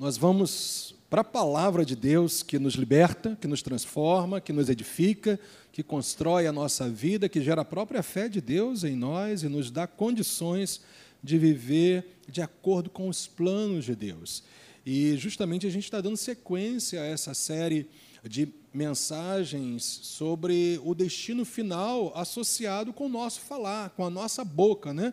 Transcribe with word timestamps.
nós 0.00 0.16
vamos 0.16 0.94
para 1.10 1.20
a 1.20 1.24
palavra 1.24 1.84
de 1.84 1.94
Deus 1.94 2.42
que 2.42 2.58
nos 2.58 2.72
liberta, 2.72 3.36
que 3.38 3.46
nos 3.46 3.60
transforma, 3.60 4.40
que 4.40 4.50
nos 4.50 4.70
edifica, 4.70 5.38
que 5.70 5.82
constrói 5.82 6.46
a 6.46 6.52
nossa 6.52 6.88
vida, 6.88 7.28
que 7.28 7.42
gera 7.42 7.60
a 7.60 7.66
própria 7.66 8.02
fé 8.02 8.26
de 8.26 8.40
Deus 8.40 8.82
em 8.82 8.96
nós 8.96 9.42
e 9.42 9.48
nos 9.50 9.70
dá 9.70 9.86
condições 9.86 10.80
de 11.22 11.36
viver 11.36 12.16
de 12.26 12.40
acordo 12.40 12.88
com 12.88 13.10
os 13.10 13.26
planos 13.26 13.84
de 13.84 13.94
Deus. 13.94 14.42
E 14.86 15.18
justamente 15.18 15.66
a 15.66 15.70
gente 15.70 15.84
está 15.84 16.00
dando 16.00 16.16
sequência 16.16 17.02
a 17.02 17.04
essa 17.04 17.34
série 17.34 17.86
de 18.24 18.48
mensagens 18.72 19.84
sobre 19.84 20.80
o 20.82 20.94
destino 20.94 21.44
final 21.44 22.10
associado 22.16 22.90
com 22.90 23.04
o 23.04 23.10
nosso 23.10 23.40
falar, 23.40 23.90
com 23.90 24.06
a 24.06 24.08
nossa 24.08 24.46
boca, 24.46 24.94
né? 24.94 25.12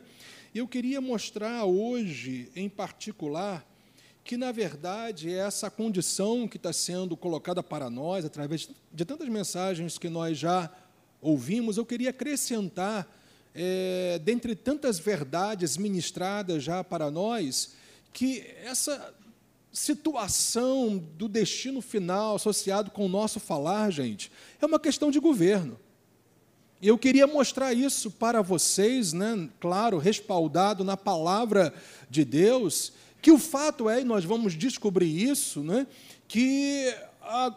Eu 0.55 0.65
queria 0.65 1.01
mostrar 1.01 1.65
hoje, 1.65 2.49
em 2.55 2.69
particular, 2.69 3.66
que, 4.27 4.35
na 4.35 4.51
verdade, 4.51 5.33
é 5.33 5.37
essa 5.37 5.71
condição 5.71 6.49
que 6.49 6.57
está 6.57 6.73
sendo 6.73 7.15
colocada 7.15 7.63
para 7.63 7.89
nós, 7.89 8.25
através 8.25 8.69
de 8.91 9.05
tantas 9.05 9.29
mensagens 9.29 9.97
que 9.97 10.09
nós 10.09 10.37
já 10.37 10.69
ouvimos, 11.21 11.77
eu 11.77 11.85
queria 11.85 12.09
acrescentar, 12.09 13.07
é, 13.55 14.19
dentre 14.21 14.53
tantas 14.53 14.99
verdades 14.99 15.77
ministradas 15.77 16.61
já 16.61 16.83
para 16.83 17.09
nós, 17.09 17.71
que 18.11 18.45
essa 18.65 19.15
situação 19.71 20.97
do 20.97 21.29
destino 21.29 21.79
final 21.81 22.35
associado 22.35 22.91
com 22.91 23.05
o 23.05 23.09
nosso 23.09 23.39
falar, 23.39 23.89
gente, 23.91 24.29
é 24.61 24.65
uma 24.65 24.79
questão 24.79 25.09
de 25.09 25.21
governo. 25.21 25.79
E 26.81 26.89
eu 26.89 26.97
queria 26.97 27.25
mostrar 27.25 27.73
isso 27.73 28.11
para 28.11 28.41
vocês, 28.41 29.13
né, 29.13 29.49
claro, 29.57 29.97
respaldado 29.97 30.83
na 30.83 30.97
palavra 30.97 31.73
de 32.09 32.25
Deus, 32.25 32.91
que 33.27 33.31
o 33.33 33.37
fato 33.37 33.89
é, 33.89 33.99
e 33.99 34.05
nós 34.05 34.23
vamos 34.23 34.53
descobrir 34.53 35.29
isso, 35.29 35.61
né, 35.61 35.85
que 36.29 36.95
a, 37.21 37.53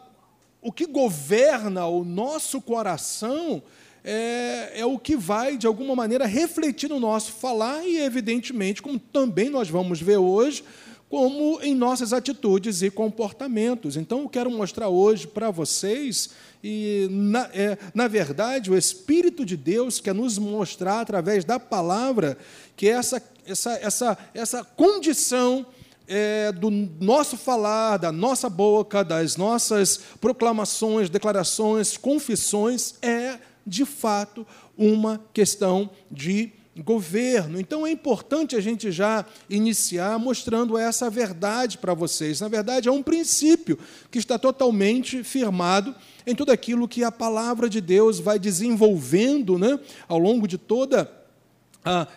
o 0.61 0.69
que 0.69 0.85
governa 0.85 1.85
o 1.85 2.03
nosso 2.03 2.59
coração 2.59 3.63
é, 4.03 4.81
é, 4.81 4.85
o 4.85 4.99
que 4.99 5.15
vai, 5.15 5.55
de 5.55 5.65
alguma 5.65 5.95
maneira, 5.95 6.25
refletir 6.25 6.89
no 6.89 6.99
nosso 6.99 7.31
falar 7.31 7.87
e, 7.87 7.99
evidentemente, 7.99 8.81
como 8.81 8.99
também 8.99 9.49
nós 9.49 9.69
vamos 9.69 10.01
ver 10.01 10.17
hoje, 10.17 10.61
como 11.07 11.61
em 11.61 11.73
nossas 11.73 12.11
atitudes 12.11 12.81
e 12.81 12.91
comportamentos. 12.91 13.95
Então, 13.95 14.23
eu 14.23 14.29
quero 14.29 14.51
mostrar 14.51 14.89
hoje 14.89 15.25
para 15.25 15.51
vocês, 15.51 16.31
e 16.61 17.07
na, 17.09 17.49
é, 17.53 17.77
na, 17.93 18.09
verdade, 18.09 18.69
o 18.69 18.77
Espírito 18.77 19.45
de 19.45 19.55
Deus 19.55 20.01
quer 20.01 20.13
nos 20.13 20.37
mostrar, 20.37 20.99
através 20.99 21.45
da 21.45 21.59
palavra, 21.59 22.37
que 22.81 22.89
essa, 22.89 23.21
essa, 23.45 23.73
essa, 23.73 24.17
essa 24.33 24.63
condição 24.63 25.63
é, 26.07 26.51
do 26.51 26.71
nosso 26.71 27.37
falar, 27.37 27.97
da 27.97 28.11
nossa 28.11 28.49
boca, 28.49 29.03
das 29.03 29.37
nossas 29.37 29.99
proclamações, 30.19 31.07
declarações, 31.07 31.95
confissões, 31.95 32.95
é, 32.99 33.37
de 33.67 33.85
fato, 33.85 34.47
uma 34.75 35.21
questão 35.31 35.91
de 36.09 36.53
governo. 36.75 37.59
Então 37.59 37.85
é 37.85 37.91
importante 37.91 38.55
a 38.55 38.59
gente 38.59 38.91
já 38.91 39.27
iniciar 39.47 40.17
mostrando 40.17 40.75
essa 40.75 41.07
verdade 41.07 41.77
para 41.77 41.93
vocês. 41.93 42.41
Na 42.41 42.47
verdade, 42.47 42.89
é 42.89 42.91
um 42.91 43.03
princípio 43.03 43.77
que 44.09 44.17
está 44.17 44.39
totalmente 44.39 45.23
firmado 45.23 45.93
em 46.25 46.33
tudo 46.33 46.51
aquilo 46.51 46.87
que 46.87 47.03
a 47.03 47.11
palavra 47.11 47.69
de 47.69 47.79
Deus 47.79 48.19
vai 48.19 48.39
desenvolvendo 48.39 49.59
né, 49.59 49.79
ao 50.07 50.17
longo 50.17 50.47
de 50.47 50.57
toda 50.57 51.01
a 51.03 51.20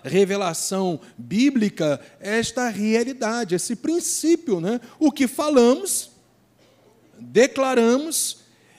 revelação 0.03 1.01
bíblica, 1.17 2.01
esta 2.21 2.69
realidade, 2.69 3.55
esse 3.55 3.77
princípio. 3.77 4.61
Né? 4.61 4.81
O 4.99 5.11
que 5.11 5.27
falamos, 5.27 6.11
declaramos 7.19 8.39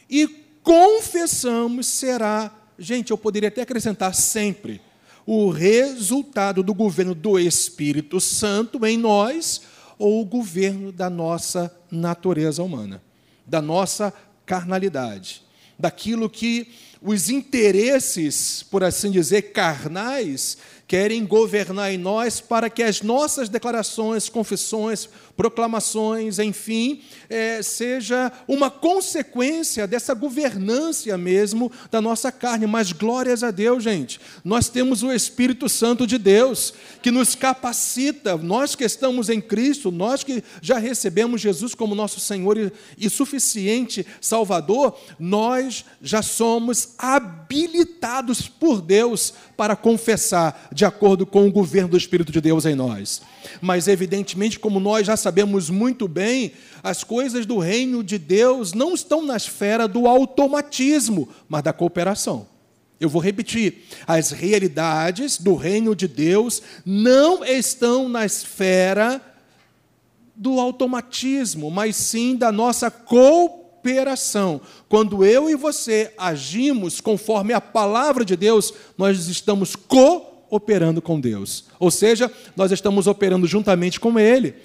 e 0.09 0.27
confessamos 0.61 1.87
será, 1.87 2.51
gente, 2.77 3.11
eu 3.11 3.17
poderia 3.17 3.49
até 3.49 3.61
acrescentar 3.61 4.13
sempre 4.13 4.81
o 5.25 5.49
resultado 5.49 6.61
do 6.61 6.73
governo 6.73 7.15
do 7.15 7.39
Espírito 7.39 8.19
Santo 8.19 8.85
em 8.85 8.97
nós 8.97 9.61
ou 9.97 10.21
o 10.21 10.25
governo 10.25 10.91
da 10.91 11.09
nossa 11.09 11.75
natureza 11.89 12.61
humana, 12.61 13.01
da 13.45 13.61
nossa 13.61 14.13
carnalidade, 14.45 15.41
daquilo 15.79 16.29
que 16.29 16.67
os 17.05 17.29
interesses, 17.29 18.63
por 18.63 18.83
assim 18.83 19.11
dizer, 19.11 19.53
carnais, 19.53 20.57
querem 20.87 21.25
governar 21.25 21.91
em 21.91 21.97
nós 21.97 22.39
para 22.39 22.69
que 22.69 22.83
as 22.83 23.01
nossas 23.01 23.49
declarações, 23.49 24.29
confissões, 24.29 25.09
proclamações, 25.35 26.39
enfim, 26.39 27.01
é, 27.29 27.61
seja 27.61 28.31
uma 28.47 28.69
consequência 28.69 29.87
dessa 29.87 30.13
governância 30.13 31.17
mesmo 31.17 31.71
da 31.89 31.99
nossa 31.99 32.31
carne. 32.31 32.67
Mas 32.67 32.91
glórias 32.91 33.43
a 33.43 33.51
Deus, 33.51 33.83
gente, 33.83 34.19
nós 34.43 34.69
temos 34.69 35.01
o 35.03 35.11
Espírito 35.11 35.67
Santo 35.67 36.05
de 36.05 36.17
Deus 36.17 36.73
que 37.01 37.11
nos 37.11 37.35
capacita, 37.35 38.37
nós 38.37 38.75
que 38.75 38.83
estamos 38.83 39.29
em 39.29 39.41
Cristo, 39.41 39.91
nós 39.91 40.23
que 40.23 40.43
já 40.61 40.77
recebemos 40.77 41.41
Jesus 41.41 41.73
como 41.73 41.95
nosso 41.95 42.19
Senhor 42.19 42.57
e, 42.57 42.71
e 42.97 43.09
suficiente 43.09 44.05
Salvador, 44.21 44.97
nós 45.19 45.83
já 46.01 46.21
somos 46.21 46.89
habilitados 46.97 48.47
por 48.47 48.81
Deus 48.81 49.33
para 49.57 49.75
confessar 49.75 50.69
de 50.75 50.83
acordo 50.83 51.25
com 51.25 51.47
o 51.47 51.51
governo 51.51 51.91
do 51.91 51.97
Espírito 51.97 52.33
de 52.33 52.41
Deus 52.41 52.65
em 52.65 52.75
nós. 52.75 53.21
Mas, 53.61 53.87
evidentemente, 53.87 54.59
como 54.59 54.77
nós 54.77 55.07
já 55.07 55.15
sabemos 55.15 55.69
muito 55.69 56.05
bem, 56.05 56.51
as 56.83 57.01
coisas 57.01 57.45
do 57.45 57.57
reino 57.59 58.03
de 58.03 58.17
Deus 58.17 58.73
não 58.73 58.93
estão 58.93 59.25
na 59.25 59.37
esfera 59.37 59.87
do 59.87 60.05
automatismo, 60.05 61.29
mas 61.47 61.63
da 61.63 61.71
cooperação. 61.71 62.45
Eu 62.99 63.07
vou 63.07 63.21
repetir: 63.21 63.85
as 64.05 64.31
realidades 64.31 65.37
do 65.37 65.55
reino 65.55 65.95
de 65.95 66.09
Deus 66.09 66.61
não 66.85 67.45
estão 67.45 68.09
na 68.09 68.25
esfera 68.25 69.21
do 70.35 70.59
automatismo, 70.59 71.71
mas 71.71 71.95
sim 71.95 72.35
da 72.35 72.51
nossa 72.51 72.91
cooperação. 72.91 74.59
Quando 74.89 75.23
eu 75.23 75.49
e 75.49 75.55
você 75.55 76.13
agimos 76.17 76.99
conforme 76.99 77.53
a 77.53 77.61
palavra 77.61 78.25
de 78.25 78.35
Deus, 78.35 78.73
nós 78.97 79.29
estamos 79.29 79.73
cooperando 79.73 80.34
operando 80.49 81.01
com 81.01 81.19
Deus. 81.19 81.65
Ou 81.79 81.91
seja, 81.91 82.31
nós 82.55 82.71
estamos 82.71 83.07
operando 83.07 83.47
juntamente 83.47 83.99
com 83.99 84.19
Ele. 84.19 84.55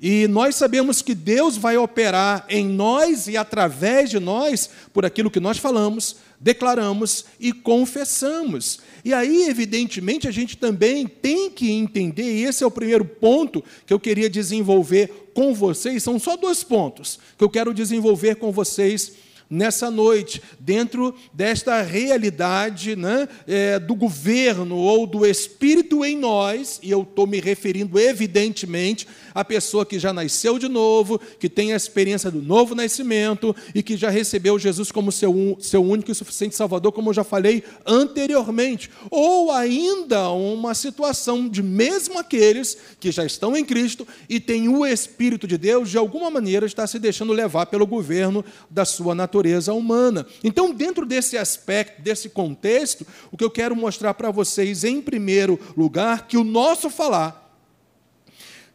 E 0.00 0.28
nós 0.28 0.54
sabemos 0.54 1.02
que 1.02 1.14
Deus 1.14 1.56
vai 1.56 1.76
operar 1.76 2.46
em 2.48 2.64
nós 2.64 3.26
e 3.26 3.36
através 3.36 4.10
de 4.10 4.20
nós 4.20 4.70
por 4.92 5.04
aquilo 5.04 5.30
que 5.30 5.40
nós 5.40 5.58
falamos, 5.58 6.16
declaramos 6.38 7.24
e 7.40 7.52
confessamos. 7.52 8.78
E 9.04 9.12
aí, 9.12 9.48
evidentemente, 9.48 10.28
a 10.28 10.30
gente 10.30 10.56
também 10.56 11.06
tem 11.06 11.50
que 11.50 11.72
entender, 11.72 12.32
e 12.32 12.44
esse 12.44 12.62
é 12.62 12.66
o 12.66 12.70
primeiro 12.70 13.04
ponto 13.04 13.64
que 13.86 13.92
eu 13.92 13.98
queria 13.98 14.30
desenvolver 14.30 15.30
com 15.34 15.52
vocês, 15.52 16.02
são 16.02 16.18
só 16.18 16.36
dois 16.36 16.62
pontos 16.62 17.18
que 17.36 17.42
eu 17.42 17.50
quero 17.50 17.74
desenvolver 17.74 18.36
com 18.36 18.52
vocês 18.52 19.12
nessa 19.50 19.90
noite, 19.90 20.42
dentro 20.58 21.14
desta 21.32 21.80
realidade 21.82 22.94
né, 22.94 23.28
é, 23.46 23.78
do 23.78 23.94
governo 23.94 24.76
ou 24.76 25.06
do 25.06 25.26
Espírito 25.26 26.04
em 26.04 26.16
nós, 26.16 26.78
e 26.82 26.90
eu 26.90 27.02
estou 27.02 27.26
me 27.26 27.40
referindo, 27.40 27.98
evidentemente, 27.98 29.06
à 29.38 29.44
pessoa 29.44 29.86
que 29.86 30.00
já 30.00 30.12
nasceu 30.12 30.58
de 30.58 30.66
novo, 30.66 31.20
que 31.38 31.48
tem 31.48 31.72
a 31.72 31.76
experiência 31.76 32.28
do 32.28 32.42
novo 32.42 32.74
nascimento 32.74 33.54
e 33.72 33.84
que 33.84 33.96
já 33.96 34.10
recebeu 34.10 34.58
Jesus 34.58 34.90
como 34.90 35.12
seu, 35.12 35.56
seu 35.60 35.80
único 35.80 36.10
e 36.10 36.14
suficiente 36.14 36.56
Salvador, 36.56 36.90
como 36.90 37.10
eu 37.10 37.14
já 37.14 37.22
falei 37.22 37.62
anteriormente, 37.86 38.90
ou 39.08 39.52
ainda 39.52 40.28
uma 40.30 40.74
situação 40.74 41.48
de 41.48 41.62
mesmo 41.62 42.18
aqueles 42.18 42.76
que 42.98 43.12
já 43.12 43.24
estão 43.24 43.56
em 43.56 43.64
Cristo 43.64 44.04
e 44.28 44.40
têm 44.40 44.68
o 44.68 44.84
Espírito 44.84 45.46
de 45.46 45.56
Deus, 45.56 45.88
de 45.88 45.96
alguma 45.96 46.28
maneira 46.30 46.66
está 46.66 46.84
se 46.84 46.98
deixando 46.98 47.32
levar 47.32 47.66
pelo 47.66 47.86
governo 47.86 48.44
da 48.68 48.84
sua 48.84 49.14
natureza 49.14 49.72
humana. 49.72 50.26
Então, 50.42 50.74
dentro 50.74 51.06
desse 51.06 51.38
aspecto, 51.38 52.02
desse 52.02 52.28
contexto, 52.28 53.06
o 53.30 53.36
que 53.36 53.44
eu 53.44 53.50
quero 53.50 53.76
mostrar 53.76 54.14
para 54.14 54.32
vocês, 54.32 54.82
em 54.82 55.00
primeiro 55.00 55.60
lugar, 55.76 56.26
que 56.26 56.36
o 56.36 56.42
nosso 56.42 56.90
falar, 56.90 57.47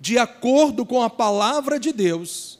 de 0.04 0.18
acordo 0.18 0.86
com 0.86 1.02
a 1.02 1.10
palavra 1.10 1.80
de 1.80 1.94
Deus, 1.94 2.60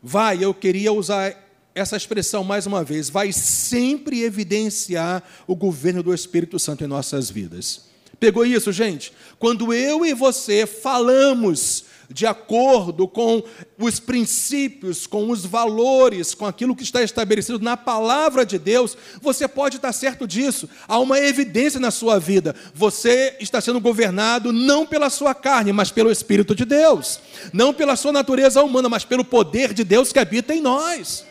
vai, 0.00 0.44
eu 0.44 0.54
queria 0.54 0.92
usar 0.92 1.36
essa 1.74 1.96
expressão 1.96 2.44
mais 2.44 2.64
uma 2.64 2.84
vez, 2.84 3.10
vai 3.10 3.32
sempre 3.32 4.22
evidenciar 4.22 5.24
o 5.48 5.56
governo 5.56 6.00
do 6.00 6.14
Espírito 6.14 6.56
Santo 6.60 6.84
em 6.84 6.86
nossas 6.86 7.28
vidas. 7.28 7.86
Pegou 8.24 8.46
isso, 8.46 8.72
gente? 8.72 9.12
Quando 9.38 9.70
eu 9.70 10.02
e 10.02 10.14
você 10.14 10.64
falamos 10.64 11.84
de 12.08 12.24
acordo 12.24 13.06
com 13.06 13.42
os 13.78 14.00
princípios, 14.00 15.06
com 15.06 15.28
os 15.28 15.44
valores, 15.44 16.32
com 16.32 16.46
aquilo 16.46 16.74
que 16.74 16.84
está 16.84 17.02
estabelecido 17.02 17.58
na 17.58 17.76
palavra 17.76 18.46
de 18.46 18.58
Deus, 18.58 18.96
você 19.20 19.46
pode 19.46 19.76
estar 19.76 19.92
certo 19.92 20.26
disso. 20.26 20.66
Há 20.88 20.98
uma 20.98 21.20
evidência 21.20 21.78
na 21.78 21.90
sua 21.90 22.18
vida. 22.18 22.56
Você 22.72 23.36
está 23.40 23.60
sendo 23.60 23.78
governado 23.78 24.54
não 24.54 24.86
pela 24.86 25.10
sua 25.10 25.34
carne, 25.34 25.70
mas 25.70 25.90
pelo 25.90 26.10
Espírito 26.10 26.54
de 26.54 26.64
Deus. 26.64 27.20
Não 27.52 27.74
pela 27.74 27.94
sua 27.94 28.10
natureza 28.10 28.62
humana, 28.62 28.88
mas 28.88 29.04
pelo 29.04 29.22
poder 29.22 29.74
de 29.74 29.84
Deus 29.84 30.14
que 30.14 30.18
habita 30.18 30.54
em 30.54 30.62
nós. 30.62 31.26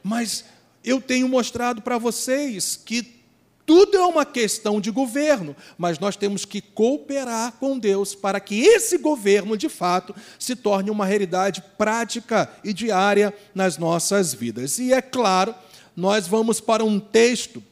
Mas 0.00 0.44
eu 0.84 1.00
tenho 1.00 1.28
mostrado 1.28 1.82
para 1.82 1.98
vocês 1.98 2.76
que 2.76 3.23
tudo 3.66 3.96
é 3.96 4.04
uma 4.04 4.26
questão 4.26 4.80
de 4.80 4.90
governo, 4.90 5.56
mas 5.78 5.98
nós 5.98 6.16
temos 6.16 6.44
que 6.44 6.60
cooperar 6.60 7.52
com 7.52 7.78
Deus 7.78 8.14
para 8.14 8.38
que 8.38 8.60
esse 8.60 8.98
governo, 8.98 9.56
de 9.56 9.68
fato, 9.68 10.14
se 10.38 10.54
torne 10.54 10.90
uma 10.90 11.06
realidade 11.06 11.62
prática 11.78 12.50
e 12.62 12.72
diária 12.72 13.32
nas 13.54 13.78
nossas 13.78 14.34
vidas. 14.34 14.78
E 14.78 14.92
é 14.92 15.00
claro, 15.00 15.54
nós 15.96 16.26
vamos 16.26 16.60
para 16.60 16.84
um 16.84 17.00
texto 17.00 17.62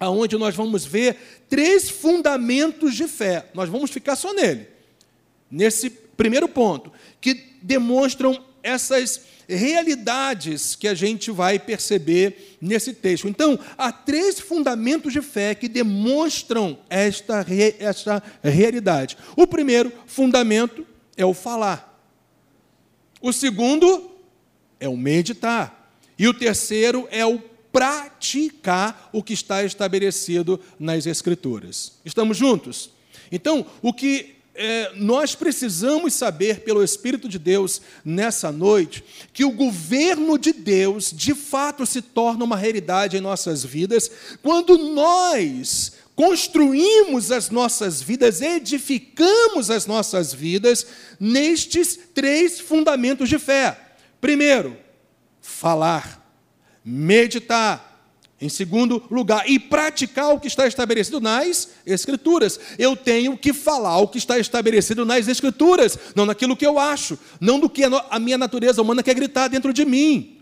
onde 0.00 0.36
nós 0.36 0.54
vamos 0.54 0.84
ver 0.84 1.16
três 1.48 1.88
fundamentos 1.88 2.94
de 2.94 3.08
fé. 3.08 3.46
Nós 3.54 3.68
vamos 3.70 3.90
ficar 3.90 4.16
só 4.16 4.34
nele, 4.34 4.68
nesse 5.50 5.88
primeiro 5.88 6.48
ponto, 6.48 6.92
que 7.20 7.54
demonstram 7.62 8.44
essas 8.62 9.22
realidades 9.48 10.74
que 10.74 10.88
a 10.88 10.94
gente 10.94 11.30
vai 11.30 11.58
perceber 11.58 12.56
nesse 12.60 12.92
texto. 12.92 13.28
Então, 13.28 13.58
há 13.76 13.92
três 13.92 14.40
fundamentos 14.40 15.12
de 15.12 15.20
fé 15.20 15.54
que 15.54 15.68
demonstram 15.68 16.78
esta, 16.88 17.44
esta 17.78 18.22
realidade. 18.42 19.16
O 19.36 19.46
primeiro 19.46 19.92
fundamento 20.06 20.86
é 21.16 21.24
o 21.24 21.34
falar. 21.34 21.94
O 23.20 23.32
segundo 23.32 24.10
é 24.78 24.88
o 24.88 24.96
meditar. 24.96 25.90
E 26.18 26.28
o 26.28 26.34
terceiro 26.34 27.08
é 27.10 27.24
o 27.24 27.38
praticar 27.72 29.10
o 29.12 29.22
que 29.22 29.32
está 29.32 29.64
estabelecido 29.64 30.60
nas 30.78 31.06
Escrituras. 31.06 31.98
Estamos 32.04 32.36
juntos? 32.36 32.90
Então, 33.32 33.66
o 33.82 33.92
que 33.92 34.36
é, 34.54 34.92
nós 34.94 35.34
precisamos 35.34 36.14
saber, 36.14 36.60
pelo 36.60 36.82
Espírito 36.82 37.28
de 37.28 37.38
Deus, 37.38 37.82
nessa 38.04 38.52
noite, 38.52 39.04
que 39.32 39.44
o 39.44 39.50
governo 39.50 40.38
de 40.38 40.52
Deus, 40.52 41.10
de 41.12 41.34
fato, 41.34 41.84
se 41.84 42.00
torna 42.00 42.44
uma 42.44 42.56
realidade 42.56 43.16
em 43.16 43.20
nossas 43.20 43.64
vidas, 43.64 44.10
quando 44.42 44.78
nós 44.78 45.92
construímos 46.14 47.32
as 47.32 47.50
nossas 47.50 48.00
vidas, 48.00 48.40
edificamos 48.40 49.70
as 49.70 49.86
nossas 49.86 50.32
vidas 50.32 50.86
nestes 51.18 51.98
três 52.14 52.60
fundamentos 52.60 53.28
de 53.28 53.38
fé. 53.38 53.76
Primeiro, 54.20 54.76
falar, 55.40 56.24
meditar 56.84 57.93
em 58.44 58.48
segundo 58.48 59.02
lugar, 59.10 59.48
e 59.48 59.58
praticar 59.58 60.34
o 60.34 60.38
que 60.38 60.46
está 60.46 60.66
estabelecido 60.66 61.20
nas 61.20 61.70
Escrituras. 61.86 62.60
Eu 62.78 62.94
tenho 62.94 63.36
que 63.38 63.52
falar 63.52 63.98
o 63.98 64.08
que 64.08 64.18
está 64.18 64.38
estabelecido 64.38 65.04
nas 65.04 65.28
Escrituras, 65.28 65.98
não 66.14 66.26
naquilo 66.26 66.56
que 66.56 66.66
eu 66.66 66.78
acho, 66.78 67.18
não 67.40 67.58
do 67.58 67.70
que 67.70 67.82
a 67.84 68.18
minha 68.18 68.36
natureza 68.36 68.82
humana 68.82 69.02
quer 69.02 69.14
gritar 69.14 69.48
dentro 69.48 69.72
de 69.72 69.84
mim. 69.84 70.38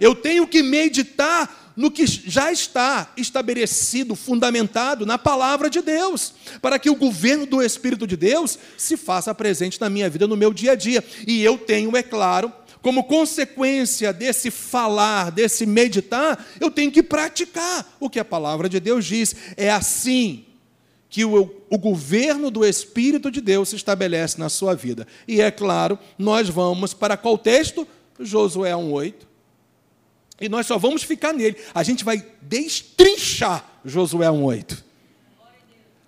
Eu 0.00 0.14
tenho 0.14 0.46
que 0.46 0.62
meditar 0.62 1.74
no 1.76 1.90
que 1.90 2.06
já 2.06 2.52
está 2.52 3.12
estabelecido, 3.16 4.14
fundamentado 4.14 5.06
na 5.06 5.18
palavra 5.18 5.70
de 5.70 5.80
Deus, 5.80 6.34
para 6.60 6.78
que 6.78 6.90
o 6.90 6.94
governo 6.94 7.46
do 7.46 7.62
Espírito 7.62 8.06
de 8.06 8.16
Deus 8.16 8.58
se 8.76 8.96
faça 8.96 9.34
presente 9.34 9.80
na 9.80 9.88
minha 9.88 10.08
vida, 10.08 10.26
no 10.26 10.36
meu 10.36 10.52
dia 10.52 10.72
a 10.72 10.74
dia. 10.74 11.04
E 11.26 11.42
eu 11.42 11.56
tenho, 11.58 11.96
é 11.96 12.02
claro, 12.02 12.52
como 12.82 13.04
consequência 13.04 14.12
desse 14.12 14.50
falar, 14.50 15.30
desse 15.30 15.64
meditar, 15.64 16.44
eu 16.60 16.68
tenho 16.68 16.90
que 16.90 17.02
praticar 17.02 17.96
o 18.00 18.10
que 18.10 18.18
a 18.18 18.24
palavra 18.24 18.68
de 18.68 18.80
Deus 18.80 19.04
diz. 19.04 19.34
É 19.56 19.70
assim 19.70 20.44
que 21.08 21.24
o, 21.24 21.54
o, 21.70 21.78
governo 21.78 22.50
do 22.50 22.66
Espírito 22.66 23.30
de 23.30 23.40
Deus 23.40 23.68
se 23.68 23.76
estabelece 23.76 24.40
na 24.40 24.48
sua 24.48 24.74
vida. 24.74 25.06
E 25.28 25.40
é 25.40 25.50
claro, 25.50 25.98
nós 26.18 26.48
vamos 26.48 26.92
para 26.92 27.16
qual 27.16 27.38
texto? 27.38 27.86
Josué 28.18 28.72
1,8. 28.72 29.14
E 30.40 30.48
nós 30.48 30.66
só 30.66 30.76
vamos 30.76 31.04
ficar 31.04 31.32
nele. 31.32 31.56
A 31.72 31.84
gente 31.84 32.02
vai 32.02 32.24
destrinchar 32.40 33.64
Josué 33.84 34.26
1,8. 34.26 34.82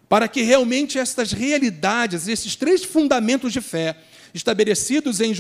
Para 0.08 0.26
que 0.26 0.42
realmente 0.42 0.98
estas 0.98 1.32
realidades, 1.32 2.26
esses 2.26 2.56
três 2.56 2.82
fundamentos 2.82 3.52
de 3.52 3.60
fé, 3.60 3.96
estabelecidos 4.34 5.20
em, 5.20 5.32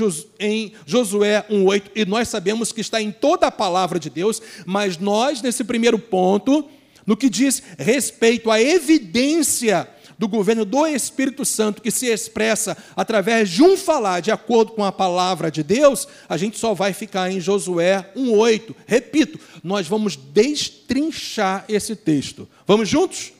Josué 0.86 1.44
1,8, 1.50 1.82
e 1.96 2.04
nós 2.04 2.28
sabemos 2.28 2.70
que 2.70 2.80
está 2.80 3.02
em 3.02 3.10
toda 3.10 3.48
a 3.48 3.50
palavra 3.50 3.98
de 3.98 4.08
Deus, 4.08 4.40
mas 4.64 4.96
nós, 4.96 5.42
nesse 5.42 5.64
primeiro 5.64 5.98
ponto, 5.98 6.64
no 7.04 7.16
que 7.16 7.28
diz 7.28 7.62
respeito 7.76 8.50
à 8.50 8.60
evidência 8.60 9.88
do 10.16 10.28
governo 10.28 10.64
do 10.64 10.86
Espírito 10.86 11.44
Santo, 11.44 11.82
que 11.82 11.90
se 11.90 12.06
expressa 12.06 12.76
através 12.94 13.50
de 13.50 13.62
um 13.62 13.76
falar 13.76 14.20
de 14.20 14.30
acordo 14.30 14.72
com 14.72 14.84
a 14.84 14.92
palavra 14.92 15.50
de 15.50 15.62
Deus, 15.62 16.06
a 16.28 16.36
gente 16.36 16.56
só 16.56 16.72
vai 16.72 16.92
ficar 16.92 17.30
em 17.32 17.40
Josué 17.40 18.12
1,8. 18.16 18.74
Repito, 18.86 19.40
nós 19.62 19.88
vamos 19.88 20.14
destrinchar 20.14 21.64
esse 21.68 21.96
texto. 21.96 22.48
Vamos 22.64 22.88
juntos? 22.88 23.32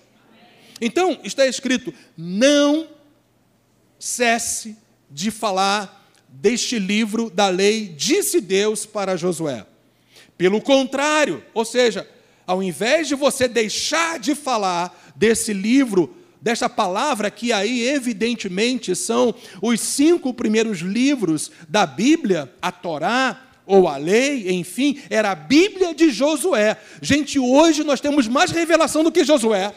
Então, 0.81 1.19
está 1.23 1.47
escrito: 1.47 1.95
não 2.17 2.89
cesse 3.99 4.77
de 5.15 5.31
falar 5.31 6.11
deste 6.29 6.77
livro 6.77 7.31
da 7.31 7.49
lei, 7.49 7.87
disse 7.97 8.41
Deus 8.41 8.85
para 8.85 9.17
Josué. 9.17 9.65
Pelo 10.37 10.61
contrário, 10.61 11.45
ou 11.55 11.65
seja, 11.65 12.07
ao 12.45 12.61
invés 12.61 13.07
de 13.07 13.15
você 13.15 13.47
deixar 13.47 14.19
de 14.19 14.35
falar 14.35 15.15
desse 15.15 15.53
livro, 15.53 16.13
dessa 16.43 16.69
palavra, 16.69 17.31
que 17.31 17.53
aí 17.53 17.87
evidentemente 17.87 18.97
são 18.97 19.33
os 19.63 19.81
cinco 19.81 20.35
primeiros 20.35 20.81
livros 20.81 21.53
da 21.69 21.87
Bíblia, 21.87 22.53
a 22.61 22.73
Torá, 22.73 23.41
ou 23.65 23.87
a 23.87 23.97
lei, 23.97 24.51
enfim, 24.51 25.01
era 25.09 25.31
a 25.31 25.35
Bíblia 25.37 25.95
de 25.95 26.11
Josué. 26.11 26.77
Gente, 27.01 27.39
hoje 27.39 27.85
nós 27.85 28.01
temos 28.01 28.27
mais 28.27 28.51
revelação 28.51 29.05
do 29.05 29.13
que 29.13 29.25
Josué. 29.25 29.73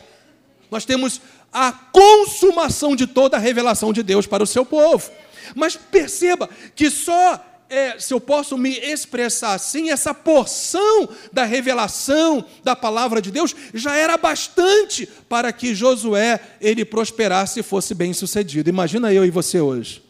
Nós 0.70 0.84
temos 0.84 1.22
a 1.54 1.72
consumação 1.72 2.96
de 2.96 3.08
toda 3.08 3.38
a 3.38 3.40
revelação 3.40 3.94
de 3.94 4.04
Deus 4.04 4.26
para 4.28 4.44
o 4.44 4.48
seu 4.48 4.66
povo. 4.66 5.10
Mas 5.56 5.76
perceba 5.76 6.50
que 6.76 6.90
só, 6.90 7.44
é, 7.70 8.00
se 8.00 8.14
eu 8.14 8.20
posso 8.20 8.58
me 8.58 8.78
expressar 8.78 9.54
assim, 9.54 9.90
essa 9.90 10.14
porção 10.14 11.10
da 11.32 11.44
revelação 11.44 12.46
da 12.64 12.76
palavra 12.76 13.22
de 13.22 13.32
Deus 13.32 13.56
já 13.74 13.96
era 13.96 14.18
bastante 14.18 15.08
para 15.28 15.52
que 15.52 15.76
Josué 15.76 16.40
ele 16.62 16.86
prosperasse 16.86 17.60
e 17.60 17.64
fosse 17.64 17.94
bem 17.94 18.14
sucedido. 18.14 18.70
Imagina 18.70 19.14
eu 19.14 19.26
e 19.26 19.30
você 19.30 19.60
hoje. 19.60 20.02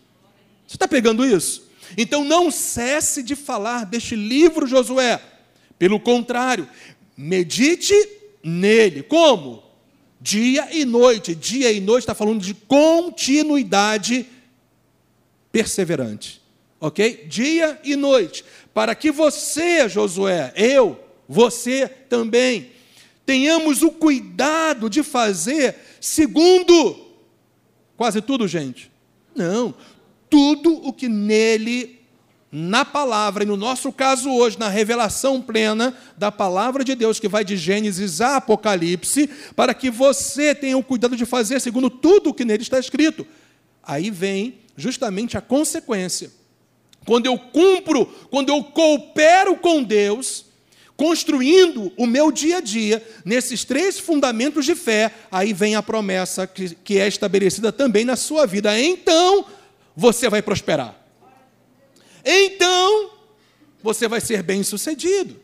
Você 0.68 0.76
está 0.76 0.88
pegando 0.88 1.26
isso? 1.26 1.68
Então 1.98 2.24
não 2.24 2.52
cesse 2.52 3.24
de 3.24 3.36
falar 3.36 3.86
deste 3.86 4.16
livro, 4.16 4.68
Josué. 4.68 5.22
Pelo 5.80 6.00
contrário, 6.00 6.68
medite 7.16 7.94
nele. 8.44 9.04
Como? 9.04 9.64
Dia 10.20 10.68
e 10.72 10.84
noite. 10.84 11.36
Dia 11.36 11.72
e 11.72 11.80
noite 11.80 12.04
está 12.04 12.16
falando 12.16 12.42
de 12.42 12.54
continuidade 12.54 14.26
perseverante. 15.58 16.40
Ok? 16.80 17.26
Dia 17.28 17.80
e 17.84 17.96
noite. 17.96 18.46
Para 18.76 18.94
que 18.94 19.10
você, 19.10 19.90
Josué, 19.90 20.54
eu, 20.56 21.00
você 21.28 21.88
também, 21.88 22.70
tenhamos 23.26 23.82
o 23.82 23.90
cuidado 23.90 24.88
de 24.88 25.02
fazer 25.02 25.76
segundo 26.00 27.08
quase 27.96 28.22
tudo, 28.22 28.48
gente. 28.48 28.92
Não, 29.36 29.74
tudo 30.30 30.76
o 30.88 30.94
que 30.94 31.10
nele, 31.10 32.02
na 32.52 32.86
palavra, 32.86 33.44
e 33.44 33.48
no 33.48 33.58
nosso 33.58 33.92
caso 33.92 34.30
hoje, 34.30 34.60
na 34.60 34.70
revelação 34.70 35.42
plena 35.42 35.98
da 36.16 36.32
palavra 36.32 36.84
de 36.84 36.94
Deus, 36.94 37.20
que 37.20 37.28
vai 37.28 37.44
de 37.44 37.58
Gênesis 37.58 38.22
a 38.22 38.36
Apocalipse, 38.36 39.28
para 39.56 39.74
que 39.74 39.90
você 39.90 40.54
tenha 40.54 40.78
o 40.78 40.84
cuidado 40.84 41.16
de 41.18 41.26
fazer 41.26 41.60
segundo 41.60 41.90
tudo 41.90 42.30
o 42.30 42.34
que 42.34 42.46
nele 42.46 42.62
está 42.62 42.78
escrito. 42.78 43.26
Aí 43.82 44.12
vem 44.12 44.67
justamente 44.78 45.38
a 45.38 45.42
consequência. 45.42 46.32
Quando 47.06 47.26
eu 47.26 47.38
cumpro, 47.38 48.06
quando 48.30 48.50
eu 48.50 48.64
coopero 48.64 49.58
com 49.58 49.84
Deus, 49.84 50.46
construindo 50.96 51.92
o 51.98 52.06
meu 52.06 52.32
dia 52.32 52.58
a 52.58 52.62
dia 52.62 53.06
nesses 53.26 53.64
três 53.64 54.00
fundamentos 54.00 54.66
de 54.66 54.76
fé, 54.76 55.12
aí 55.32 55.54
vem 55.54 55.76
a 55.76 55.84
promessa 55.84 56.46
que, 56.46 56.76
que 56.76 57.00
é 57.00 57.08
estabelecida 57.08 57.72
também 57.72 58.06
na 58.06 58.16
sua 58.16 58.46
vida. 58.46 58.80
Então, 58.80 59.46
você 59.96 60.30
vai 60.30 60.42
prosperar. 60.42 60.96
Então, 62.24 63.12
você 63.82 64.08
vai 64.08 64.20
ser 64.20 64.44
bem 64.44 64.64
sucedido. 64.64 65.40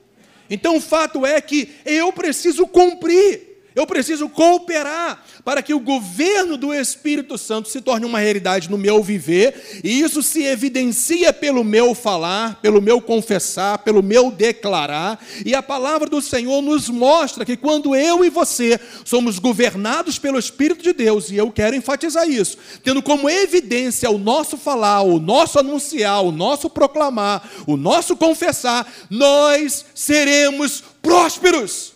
Então, 0.50 0.76
o 0.76 0.82
fato 0.82 1.26
é 1.26 1.40
que 1.40 1.74
eu 1.86 2.12
preciso 2.12 2.68
cumprir 2.68 3.53
Eu 3.76 3.88
preciso 3.88 4.30
cooperar 4.30 5.24
para 5.44 5.62
que 5.62 5.74
o 5.74 5.80
governo 5.80 6.58
do 6.58 6.74
Espírito 6.74 7.38
Santo 7.38 7.70
se 7.70 7.82
torne 7.82 8.06
uma 8.06 8.20
realidade 8.20 8.70
no 8.70 8.78
meu 8.78 9.02
viver, 9.02 9.82
e 9.84 10.02
isso 10.02 10.22
se 10.22 10.44
evidencia 10.44 11.34
pelo 11.34 11.64
meu 11.64 11.96
falar, 11.96 12.60
pelo 12.62 12.82
meu 12.82 13.02
confessar, 13.02 13.80
pelo 13.80 14.04
meu 14.04 14.32
declarar, 14.32 15.20
e 15.46 15.56
a 15.56 15.64
palavra 15.64 16.08
do 16.08 16.22
Senhor 16.22 16.62
nos 16.62 16.90
mostra 16.90 17.46
que 17.46 17.58
quando 17.58 17.96
eu 17.96 18.24
e 18.24 18.30
você 18.30 18.80
somos 19.04 19.40
governados 19.40 20.20
pelo 20.20 20.40
Espírito 20.40 20.84
de 20.84 20.94
Deus, 20.94 21.32
e 21.32 21.38
eu 21.38 21.52
quero 21.52 21.76
enfatizar 21.76 22.30
isso, 22.30 22.58
tendo 22.84 23.02
como 23.02 23.30
evidência 23.30 24.10
o 24.10 24.18
nosso 24.18 24.58
falar, 24.58 25.02
o 25.02 25.20
nosso 25.20 25.60
anunciar, 25.60 26.24
o 26.24 26.32
nosso 26.32 26.70
proclamar, 26.70 27.50
o 27.66 27.76
nosso 27.76 28.16
confessar, 28.16 28.92
nós 29.10 29.86
seremos 29.94 30.84
prósperos 31.02 31.93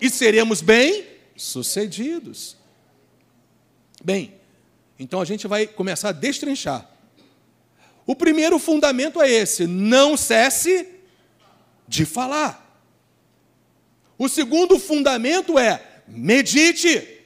e 0.00 0.08
seremos 0.08 0.60
bem-sucedidos. 0.60 2.56
Bem, 4.02 4.34
então 4.98 5.20
a 5.20 5.24
gente 5.24 5.46
vai 5.46 5.66
começar 5.66 6.08
a 6.08 6.12
destrinchar. 6.12 6.88
O 8.06 8.16
primeiro 8.16 8.58
fundamento 8.58 9.20
é 9.20 9.30
esse: 9.30 9.66
não 9.66 10.16
cesse 10.16 10.88
de 11.86 12.04
falar. 12.04 12.66
O 14.18 14.28
segundo 14.28 14.78
fundamento 14.78 15.58
é 15.58 16.02
medite. 16.06 17.18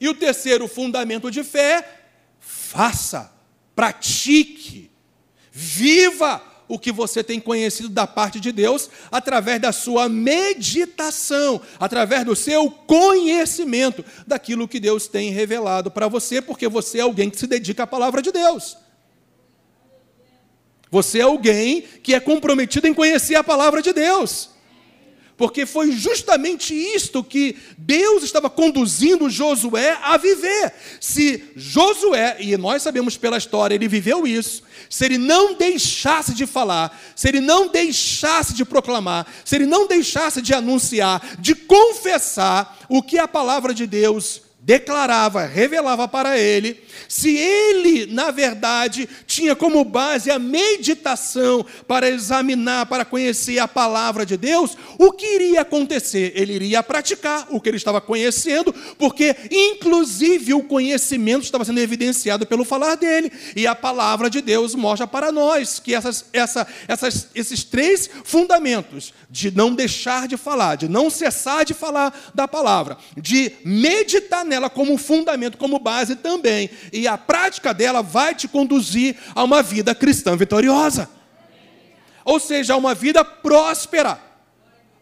E 0.00 0.08
o 0.08 0.14
terceiro 0.14 0.66
fundamento 0.66 1.30
de 1.30 1.44
fé, 1.44 2.06
faça, 2.40 3.32
pratique, 3.74 4.90
viva 5.52 6.51
o 6.72 6.78
que 6.78 6.90
você 6.90 7.22
tem 7.22 7.38
conhecido 7.38 7.90
da 7.90 8.06
parte 8.06 8.40
de 8.40 8.50
Deus 8.50 8.88
através 9.10 9.60
da 9.60 9.72
sua 9.72 10.08
meditação, 10.08 11.60
através 11.78 12.24
do 12.24 12.34
seu 12.34 12.70
conhecimento 12.70 14.02
daquilo 14.26 14.66
que 14.66 14.80
Deus 14.80 15.06
tem 15.06 15.30
revelado 15.30 15.90
para 15.90 16.08
você, 16.08 16.40
porque 16.40 16.66
você 16.66 16.96
é 16.96 17.02
alguém 17.02 17.28
que 17.28 17.36
se 17.36 17.46
dedica 17.46 17.82
à 17.82 17.86
palavra 17.86 18.22
de 18.22 18.32
Deus. 18.32 18.78
Você 20.90 21.18
é 21.18 21.22
alguém 21.22 21.82
que 22.02 22.14
é 22.14 22.20
comprometido 22.20 22.86
em 22.86 22.94
conhecer 22.94 23.34
a 23.34 23.44
palavra 23.44 23.82
de 23.82 23.92
Deus 23.92 24.51
porque 25.36 25.66
foi 25.66 25.92
justamente 25.92 26.74
isto 26.74 27.24
que 27.24 27.56
Deus 27.76 28.22
estava 28.22 28.48
conduzindo 28.48 29.30
Josué 29.30 29.98
a 30.02 30.16
viver. 30.16 30.72
Se 31.00 31.42
Josué, 31.56 32.36
e 32.40 32.56
nós 32.56 32.82
sabemos 32.82 33.16
pela 33.16 33.38
história, 33.38 33.74
ele 33.74 33.88
viveu 33.88 34.26
isso, 34.26 34.62
se 34.88 35.04
ele 35.04 35.18
não 35.18 35.54
deixasse 35.54 36.34
de 36.34 36.46
falar, 36.46 37.00
se 37.16 37.28
ele 37.28 37.40
não 37.40 37.68
deixasse 37.68 38.54
de 38.54 38.64
proclamar, 38.64 39.26
se 39.44 39.56
ele 39.56 39.66
não 39.66 39.86
deixasse 39.86 40.42
de 40.42 40.52
anunciar, 40.52 41.36
de 41.38 41.54
confessar 41.54 42.78
o 42.88 43.02
que 43.02 43.18
a 43.18 43.26
palavra 43.26 43.72
de 43.72 43.86
Deus 43.86 44.42
declarava, 44.60 45.44
revelava 45.44 46.06
para 46.06 46.38
ele, 46.38 46.80
se 47.08 47.36
ele, 47.36 48.06
na 48.06 48.30
verdade, 48.30 49.08
tinha 49.26 49.54
como 49.54 49.84
base 49.84 50.30
a 50.30 50.38
meditação 50.38 51.64
para 51.86 52.08
examinar, 52.08 52.86
para 52.86 53.04
conhecer 53.04 53.58
a 53.58 53.68
palavra 53.68 54.24
de 54.24 54.36
Deus, 54.36 54.76
o 54.98 55.12
que 55.12 55.26
iria 55.34 55.62
acontecer? 55.62 56.32
Ele 56.34 56.54
iria 56.54 56.82
praticar 56.82 57.46
o 57.50 57.60
que 57.60 57.68
ele 57.68 57.76
estava 57.76 58.00
conhecendo, 58.00 58.74
porque, 58.98 59.36
inclusive, 59.50 60.54
o 60.54 60.62
conhecimento 60.62 61.44
estava 61.44 61.64
sendo 61.64 61.80
evidenciado 61.80 62.46
pelo 62.46 62.64
falar 62.64 62.94
dele, 62.94 63.32
e 63.54 63.66
a 63.66 63.74
palavra 63.74 64.28
de 64.28 64.40
Deus 64.40 64.74
mostra 64.74 65.06
para 65.06 65.32
nós 65.32 65.78
que 65.78 65.94
essas, 65.94 66.26
essa, 66.32 66.66
essas, 66.88 67.28
esses 67.34 67.64
três 67.64 68.08
fundamentos 68.24 69.12
de 69.30 69.50
não 69.50 69.74
deixar 69.74 70.28
de 70.28 70.36
falar, 70.36 70.76
de 70.76 70.88
não 70.88 71.10
cessar 71.10 71.64
de 71.64 71.74
falar 71.74 72.30
da 72.34 72.46
palavra, 72.46 72.96
de 73.16 73.52
meditar 73.64 74.44
nela 74.44 74.68
como 74.68 74.96
fundamento, 74.96 75.58
como 75.58 75.78
base 75.78 76.16
também. 76.16 76.70
E 76.92 77.06
a 77.06 77.18
prática 77.18 77.74
dela 77.74 78.02
vai 78.02 78.34
te 78.34 78.48
conduzir 78.48 79.16
a 79.34 79.44
uma 79.44 79.62
vida 79.62 79.94
cristã 79.94 80.36
vitoriosa. 80.36 81.10
Ou 82.24 82.40
seja, 82.40 82.74
a 82.74 82.76
uma 82.76 82.94
vida 82.94 83.24
próspera. 83.24 84.18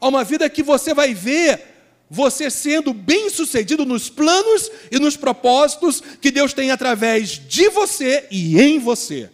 A 0.01 0.09
uma 0.09 0.25
vida 0.25 0.49
que 0.51 0.63
você 0.63 0.93
vai 0.93 1.15
ver 1.15 1.71
você 2.13 2.51
sendo 2.51 2.93
bem-sucedido 2.93 3.87
nos 3.87 4.11
planos 4.11 4.69
e 4.91 4.99
nos 4.99 5.17
propósitos 5.17 6.03
que 6.21 6.33
Deus 6.33 6.53
tem 6.53 6.73
através 6.73 7.31
de 7.31 7.69
você 7.69 8.27
e 8.33 8.61
em 8.61 8.81
você. 8.81 9.31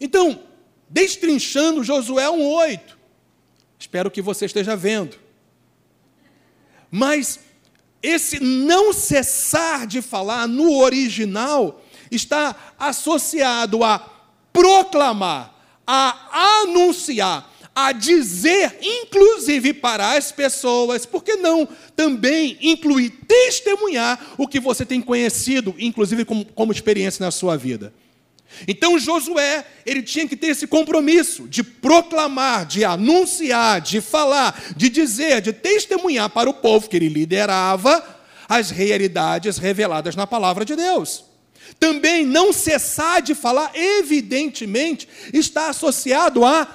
Então, 0.00 0.42
destrinchando 0.90 1.84
Josué 1.84 2.28
1:8. 2.28 2.80
Espero 3.78 4.10
que 4.10 4.20
você 4.20 4.46
esteja 4.46 4.74
vendo. 4.74 5.16
Mas 6.90 7.38
esse 8.02 8.42
não 8.42 8.92
cessar 8.92 9.86
de 9.86 10.02
falar 10.02 10.48
no 10.48 10.76
original 10.78 11.82
está 12.10 12.74
associado 12.78 13.84
a 13.84 13.98
proclamar, 14.52 15.54
a 15.86 16.60
anunciar, 16.62 17.50
a 17.74 17.92
dizer, 17.92 18.78
inclusive 18.82 19.72
para 19.72 20.12
as 20.16 20.30
pessoas, 20.30 21.06
porque 21.06 21.36
não 21.36 21.66
também 21.96 22.58
incluir 22.60 23.10
testemunhar 23.26 24.34
o 24.36 24.46
que 24.46 24.60
você 24.60 24.84
tem 24.84 25.00
conhecido, 25.00 25.74
inclusive 25.78 26.24
como, 26.24 26.44
como 26.44 26.72
experiência 26.72 27.24
na 27.24 27.30
sua 27.30 27.56
vida. 27.56 27.94
Então 28.66 28.98
Josué, 28.98 29.64
ele 29.84 30.02
tinha 30.02 30.26
que 30.28 30.36
ter 30.36 30.48
esse 30.48 30.66
compromisso 30.66 31.48
de 31.48 31.62
proclamar, 31.62 32.66
de 32.66 32.84
anunciar, 32.84 33.80
de 33.80 34.00
falar, 34.00 34.60
de 34.76 34.88
dizer, 34.88 35.40
de 35.40 35.52
testemunhar 35.52 36.30
para 36.30 36.48
o 36.48 36.54
povo 36.54 36.88
que 36.88 36.96
ele 36.96 37.08
liderava 37.08 38.20
as 38.48 38.70
realidades 38.70 39.58
reveladas 39.58 40.14
na 40.14 40.26
palavra 40.26 40.64
de 40.64 40.76
Deus. 40.76 41.24
Também 41.78 42.26
não 42.26 42.52
cessar 42.52 43.22
de 43.22 43.34
falar, 43.34 43.72
evidentemente, 43.74 45.08
está 45.32 45.68
associado 45.68 46.44
a 46.44 46.66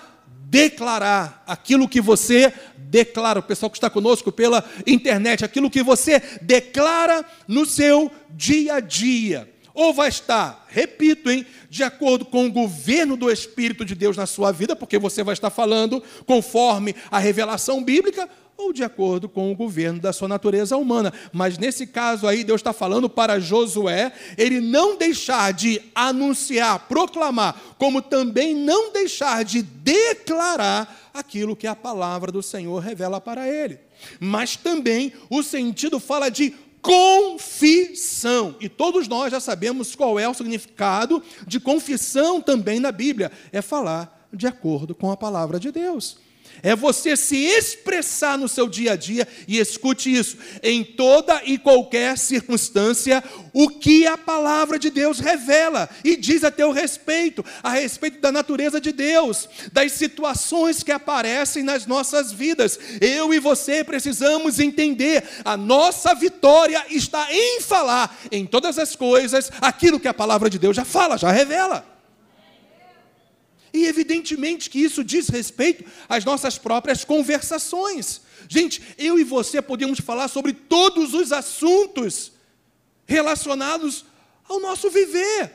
declarar 0.49 1.43
aquilo 1.45 1.87
que 1.87 2.01
você 2.01 2.53
declara, 2.77 3.39
o 3.39 3.43
pessoal 3.43 3.69
que 3.69 3.77
está 3.77 3.89
conosco 3.89 4.31
pela 4.31 4.63
internet, 4.85 5.43
aquilo 5.43 5.69
que 5.69 5.83
você 5.83 6.21
declara 6.41 7.25
no 7.47 7.65
seu 7.65 8.09
dia 8.31 8.75
a 8.75 8.79
dia 8.79 9.47
ou 9.77 9.93
vai 9.93 10.09
estar, 10.09 10.65
repito, 10.69 11.29
hein, 11.29 11.45
de 11.69 11.83
acordo 11.83 12.25
com 12.25 12.47
o 12.47 12.51
governo 12.51 13.15
do 13.15 13.29
Espírito 13.29 13.85
de 13.85 13.93
Deus 13.93 14.17
na 14.17 14.25
sua 14.25 14.51
vida, 14.51 14.75
porque 14.75 14.97
você 14.97 15.21
vai 15.21 15.33
estar 15.33 15.51
falando 15.51 16.01
conforme 16.25 16.95
a 17.11 17.19
revelação 17.19 17.83
bíblica, 17.83 18.27
ou 18.57 18.73
de 18.73 18.83
acordo 18.83 19.29
com 19.29 19.51
o 19.51 19.55
governo 19.55 19.99
da 19.99 20.11
sua 20.11 20.27
natureza 20.27 20.75
humana. 20.75 21.13
Mas 21.31 21.59
nesse 21.59 21.85
caso 21.85 22.25
aí, 22.25 22.43
Deus 22.43 22.59
está 22.59 22.73
falando 22.73 23.07
para 23.07 23.39
Josué, 23.39 24.11
ele 24.35 24.59
não 24.59 24.97
deixar 24.97 25.53
de 25.53 25.79
anunciar, 25.93 26.87
proclamar, 26.87 27.55
como 27.77 28.01
também 28.01 28.55
não 28.55 28.91
deixar 28.91 29.45
de 29.45 29.61
declarar 29.61 31.11
aquilo 31.13 31.55
que 31.55 31.67
a 31.67 31.75
palavra 31.75 32.31
do 32.31 32.41
Senhor 32.41 32.79
revela 32.79 33.21
para 33.21 33.47
ele. 33.47 33.77
Mas 34.19 34.55
também 34.55 35.13
o 35.29 35.43
sentido 35.43 35.99
fala 35.99 36.29
de 36.29 36.55
confissão. 36.87 38.55
E 38.59 38.69
todos 38.69 39.07
nós 39.07 39.31
já 39.31 39.39
sabemos 39.39 39.93
qual 39.93 40.17
é 40.17 40.27
o 40.27 40.33
significado 40.33 41.21
de 41.45 41.59
confissão 41.59 42.41
também 42.41 42.79
na 42.79 42.91
Bíblia: 42.91 43.31
é 43.51 43.61
falar 43.61 44.27
de 44.33 44.47
acordo 44.47 44.95
com 44.95 45.11
a 45.11 45.17
palavra 45.17 45.59
de 45.59 45.71
Deus 45.71 46.26
é 46.63 46.75
você 46.75 47.15
se 47.15 47.37
expressar 47.37 48.37
no 48.37 48.47
seu 48.47 48.67
dia 48.67 48.93
a 48.93 48.95
dia, 48.95 49.27
e 49.47 49.57
escute 49.59 50.13
isso, 50.13 50.37
em 50.61 50.83
toda 50.83 51.41
e 51.43 51.57
qualquer 51.57 52.17
circunstância, 52.17 53.23
o 53.53 53.69
que 53.69 54.05
a 54.05 54.17
palavra 54.17 54.77
de 54.77 54.89
Deus 54.89 55.19
revela 55.19 55.89
e 56.03 56.15
diz 56.15 56.43
a 56.43 56.51
teu 56.51 56.71
respeito, 56.71 57.43
a 57.63 57.71
respeito 57.71 58.19
da 58.19 58.31
natureza 58.31 58.79
de 58.79 58.91
Deus, 58.91 59.49
das 59.71 59.93
situações 59.93 60.83
que 60.83 60.91
aparecem 60.91 61.63
nas 61.63 61.85
nossas 61.85 62.31
vidas. 62.31 62.79
Eu 63.01 63.33
e 63.33 63.39
você 63.39 63.83
precisamos 63.83 64.59
entender, 64.59 65.23
a 65.43 65.57
nossa 65.57 66.13
vitória 66.13 66.85
está 66.89 67.27
em 67.31 67.61
falar 67.61 68.17
em 68.31 68.45
todas 68.45 68.77
as 68.77 68.95
coisas 68.95 69.51
aquilo 69.61 69.99
que 69.99 70.07
a 70.07 70.13
palavra 70.13 70.49
de 70.49 70.59
Deus 70.59 70.75
já 70.75 70.85
fala, 70.85 71.17
já 71.17 71.31
revela. 71.31 71.96
E 73.73 73.85
evidentemente 73.85 74.69
que 74.69 74.79
isso 74.79 75.03
diz 75.03 75.29
respeito 75.29 75.83
às 76.07 76.23
nossas 76.23 76.57
próprias 76.57 77.03
conversações. 77.03 78.21
Gente, 78.47 78.81
eu 78.97 79.19
e 79.19 79.23
você 79.23 79.61
podemos 79.61 79.99
falar 79.99 80.27
sobre 80.27 80.53
todos 80.53 81.13
os 81.13 81.31
assuntos 81.31 82.31
relacionados 83.05 84.05
ao 84.47 84.59
nosso 84.59 84.89
viver, 84.89 85.51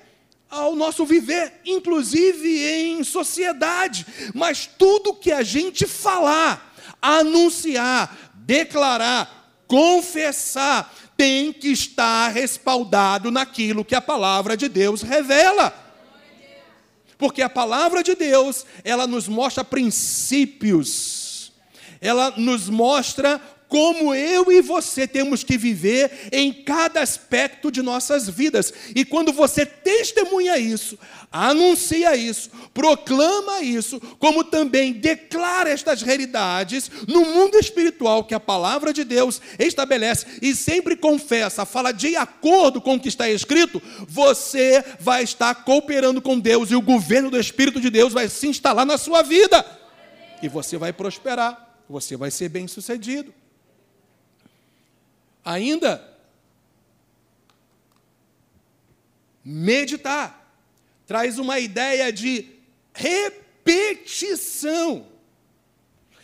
ao 0.50 0.76
nosso 0.76 1.06
viver, 1.06 1.60
inclusive 1.64 2.62
em 2.62 3.02
sociedade. 3.02 4.06
Mas 4.34 4.66
tudo 4.66 5.14
que 5.14 5.32
a 5.32 5.42
gente 5.42 5.86
falar, 5.86 6.74
anunciar, 7.00 8.32
declarar, 8.34 9.64
confessar, 9.66 10.94
tem 11.16 11.52
que 11.52 11.68
estar 11.68 12.28
respaldado 12.28 13.30
naquilo 13.30 13.84
que 13.84 13.94
a 13.94 14.00
palavra 14.00 14.56
de 14.56 14.68
Deus 14.68 15.02
revela. 15.02 15.72
Porque 17.22 17.40
a 17.40 17.48
palavra 17.48 18.02
de 18.02 18.16
Deus, 18.16 18.66
ela 18.82 19.06
nos 19.06 19.28
mostra 19.28 19.62
princípios, 19.62 21.52
ela 22.00 22.34
nos 22.36 22.68
mostra 22.68 23.40
como 23.72 24.14
eu 24.14 24.52
e 24.52 24.60
você 24.60 25.08
temos 25.08 25.42
que 25.42 25.56
viver 25.56 26.28
em 26.30 26.52
cada 26.52 27.00
aspecto 27.00 27.72
de 27.72 27.80
nossas 27.80 28.28
vidas. 28.28 28.70
E 28.94 29.02
quando 29.02 29.32
você 29.32 29.64
testemunha 29.64 30.58
isso, 30.58 30.98
anuncia 31.32 32.14
isso, 32.14 32.50
proclama 32.74 33.62
isso, 33.62 33.98
como 34.18 34.44
também 34.44 34.92
declara 34.92 35.70
estas 35.70 36.02
realidades 36.02 36.90
no 37.08 37.24
mundo 37.24 37.56
espiritual 37.56 38.24
que 38.24 38.34
a 38.34 38.40
palavra 38.40 38.92
de 38.92 39.04
Deus 39.04 39.40
estabelece 39.58 40.26
e 40.42 40.54
sempre 40.54 40.94
confessa, 40.94 41.64
fala 41.64 41.92
de 41.92 42.14
acordo 42.14 42.78
com 42.78 42.96
o 42.96 43.00
que 43.00 43.08
está 43.08 43.30
escrito, 43.30 43.80
você 44.06 44.84
vai 45.00 45.22
estar 45.22 45.64
cooperando 45.64 46.20
com 46.20 46.38
Deus 46.38 46.70
e 46.70 46.76
o 46.76 46.82
governo 46.82 47.30
do 47.30 47.40
Espírito 47.40 47.80
de 47.80 47.88
Deus 47.88 48.12
vai 48.12 48.28
se 48.28 48.46
instalar 48.46 48.84
na 48.84 48.98
sua 48.98 49.22
vida. 49.22 49.64
E 50.42 50.48
você 50.48 50.76
vai 50.76 50.92
prosperar, 50.92 51.82
você 51.88 52.18
vai 52.18 52.30
ser 52.30 52.50
bem-sucedido. 52.50 53.32
Ainda, 55.44 56.08
meditar 59.44 60.38
traz 61.06 61.38
uma 61.38 61.58
ideia 61.58 62.12
de 62.12 62.46
repetição. 62.94 65.06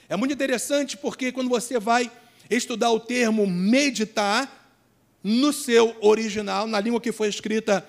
É 0.09 0.17
muito 0.17 0.33
interessante 0.33 0.97
porque 0.97 1.33
quando 1.33 1.49
você 1.49 1.79
vai 1.79 2.11
estudar 2.49 2.91
o 2.91 3.01
termo 3.01 3.47
meditar, 3.47 4.59
no 5.23 5.53
seu 5.53 5.97
original, 6.01 6.67
na 6.67 6.81
língua 6.81 7.01
que 7.01 7.13
foi 7.13 7.29
escrita 7.29 7.87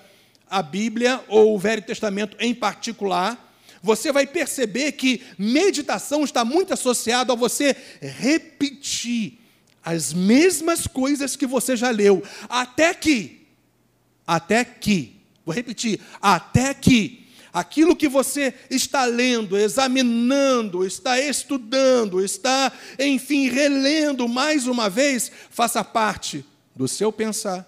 a 0.48 0.62
Bíblia 0.62 1.24
ou 1.28 1.54
o 1.54 1.58
Velho 1.58 1.80
Testamento 1.80 2.36
em 2.40 2.54
particular, 2.54 3.48
você 3.82 4.12
vai 4.12 4.26
perceber 4.26 4.92
que 4.92 5.22
meditação 5.38 6.24
está 6.24 6.44
muito 6.44 6.74
associado 6.74 7.32
a 7.32 7.36
você 7.36 7.74
repetir 8.00 9.39
as 9.84 10.12
mesmas 10.12 10.86
coisas 10.86 11.36
que 11.36 11.46
você 11.46 11.76
já 11.76 11.90
leu, 11.90 12.22
até 12.48 12.92
que, 12.92 13.46
até 14.26 14.64
que, 14.64 15.20
vou 15.44 15.54
repetir, 15.54 16.00
até 16.20 16.74
que 16.74 17.28
aquilo 17.52 17.96
que 17.96 18.08
você 18.08 18.54
está 18.70 19.04
lendo, 19.04 19.56
examinando, 19.56 20.84
está 20.84 21.20
estudando, 21.20 22.22
está, 22.22 22.72
enfim, 22.98 23.48
relendo 23.48 24.28
mais 24.28 24.66
uma 24.66 24.88
vez, 24.88 25.30
faça 25.50 25.82
parte 25.82 26.44
do 26.74 26.86
seu 26.86 27.10
pensar, 27.10 27.66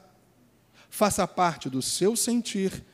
faça 0.88 1.26
parte 1.26 1.68
do 1.68 1.82
seu 1.82 2.14
sentir, 2.14 2.84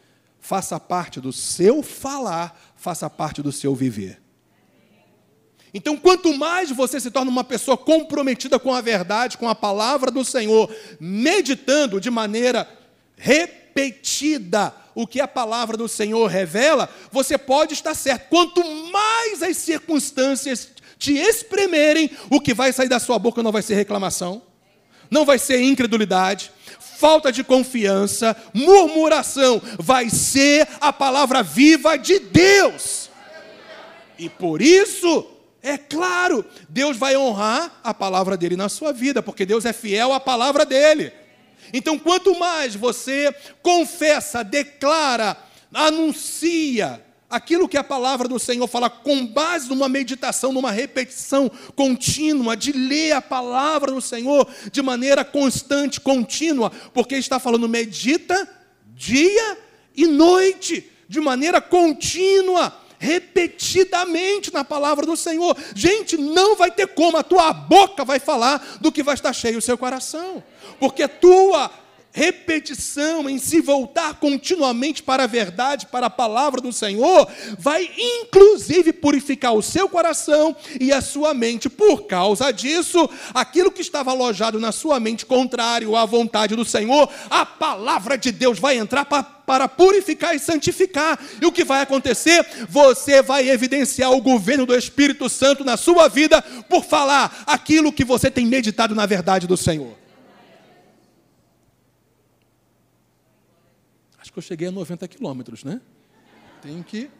faça 0.41 0.79
parte 0.81 1.21
do 1.21 1.33
seu 1.33 1.83
falar, 1.83 2.59
faça 2.77 3.11
parte 3.11 3.43
do 3.43 3.53
seu 3.53 3.75
viver. 3.75 4.21
Então, 5.73 5.97
quanto 5.97 6.33
mais 6.37 6.71
você 6.71 6.99
se 6.99 7.11
torna 7.11 7.31
uma 7.31 7.45
pessoa 7.45 7.77
comprometida 7.77 8.59
com 8.59 8.73
a 8.73 8.81
verdade, 8.81 9.37
com 9.37 9.49
a 9.49 9.55
palavra 9.55 10.11
do 10.11 10.25
Senhor, 10.25 10.75
meditando 10.99 12.01
de 12.01 12.11
maneira 12.11 12.69
repetida 13.17 14.75
o 14.95 15.07
que 15.07 15.21
a 15.21 15.29
palavra 15.29 15.77
do 15.77 15.87
Senhor 15.87 16.27
revela, 16.27 16.89
você 17.13 17.39
pode 17.39 17.75
estar 17.75 17.95
certo. 17.95 18.29
Quanto 18.29 18.65
mais 18.91 19.43
as 19.43 19.57
circunstâncias 19.59 20.71
te 20.99 21.13
espremerem, 21.13 22.11
o 22.31 22.41
que 22.41 22.53
vai 22.53 22.73
sair 22.73 22.89
da 22.89 22.99
sua 22.99 23.19
boca 23.19 23.43
não 23.43 23.53
vai 23.53 23.63
ser 23.63 23.75
reclamação, 23.75 24.43
não 25.11 25.25
vai 25.25 25.39
ser 25.39 25.61
incredulidade, 25.61 26.51
falta 26.99 27.31
de 27.31 27.45
confiança, 27.45 28.37
murmuração, 28.53 29.63
vai 29.79 30.11
ser 30.11 30.67
a 30.81 30.93
palavra 30.93 31.43
viva 31.43 31.97
de 31.97 32.19
Deus. 32.19 33.09
E 34.19 34.29
por 34.29 34.61
isso, 34.61 35.25
é 35.63 35.77
claro, 35.77 36.45
Deus 36.69 36.97
vai 36.97 37.17
honrar 37.17 37.81
a 37.83 37.93
palavra 37.93 38.37
dele 38.37 38.57
na 38.57 38.69
sua 38.69 38.93
vida, 38.93 39.23
porque 39.23 39.45
Deus 39.45 39.65
é 39.65 39.73
fiel 39.73 40.13
à 40.13 40.21
palavra 40.21 40.65
dele. 40.65 41.13
Então, 41.73 41.99
quanto 41.99 42.39
mais 42.39 42.75
você 42.75 43.35
confessa, 43.63 44.43
declara, 44.43 45.37
anuncia 45.75 47.05
aquilo 47.29 47.69
que 47.69 47.77
a 47.77 47.85
palavra 47.85 48.27
do 48.27 48.39
Senhor 48.39 48.67
fala, 48.67 48.89
com 48.89 49.27
base 49.27 49.69
numa 49.69 49.89
meditação, 49.89 50.53
numa 50.53 50.71
repetição 50.71 51.51
contínua, 51.75 52.57
de 52.57 52.73
ler 52.73 53.13
a 53.13 53.21
palavra 53.21 53.93
do 53.93 54.01
Senhor 54.01 54.49
de 54.73 54.81
maneira 54.81 55.25
constante, 55.25 56.01
contínua, 56.01 56.71
porque 56.95 57.17
está 57.17 57.39
falando, 57.39 57.69
medita 57.69 58.49
dia 58.95 59.59
e 59.95 60.07
noite, 60.07 60.91
de 61.09 61.21
maneira 61.21 61.61
contínua 61.61 62.75
repetidamente 62.99 64.53
na 64.53 64.65
palavra 64.65 65.07
do 65.07 65.17
Senhor. 65.17 65.57
Gente, 65.75 66.17
não 66.17 66.57
vai 66.57 66.71
ter 66.71 66.89
como, 66.89 67.17
a 67.17 67.23
tua 67.23 67.53
boca 67.53 68.05
vai 68.05 68.19
falar 68.19 68.79
do 68.81 68.93
que 68.93 69.03
vai 69.03 69.15
estar 69.15 69.33
cheio 69.33 69.59
o 69.59 69.63
seu 69.63 69.79
coração, 69.79 70.43
porque 70.79 71.07
tua 71.07 71.71
repetição, 72.11 73.29
em 73.29 73.39
se 73.39 73.61
voltar 73.61 74.15
continuamente 74.15 75.03
para 75.03 75.25
a 75.25 75.27
verdade, 75.27 75.87
para 75.87 76.07
a 76.07 76.11
palavra 76.11 76.61
do 76.61 76.73
Senhor, 76.73 77.29
vai 77.59 77.89
inclusive 77.97 78.93
purificar 78.93 79.53
o 79.53 79.63
seu 79.63 79.89
coração 79.89 80.57
e 80.81 80.93
a 80.93 81.01
sua 81.01 81.33
mente. 81.33 81.69
Por 81.69 82.07
causa 82.07 82.51
disso, 82.51 83.09
aquilo 83.33 83.71
que 83.71 83.83
estava 83.83 84.11
alojado 84.11 84.59
na 84.59 84.73
sua 84.73 84.99
mente, 84.99 85.25
contrário 85.25 85.95
à 85.95 86.05
vontade 86.05 86.57
do 86.57 86.65
Senhor, 86.65 87.09
a 87.31 87.47
palavra 87.47 88.19
de 88.19 88.33
Deus 88.33 88.59
vai 88.59 88.77
entrar 88.77 89.05
para, 89.05 89.38
para 89.49 89.67
purificar 89.67 90.37
e 90.37 90.39
santificar. 90.39 91.19
E 91.41 91.47
o 91.47 91.51
que 91.51 91.65
vai 91.65 91.81
acontecer? 91.81 92.47
Você 92.69 93.23
vai 93.23 93.49
evidenciar 93.49 94.13
o 94.13 94.21
governo 94.21 94.67
do 94.67 94.77
Espírito 94.77 95.27
Santo 95.27 95.65
na 95.65 95.79
sua 95.79 96.07
vida 96.07 96.43
por 96.69 96.85
falar 96.85 97.45
aquilo 97.47 97.91
que 97.91 98.05
você 98.05 98.31
tem 98.31 98.45
meditado 98.45 98.95
na 98.95 99.07
verdade 99.07 99.47
do 99.47 99.57
Senhor. 99.57 99.97
que 104.39 104.41
eu 104.41 104.43
cheguei 104.43 104.69
a 104.69 104.71
90 104.71 105.09
quilômetros, 105.09 105.65
né? 105.65 105.81
Tem 106.63 106.81
que 106.81 107.11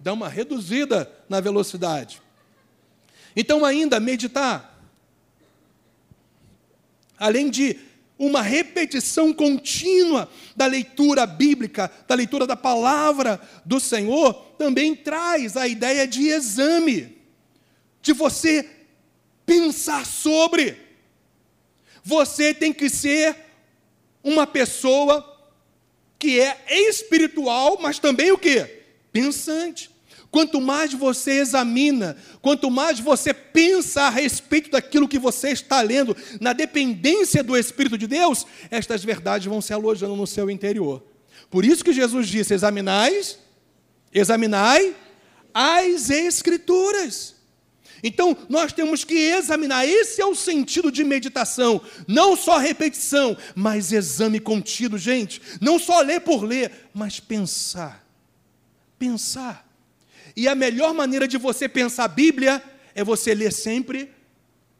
dar 0.00 0.12
uma 0.12 0.28
reduzida 0.28 1.08
na 1.28 1.40
velocidade. 1.40 2.20
Então, 3.36 3.64
ainda 3.64 4.00
meditar, 4.00 4.76
além 7.16 7.48
de 7.48 7.78
uma 8.18 8.42
repetição 8.42 9.32
contínua 9.32 10.28
da 10.56 10.66
leitura 10.66 11.26
bíblica, 11.26 11.90
da 12.06 12.14
leitura 12.14 12.46
da 12.46 12.56
palavra 12.56 13.40
do 13.64 13.80
Senhor, 13.80 14.34
também 14.56 14.94
traz 14.94 15.56
a 15.56 15.66
ideia 15.66 16.06
de 16.06 16.28
exame, 16.28 17.18
de 18.00 18.12
você 18.12 18.68
pensar 19.44 20.06
sobre. 20.06 20.76
Você 22.02 22.54
tem 22.54 22.72
que 22.72 22.88
ser 22.88 23.36
uma 24.22 24.46
pessoa 24.46 25.32
que 26.18 26.40
é 26.40 26.64
espiritual, 26.88 27.78
mas 27.80 27.98
também 27.98 28.30
o 28.30 28.38
que? 28.38 28.64
Pensante. 29.12 29.93
Quanto 30.34 30.60
mais 30.60 30.92
você 30.92 31.38
examina, 31.38 32.16
quanto 32.42 32.68
mais 32.68 32.98
você 32.98 33.32
pensa 33.32 34.02
a 34.02 34.10
respeito 34.10 34.68
daquilo 34.68 35.06
que 35.06 35.16
você 35.16 35.50
está 35.50 35.80
lendo, 35.80 36.16
na 36.40 36.52
dependência 36.52 37.40
do 37.40 37.56
Espírito 37.56 37.96
de 37.96 38.08
Deus, 38.08 38.44
estas 38.68 39.04
verdades 39.04 39.46
vão 39.46 39.60
se 39.60 39.72
alojando 39.72 40.16
no 40.16 40.26
seu 40.26 40.50
interior. 40.50 41.04
Por 41.48 41.64
isso 41.64 41.84
que 41.84 41.92
Jesus 41.92 42.26
disse: 42.26 42.52
examinai, 42.52 43.16
examinai 44.12 44.96
as 45.54 46.10
Escrituras. 46.10 47.36
Então, 48.02 48.36
nós 48.48 48.72
temos 48.72 49.04
que 49.04 49.14
examinar, 49.14 49.86
esse 49.86 50.20
é 50.20 50.26
o 50.26 50.34
sentido 50.34 50.90
de 50.90 51.04
meditação, 51.04 51.80
não 52.08 52.36
só 52.36 52.58
repetição, 52.58 53.36
mas 53.54 53.92
exame 53.92 54.40
contido, 54.40 54.98
gente. 54.98 55.40
Não 55.60 55.78
só 55.78 56.00
ler 56.00 56.22
por 56.22 56.42
ler, 56.42 56.90
mas 56.92 57.20
pensar. 57.20 58.04
Pensar. 58.98 59.73
E 60.36 60.48
a 60.48 60.54
melhor 60.54 60.92
maneira 60.94 61.28
de 61.28 61.38
você 61.38 61.68
pensar 61.68 62.04
a 62.04 62.08
Bíblia 62.08 62.62
é 62.94 63.04
você 63.04 63.34
ler 63.34 63.52
sempre 63.52 64.10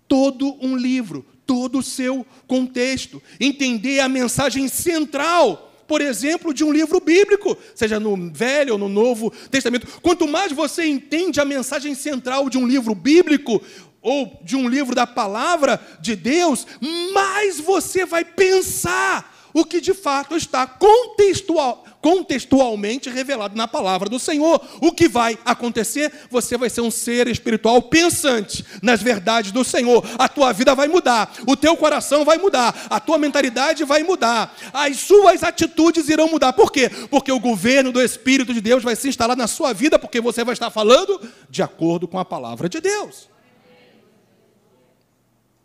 todo 0.08 0.56
um 0.60 0.76
livro, 0.76 1.24
todo 1.46 1.78
o 1.78 1.82
seu 1.82 2.26
contexto, 2.46 3.22
entender 3.38 4.00
a 4.00 4.08
mensagem 4.08 4.68
central 4.68 5.70
por 5.86 6.00
exemplo, 6.00 6.54
de 6.54 6.64
um 6.64 6.72
livro 6.72 6.98
bíblico, 6.98 7.56
seja 7.74 8.00
no 8.00 8.30
Velho 8.32 8.72
ou 8.72 8.78
no 8.78 8.88
Novo 8.88 9.30
Testamento. 9.50 9.86
Quanto 10.00 10.26
mais 10.26 10.50
você 10.50 10.86
entende 10.86 11.40
a 11.40 11.44
mensagem 11.44 11.94
central 11.94 12.48
de 12.48 12.56
um 12.56 12.66
livro 12.66 12.94
bíblico, 12.94 13.62
ou 14.04 14.38
de 14.42 14.54
um 14.54 14.68
livro 14.68 14.94
da 14.94 15.06
palavra 15.06 15.80
de 15.98 16.14
Deus, 16.14 16.66
mais 17.14 17.58
você 17.58 18.04
vai 18.04 18.22
pensar 18.22 19.48
o 19.54 19.64
que 19.64 19.80
de 19.80 19.94
fato 19.94 20.36
está 20.36 20.66
contextual, 20.66 21.86
contextualmente 22.04 23.08
revelado 23.08 23.56
na 23.56 23.66
palavra 23.66 24.10
do 24.10 24.18
Senhor. 24.18 24.62
O 24.78 24.92
que 24.92 25.08
vai 25.08 25.38
acontecer? 25.42 26.12
Você 26.28 26.58
vai 26.58 26.68
ser 26.68 26.82
um 26.82 26.90
ser 26.90 27.28
espiritual 27.28 27.80
pensante 27.80 28.62
nas 28.82 29.00
verdades 29.00 29.52
do 29.52 29.64
Senhor. 29.64 30.04
A 30.18 30.28
tua 30.28 30.52
vida 30.52 30.74
vai 30.74 30.86
mudar, 30.86 31.34
o 31.46 31.56
teu 31.56 31.74
coração 31.78 32.22
vai 32.22 32.36
mudar, 32.36 32.88
a 32.90 33.00
tua 33.00 33.16
mentalidade 33.16 33.84
vai 33.84 34.02
mudar, 34.02 34.54
as 34.70 34.98
suas 34.98 35.42
atitudes 35.42 36.10
irão 36.10 36.28
mudar. 36.28 36.52
Por 36.52 36.70
quê? 36.70 36.90
Porque 37.08 37.32
o 37.32 37.40
governo 37.40 37.90
do 37.90 38.02
Espírito 38.02 38.52
de 38.52 38.60
Deus 38.60 38.82
vai 38.82 38.94
se 38.96 39.08
instalar 39.08 39.34
na 39.34 39.46
sua 39.46 39.72
vida, 39.72 39.98
porque 39.98 40.20
você 40.20 40.44
vai 40.44 40.52
estar 40.52 40.68
falando 40.68 41.18
de 41.48 41.62
acordo 41.62 42.06
com 42.06 42.18
a 42.18 42.24
palavra 42.24 42.68
de 42.68 42.82
Deus. 42.82 43.30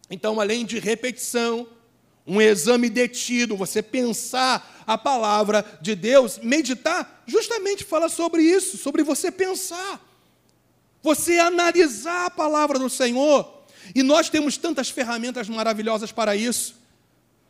Então, 0.10 0.40
além 0.40 0.66
de 0.66 0.80
repetição, 0.80 1.68
um 2.30 2.40
exame 2.40 2.92
detido, 2.92 3.58
você 3.58 3.82
pensar 3.82 4.84
a 4.86 4.96
palavra 4.96 5.66
de 5.82 5.96
Deus, 5.96 6.38
meditar, 6.38 7.24
justamente 7.26 7.84
fala 7.84 8.08
sobre 8.08 8.44
isso, 8.44 8.78
sobre 8.78 9.02
você 9.02 9.32
pensar, 9.32 10.00
você 11.02 11.40
analisar 11.40 12.28
a 12.28 12.30
palavra 12.30 12.78
do 12.78 12.90
Senhor. 12.90 13.64
E 13.96 14.04
nós 14.04 14.30
temos 14.30 14.58
tantas 14.58 14.92
ferramentas 14.92 15.50
maravilhosas 15.50 16.12
para 16.12 16.36
isso. 16.36 16.76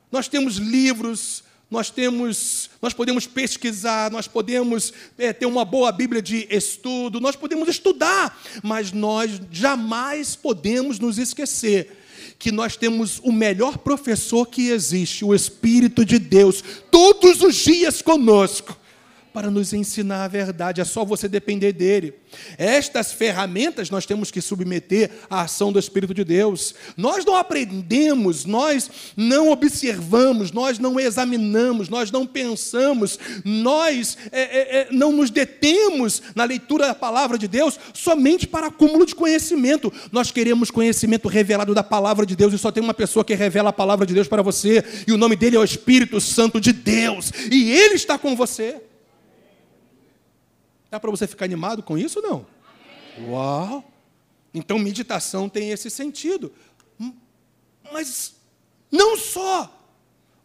Nós 0.10 0.30
temos 0.30 0.56
livros, 0.56 1.44
nós 1.70 1.89
temos, 1.89 2.70
nós 2.82 2.94
podemos 2.94 3.28
pesquisar, 3.28 4.10
nós 4.10 4.30
podemos 4.30 4.94
é, 5.18 5.34
ter 5.34 5.46
uma 5.46 5.65
boa 5.65 5.92
Bíblia 5.92 6.22
de 6.22 6.48
estudo, 6.50 7.20
nós 7.20 7.36
podemos 7.36 7.68
estudar, 7.68 8.42
mas 8.63 8.94
nós 8.94 9.42
jamais 9.52 10.38
podemos 10.38 11.00
nos 11.00 11.18
esquecer 11.18 11.99
que 12.39 12.52
nós 12.54 12.78
temos 12.78 13.19
o 13.21 13.34
melhor 13.34 13.78
professor 13.78 14.45
que 14.45 14.69
existe, 14.69 15.25
o 15.25 15.36
Espírito 15.36 16.06
de 16.06 16.17
Deus, 16.17 16.63
todos 16.89 17.41
os 17.41 17.54
dias 17.56 18.02
conosco 18.02 18.80
para 19.34 19.52
nos 19.52 19.74
ensinar 19.74 20.24
a 20.24 20.28
verdade, 20.28 20.82
é 20.82 20.86
só 20.86 21.06
você 21.06 21.28
depender 21.28 21.74
dele. 21.74 22.13
Estas 22.58 23.12
ferramentas 23.12 23.89
nós 23.89 24.06
temos 24.06 24.32
que 24.32 24.42
submeter 24.42 25.12
à 25.30 25.42
ação 25.42 25.72
do 25.72 25.80
Espírito 25.80 26.13
de 26.13 26.24
Deus. 26.24 26.76
Nós 26.98 27.26
não 27.26 27.36
aprendemos, 27.36 28.46
nós 28.46 28.89
não 29.15 29.52
observamos, 29.52 30.52
nós 30.52 30.80
não 30.80 31.00
examinamos, 31.00 31.89
nós 31.89 32.12
não 32.12 32.26
pensamos, 32.26 33.20
nós 33.44 34.18
é, 34.32 34.42
é, 34.42 34.82
é, 34.82 34.88
não 34.92 35.12
nos 35.12 35.30
detemos 35.30 36.22
na 36.36 36.44
leitura 36.44 36.88
da 36.88 36.96
palavra 36.96 37.38
de 37.38 37.48
Deus 37.48 37.80
somente 37.94 38.48
para 38.48 38.68
acúmulo 38.68 39.06
de 39.06 39.15
conhecimento. 39.15 39.92
Nós 40.12 40.32
queremos 40.32 40.72
conhecimento 40.72 41.28
revelado 41.28 41.74
da 41.74 41.84
palavra 41.84 42.26
de 42.26 42.36
Deus 42.36 42.54
e 42.54 42.58
só 42.58 42.72
tem 42.72 42.84
uma 42.84 42.94
pessoa 42.94 43.26
que 43.26 43.36
revela 43.36 43.70
a 43.70 43.74
palavra 43.74 44.06
de 44.06 44.13
Deus 44.13 44.28
para 44.28 44.42
você, 44.42 44.84
e 45.08 45.12
o 45.12 45.18
nome 45.18 45.36
dele 45.36 45.56
é 45.56 45.60
o 45.60 45.63
Espírito 45.63 46.20
Santo 46.20 46.60
de 46.60 46.72
Deus, 46.72 47.32
e 47.52 47.72
ele 47.72 47.96
está 47.96 48.18
com 48.18 48.36
você. 48.36 48.88
Dá 50.89 50.99
para 50.99 51.12
você 51.12 51.28
ficar 51.28 51.45
animado 51.45 51.84
com 51.84 51.97
isso 51.97 52.19
ou 52.19 52.30
não? 52.30 52.45
Uau! 53.28 53.84
Então, 54.54 54.80
meditação 54.80 55.47
tem 55.47 55.71
esse 55.71 55.89
sentido. 55.89 56.52
Mas 57.91 58.36
não 58.91 59.17
só 59.17 59.75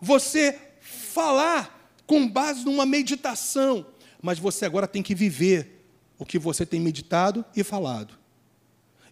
você 0.00 0.58
falar 0.80 1.92
com 2.06 2.28
base 2.28 2.64
numa 2.64 2.84
meditação, 2.84 3.86
mas 4.20 4.38
você 4.38 4.66
agora 4.66 4.86
tem 4.86 5.02
que 5.02 5.14
viver 5.14 5.86
o 6.18 6.26
que 6.26 6.38
você 6.38 6.66
tem 6.66 6.80
meditado 6.80 7.44
e 7.56 7.64
falado. 7.64 8.14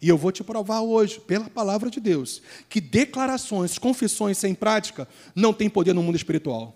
E 0.00 0.08
eu 0.08 0.18
vou 0.18 0.32
te 0.32 0.42
provar 0.42 0.80
hoje, 0.80 1.20
pela 1.20 1.48
palavra 1.48 1.88
de 1.88 2.00
Deus, 2.00 2.42
que 2.68 2.80
declarações, 2.80 3.78
confissões 3.78 4.36
sem 4.36 4.54
prática 4.54 5.08
não 5.34 5.52
têm 5.52 5.70
poder 5.70 5.94
no 5.94 6.02
mundo 6.02 6.16
espiritual. 6.16 6.74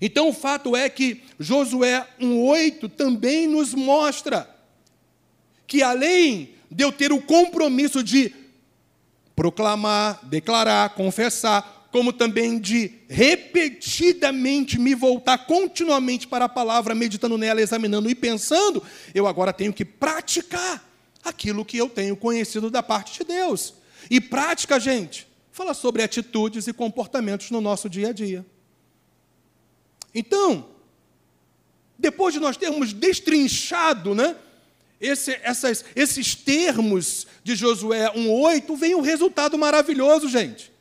Então 0.00 0.28
o 0.28 0.32
fato 0.32 0.76
é 0.76 0.88
que 0.88 1.22
Josué 1.38 2.06
1,8 2.20 2.90
também 2.90 3.46
nos 3.46 3.74
mostra 3.74 4.48
que 5.66 5.82
além 5.82 6.50
de 6.70 6.84
eu 6.84 6.92
ter 6.92 7.12
o 7.12 7.20
compromisso 7.20 8.02
de 8.02 8.32
proclamar, 9.34 10.20
declarar, 10.24 10.90
confessar, 10.90 11.88
como 11.90 12.12
também 12.12 12.58
de 12.58 12.92
repetidamente 13.08 14.78
me 14.78 14.94
voltar 14.94 15.46
continuamente 15.46 16.26
para 16.26 16.46
a 16.46 16.48
palavra, 16.48 16.94
meditando 16.94 17.38
nela, 17.38 17.60
examinando 17.60 18.10
e 18.10 18.14
pensando, 18.14 18.82
eu 19.14 19.26
agora 19.26 19.52
tenho 19.52 19.72
que 19.72 19.84
praticar 19.84 20.84
aquilo 21.24 21.64
que 21.64 21.78
eu 21.78 21.88
tenho 21.88 22.16
conhecido 22.16 22.70
da 22.70 22.82
parte 22.82 23.18
de 23.18 23.24
Deus. 23.24 23.74
E 24.10 24.20
prática, 24.20 24.78
gente, 24.78 25.26
fala 25.50 25.74
sobre 25.74 26.02
atitudes 26.02 26.66
e 26.66 26.72
comportamentos 26.72 27.50
no 27.50 27.60
nosso 27.60 27.88
dia 27.88 28.10
a 28.10 28.12
dia. 28.12 28.44
Então, 30.18 30.66
depois 31.98 32.32
de 32.32 32.40
nós 32.40 32.56
termos 32.56 32.94
destrinchado 32.94 34.14
né, 34.14 34.34
esse, 34.98 35.38
essas, 35.42 35.84
esses 35.94 36.34
termos 36.34 37.26
de 37.44 37.54
Josué 37.54 38.10
1,8, 38.14 38.76
vem 38.78 38.94
um 38.94 39.02
resultado 39.02 39.58
maravilhoso, 39.58 40.26
gente. 40.26 40.72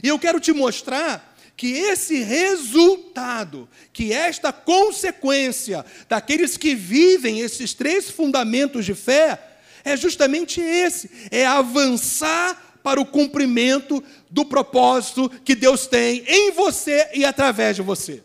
E 0.00 0.06
eu 0.06 0.16
quero 0.16 0.38
te 0.38 0.52
mostrar 0.52 1.36
que 1.56 1.72
esse 1.72 2.22
resultado, 2.22 3.68
que 3.92 4.12
esta 4.12 4.52
consequência 4.52 5.84
daqueles 6.08 6.56
que 6.56 6.72
vivem 6.72 7.40
esses 7.40 7.74
três 7.74 8.08
fundamentos 8.08 8.84
de 8.84 8.94
fé, 8.94 9.56
é 9.84 9.96
justamente 9.96 10.60
esse: 10.60 11.10
é 11.32 11.44
avançar 11.44 12.78
para 12.80 13.00
o 13.00 13.06
cumprimento 13.06 14.04
do 14.30 14.44
propósito 14.44 15.28
que 15.44 15.56
Deus 15.56 15.88
tem 15.88 16.22
em 16.28 16.52
você 16.52 17.10
e 17.12 17.24
através 17.24 17.74
de 17.74 17.82
você. 17.82 18.22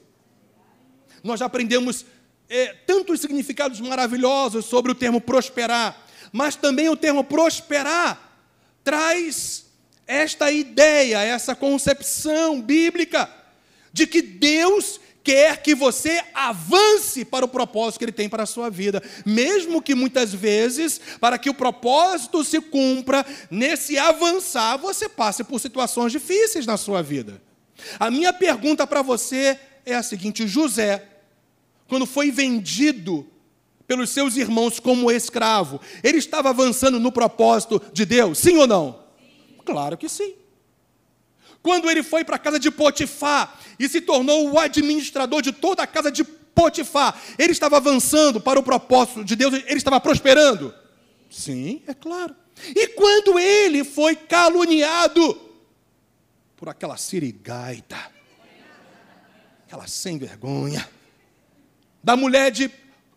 Nós 1.24 1.40
já 1.40 1.46
aprendemos 1.46 2.06
é, 2.50 2.68
tantos 2.86 3.22
significados 3.22 3.80
maravilhosos 3.80 4.66
sobre 4.66 4.92
o 4.92 4.96
termo 4.96 5.22
prosperar, 5.22 6.06
mas 6.32 6.56
também 6.56 6.90
o 6.90 6.98
termo 6.98 7.24
prosperar 7.24 8.32
traz 8.84 9.66
esta 10.06 10.52
ideia, 10.52 11.22
essa 11.22 11.56
concepção 11.56 12.62
bíblica 12.62 13.30
de 13.94 14.06
que 14.06 14.22
Deus 14.22 15.00
quer 15.24 15.62
que 15.62 15.74
você 15.74 16.22
avance 16.34 17.24
para 17.24 17.46
o 17.46 17.48
propósito 17.48 18.00
que 18.00 18.06
Ele 18.06 18.12
tem 18.12 18.28
para 18.28 18.44
a 18.44 18.48
sua 18.48 18.70
vida, 18.70 19.02
mesmo 19.26 19.82
que 19.82 19.96
muitas 19.96 20.34
vezes, 20.34 21.00
para 21.22 21.38
que 21.38 21.50
o 21.50 21.54
propósito 21.54 22.44
se 22.44 22.60
cumpra, 22.60 23.26
nesse 23.50 23.98
avançar, 23.98 24.78
você 24.78 25.08
passe 25.08 25.44
por 25.44 25.62
situações 25.62 26.12
difíceis 26.12 26.66
na 26.66 26.76
sua 26.76 27.02
vida. 27.02 27.42
A 27.98 28.12
minha 28.12 28.34
pergunta 28.34 28.86
para 28.86 29.02
você 29.02 29.58
é 29.86 29.96
a 29.96 30.04
seguinte: 30.04 30.46
José, 30.46 31.13
quando 31.88 32.06
foi 32.06 32.32
vendido 32.32 33.28
pelos 33.88 34.10
seus 34.10 34.38
irmãos 34.38 34.80
como 34.80 35.12
escravo, 35.12 35.80
ele 36.04 36.18
estava 36.18 36.50
avançando 36.50 37.00
no 37.00 37.12
propósito 37.12 37.82
de 37.92 38.06
Deus? 38.06 38.38
Sim 38.40 38.58
ou 38.58 38.68
não? 38.68 39.04
Sim. 39.20 39.58
Claro 39.66 39.98
que 39.98 40.10
sim. 40.10 40.36
Quando 41.62 41.90
ele 41.90 42.04
foi 42.04 42.26
para 42.26 42.36
a 42.36 42.40
casa 42.40 42.60
de 42.60 42.70
Potifar 42.70 43.58
e 43.80 43.88
se 43.88 44.02
tornou 44.02 44.52
o 44.52 44.60
administrador 44.60 45.42
de 45.42 45.52
toda 45.52 45.84
a 45.84 45.88
casa 45.88 46.12
de 46.12 46.24
Potifar, 46.24 47.20
ele 47.38 47.54
estava 47.54 47.78
avançando 47.78 48.40
para 48.42 48.60
o 48.60 48.64
propósito 48.64 49.24
de 49.24 49.36
Deus, 49.36 49.54
ele 49.54 49.78
estava 49.78 50.00
prosperando? 50.00 50.74
Sim, 51.30 51.82
é 51.88 51.94
claro. 51.94 52.36
E 52.76 52.90
quando 52.90 53.40
ele 53.40 53.84
foi 53.84 54.16
caluniado 54.16 55.40
por 56.56 56.70
aquela 56.70 56.98
sirigaita, 56.98 57.98
aquela 59.66 59.88
sem 59.88 60.18
vergonha, 60.18 60.88
da 62.04 62.16
mulher 62.16 62.52
de 62.52 62.70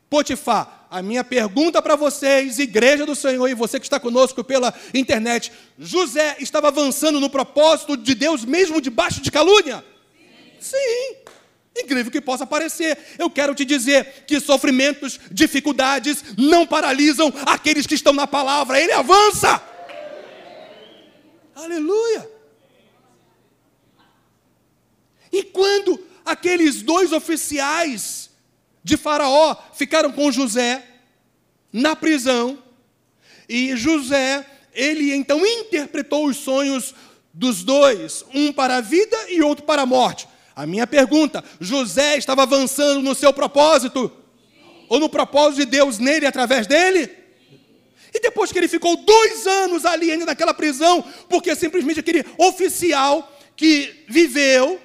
Potifar. 0.09 0.87
A 0.89 1.03
minha 1.03 1.25
pergunta 1.25 1.83
para 1.83 1.97
vocês, 1.97 2.61
igreja 2.61 3.05
do 3.05 3.17
Senhor, 3.17 3.49
e 3.49 3.55
você 3.55 3.81
que 3.81 3.87
está 3.87 3.99
conosco 3.99 4.45
pela 4.45 4.73
internet: 4.95 5.53
José 5.79 6.37
estava 6.39 6.69
avançando 6.69 7.19
no 7.19 7.29
propósito 7.29 7.97
de 7.97 8.15
Deus 8.15 8.45
mesmo 8.45 8.81
debaixo 8.81 9.21
de 9.21 9.31
calúnia? 9.31 9.85
Sim. 10.61 10.77
Sim. 10.77 11.17
Incrível 11.79 12.11
que 12.11 12.21
possa 12.21 12.47
parecer. 12.47 12.97
Eu 13.19 13.29
quero 13.29 13.55
te 13.55 13.65
dizer 13.65 14.25
que 14.27 14.41
sofrimentos, 14.41 15.21
dificuldades 15.31 16.25
não 16.39 16.67
paralisam 16.67 17.33
aqueles 17.45 17.87
que 17.87 17.95
estão 17.95 18.13
na 18.13 18.27
palavra, 18.27 18.81
ele 18.81 18.93
avança. 18.93 19.63
Aleluia. 21.55 22.31
E 25.31 25.43
quando 25.43 26.03
aqueles 26.25 26.81
dois 26.81 27.13
oficiais 27.13 28.31
de 28.87 28.97
Faraó 28.97 29.57
ficaram 29.75 30.13
com 30.13 30.31
José 30.31 30.81
na 31.73 31.97
prisão. 31.97 32.57
E 33.49 33.75
José, 33.75 34.47
ele 34.73 35.13
então 35.13 35.45
interpretou 35.45 36.25
os 36.29 36.37
sonhos 36.37 36.95
dos 37.35 37.65
dois, 37.65 38.25
um 38.33 38.53
para 38.53 38.77
a 38.77 38.81
vida 38.81 39.17
e 39.29 39.43
outro 39.43 39.65
para 39.65 39.83
a 39.83 39.87
morte. 39.87 40.29
A 40.55 40.65
minha 40.67 40.87
pergunta: 40.87 41.43
José 41.61 42.17
estava 42.17 42.45
avançando 42.45 43.03
no 43.03 43.13
seu 43.13 43.33
propósito? 43.33 44.09
Ou 44.89 45.01
no 45.01 45.09
propósito 45.09 45.65
de 45.65 45.67
Deus 45.67 45.99
nele, 45.99 46.25
através 46.25 46.69
dele? 46.69 47.11
E 48.15 48.21
depois 48.21 48.53
que 48.53 48.59
ele 48.61 48.69
ficou 48.69 48.97
dois 48.99 49.49
anos 49.49 49.85
ali 49.85 50.13
ainda 50.13 50.27
naquela 50.27 50.55
prisão, 50.55 51.05
porque 51.29 51.57
simplesmente 51.57 51.99
aquele 51.99 52.25
oficial 52.39 53.37
que 53.57 54.05
viveu 54.09 54.81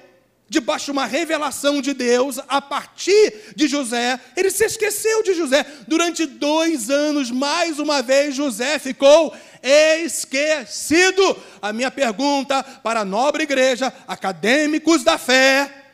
debaixo 0.52 0.84
de 0.84 0.90
uma 0.90 1.06
revelação 1.06 1.80
de 1.80 1.94
Deus, 1.94 2.38
a 2.46 2.60
partir 2.60 3.54
de 3.56 3.66
José, 3.66 4.20
ele 4.36 4.50
se 4.50 4.64
esqueceu 4.64 5.22
de 5.22 5.32
José. 5.32 5.64
Durante 5.88 6.26
dois 6.26 6.90
anos, 6.90 7.30
mais 7.30 7.78
uma 7.78 8.02
vez, 8.02 8.34
José 8.34 8.78
ficou 8.78 9.34
esquecido. 9.62 11.36
A 11.60 11.72
minha 11.72 11.90
pergunta 11.90 12.62
para 12.62 13.00
a 13.00 13.04
nobre 13.04 13.44
igreja, 13.44 13.92
acadêmicos 14.06 15.02
da 15.02 15.16
fé, 15.16 15.86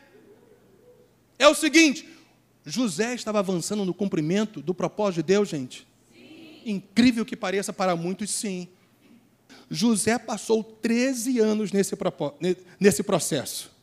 é 1.39 1.47
o 1.47 1.55
seguinte: 1.55 2.05
José 2.65 3.13
estava 3.13 3.39
avançando 3.39 3.85
no 3.85 3.93
cumprimento 3.93 4.61
do 4.61 4.73
propósito 4.73 5.23
de 5.23 5.23
Deus, 5.23 5.47
gente? 5.47 5.87
Sim. 6.13 6.61
Incrível 6.65 7.25
que 7.25 7.37
pareça 7.37 7.71
para 7.71 7.95
muitos, 7.95 8.29
sim. 8.29 8.67
José 9.71 10.19
passou 10.19 10.61
13 10.63 11.39
anos 11.39 11.71
nesse, 11.71 11.95
nesse 12.77 13.03
processo. 13.03 13.78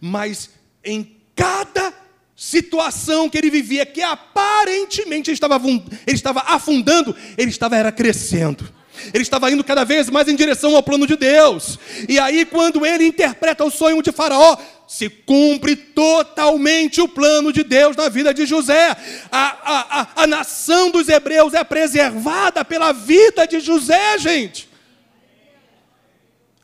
Mas 0.00 0.50
em 0.84 1.16
cada 1.34 1.92
situação 2.36 3.30
que 3.30 3.38
ele 3.38 3.50
vivia, 3.50 3.86
que 3.86 4.02
aparentemente 4.02 5.30
ele 5.30 5.36
estava, 5.36 6.40
afundando, 6.42 7.16
ele 7.36 7.50
estava 7.50 7.76
era 7.76 7.90
crescendo. 7.90 8.76
Ele 9.12 9.22
estava 9.22 9.50
indo 9.50 9.62
cada 9.62 9.84
vez 9.84 10.08
mais 10.08 10.26
em 10.28 10.36
direção 10.36 10.74
ao 10.74 10.82
plano 10.82 11.06
de 11.06 11.16
Deus. 11.16 11.78
E 12.08 12.18
aí, 12.18 12.44
quando 12.46 12.84
ele 12.84 13.06
interpreta 13.06 13.64
o 13.64 13.70
sonho 13.70 14.02
de 14.02 14.10
Faraó, 14.10 14.56
se 14.86 15.08
cumpre 15.08 15.76
totalmente 15.76 17.00
o 17.00 17.08
plano 17.08 17.52
de 17.52 17.62
Deus 17.62 17.96
na 17.96 18.08
vida 18.08 18.32
de 18.32 18.46
José. 18.46 18.96
A, 19.30 19.38
a, 19.40 20.00
a, 20.00 20.22
a 20.22 20.26
nação 20.26 20.90
dos 20.90 21.08
hebreus 21.08 21.54
é 21.54 21.62
preservada 21.64 22.64
pela 22.64 22.92
vida 22.92 23.46
de 23.46 23.60
José, 23.60 24.18
gente. 24.18 24.68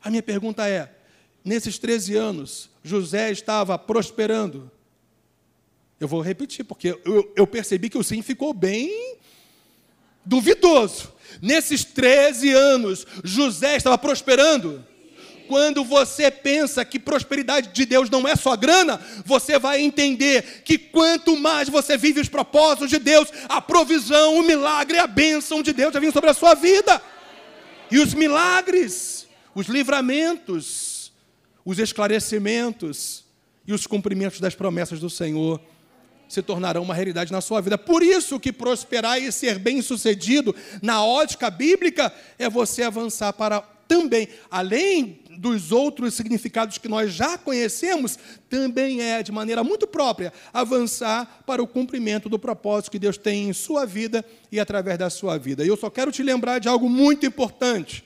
A 0.02 0.08
minha 0.08 0.22
pergunta 0.22 0.66
é: 0.68 0.90
nesses 1.44 1.78
13 1.78 2.16
anos, 2.16 2.71
José 2.82 3.30
estava 3.30 3.78
prosperando? 3.78 4.70
Eu 6.00 6.08
vou 6.08 6.20
repetir, 6.20 6.64
porque 6.64 6.98
eu, 7.04 7.32
eu 7.36 7.46
percebi 7.46 7.88
que 7.88 7.98
o 7.98 8.02
sim 8.02 8.22
ficou 8.22 8.52
bem 8.52 9.18
duvidoso. 10.24 11.12
Nesses 11.40 11.84
13 11.84 12.50
anos, 12.50 13.06
José 13.22 13.76
estava 13.76 13.96
prosperando? 13.96 14.84
Quando 15.46 15.84
você 15.84 16.30
pensa 16.30 16.84
que 16.84 16.98
prosperidade 16.98 17.68
de 17.72 17.84
Deus 17.84 18.08
não 18.08 18.26
é 18.26 18.34
só 18.34 18.56
grana, 18.56 19.00
você 19.24 19.58
vai 19.58 19.80
entender 19.80 20.62
que 20.64 20.78
quanto 20.78 21.36
mais 21.36 21.68
você 21.68 21.96
vive 21.96 22.20
os 22.20 22.28
propósitos 22.28 22.88
de 22.88 22.98
Deus, 22.98 23.28
a 23.48 23.60
provisão, 23.60 24.38
o 24.38 24.42
milagre, 24.42 24.98
a 24.98 25.06
bênção 25.06 25.62
de 25.62 25.72
Deus 25.72 25.92
já 25.92 26.00
vem 26.00 26.10
sobre 26.10 26.30
a 26.30 26.34
sua 26.34 26.54
vida. 26.54 27.02
E 27.90 27.98
os 27.98 28.14
milagres, 28.14 29.26
os 29.54 29.66
livramentos, 29.66 30.91
os 31.64 31.78
esclarecimentos 31.78 33.24
e 33.66 33.72
os 33.72 33.86
cumprimentos 33.86 34.40
das 34.40 34.54
promessas 34.54 35.00
do 35.00 35.08
Senhor 35.10 35.60
se 36.28 36.40
tornarão 36.40 36.82
uma 36.82 36.94
realidade 36.94 37.30
na 37.30 37.42
sua 37.42 37.60
vida. 37.60 37.76
Por 37.76 38.02
isso 38.02 38.40
que 38.40 38.52
prosperar 38.52 39.20
e 39.20 39.30
ser 39.30 39.58
bem-sucedido 39.58 40.54
na 40.80 41.04
ótica 41.04 41.50
bíblica 41.50 42.12
é 42.38 42.48
você 42.48 42.82
avançar 42.82 43.32
para 43.34 43.60
também, 43.86 44.26
além 44.50 45.20
dos 45.38 45.70
outros 45.70 46.14
significados 46.14 46.78
que 46.78 46.88
nós 46.88 47.12
já 47.12 47.36
conhecemos, 47.36 48.18
também 48.48 49.02
é, 49.02 49.22
de 49.22 49.30
maneira 49.30 49.62
muito 49.62 49.86
própria, 49.86 50.32
avançar 50.50 51.42
para 51.44 51.62
o 51.62 51.66
cumprimento 51.66 52.28
do 52.30 52.38
propósito 52.38 52.90
que 52.90 52.98
Deus 52.98 53.18
tem 53.18 53.50
em 53.50 53.52
sua 53.52 53.84
vida 53.84 54.24
e 54.50 54.58
através 54.58 54.98
da 54.98 55.10
sua 55.10 55.36
vida. 55.36 55.62
E 55.62 55.68
eu 55.68 55.76
só 55.76 55.90
quero 55.90 56.10
te 56.10 56.22
lembrar 56.22 56.58
de 56.58 56.68
algo 56.68 56.88
muito 56.88 57.26
importante. 57.26 58.02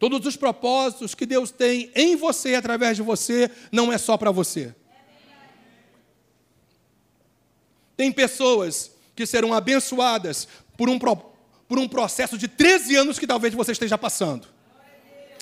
Todos 0.00 0.26
os 0.26 0.34
propósitos 0.34 1.14
que 1.14 1.26
Deus 1.26 1.50
tem 1.50 1.92
em 1.94 2.16
você 2.16 2.54
através 2.54 2.96
de 2.96 3.02
você, 3.02 3.50
não 3.70 3.92
é 3.92 3.98
só 3.98 4.16
para 4.16 4.30
você. 4.30 4.74
Tem 7.98 8.10
pessoas 8.10 8.92
que 9.14 9.26
serão 9.26 9.52
abençoadas 9.52 10.48
por 10.74 10.88
um, 10.88 10.98
por 10.98 11.78
um 11.78 11.86
processo 11.86 12.38
de 12.38 12.48
13 12.48 12.96
anos 12.96 13.18
que 13.18 13.26
talvez 13.26 13.52
você 13.52 13.72
esteja 13.72 13.98
passando. 13.98 14.48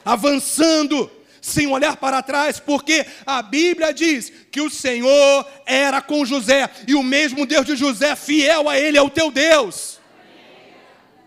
Avançando, 0.04 1.08
sem 1.40 1.68
olhar 1.68 1.96
para 1.96 2.20
trás, 2.20 2.58
porque 2.58 3.06
a 3.24 3.40
Bíblia 3.40 3.94
diz 3.94 4.32
que 4.50 4.60
o 4.60 4.68
Senhor 4.68 5.46
era 5.66 6.02
com 6.02 6.24
José, 6.24 6.68
e 6.88 6.96
o 6.96 7.02
mesmo 7.04 7.46
Deus 7.46 7.64
de 7.64 7.76
José, 7.76 8.16
fiel 8.16 8.68
a 8.68 8.76
Ele, 8.76 8.98
é 8.98 9.02
o 9.02 9.08
teu 9.08 9.30
Deus. 9.30 10.00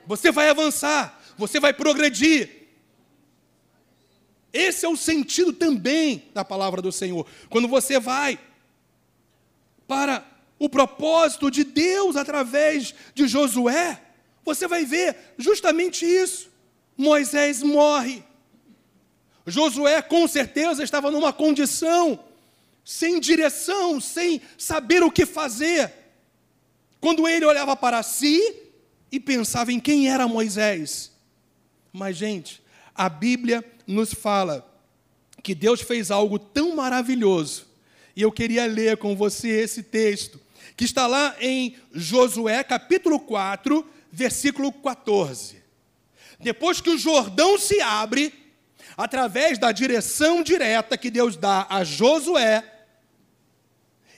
Você 0.06 0.32
vai 0.32 0.50
avançar, 0.50 1.24
você 1.38 1.62
vai 1.62 1.72
progredir. 1.72 2.61
Esse 4.54 4.86
é 4.86 4.90
o 4.90 4.98
sentido 4.98 5.54
também 5.54 6.30
da 6.34 6.44
palavra 6.44 6.82
do 6.82 6.92
Senhor. 6.92 7.26
Quando 7.50 7.68
você 7.68 8.00
vai 8.00 8.40
para 9.88 10.26
o 10.60 10.70
propósito 10.70 11.50
de 11.50 11.64
Deus 11.64 12.16
através 12.16 12.94
de 13.14 13.28
Josué, 13.28 14.02
você 14.44 14.68
vai 14.68 14.86
ver 14.86 15.16
justamente 15.38 16.06
isso. 16.06 16.50
Moisés 16.98 17.64
morre. 17.64 18.24
Josué, 19.48 20.02
com 20.02 20.28
certeza, 20.28 20.84
estava 20.84 21.10
numa 21.10 21.34
condição 21.34 22.20
sem 22.84 23.20
direção, 23.20 24.00
sem 24.00 24.42
saber 24.58 25.04
o 25.04 25.12
que 25.12 25.26
fazer. 25.26 25.94
Quando 27.00 27.28
ele 27.28 27.46
olhava 27.46 27.76
para 27.76 28.04
si 28.04 28.56
e 29.12 29.20
pensava 29.20 29.72
em 29.72 29.80
quem 29.80 30.10
era 30.10 30.28
Moisés. 30.28 31.12
Mas, 31.92 32.16
gente, 32.16 32.62
a 32.94 33.10
Bíblia 33.10 33.64
nos 33.92 34.14
fala 34.14 34.68
que 35.44 35.54
Deus 35.54 35.82
fez 35.82 36.12
algo 36.12 36.40
tão 36.40 36.76
maravilhoso. 36.76 37.68
E 38.16 38.22
eu 38.22 38.32
queria 38.32 38.66
ler 38.66 38.98
com 38.98 39.16
você 39.16 39.50
esse 39.50 39.84
texto 39.84 40.40
que 40.76 40.86
está 40.86 41.08
lá 41.08 41.36
em 41.40 41.76
Josué 41.94 42.64
capítulo 42.64 43.20
4, 43.20 43.86
versículo 44.12 44.72
14. 44.72 45.62
Depois 46.40 46.82
que 46.82 46.90
o 46.90 46.98
Jordão 46.98 47.58
se 47.58 47.82
abre, 47.82 48.34
através 48.98 49.58
da 49.58 49.72
direção 49.72 50.44
direta 50.44 50.98
que 50.98 51.10
Deus 51.10 51.36
dá 51.36 51.68
a 51.70 51.84
Josué, 51.84 52.64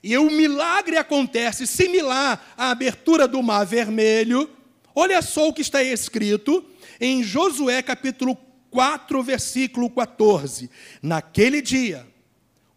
e 0.01 0.17
o 0.17 0.29
milagre 0.29 0.97
acontece 0.97 1.65
similar 1.65 2.53
à 2.57 2.71
abertura 2.71 3.25
do 3.25 3.41
Mar 3.41 3.65
Vermelho. 3.65 4.49
Olha 4.93 5.21
só 5.21 5.47
o 5.47 5.53
que 5.53 5.61
está 5.61 5.81
escrito 5.81 6.63
em 6.99 7.23
Josué 7.23 7.81
capítulo 7.81 8.35
4, 8.35 8.52
versículo 9.23 9.89
14. 9.89 10.69
Naquele 11.01 11.61
dia, 11.61 12.05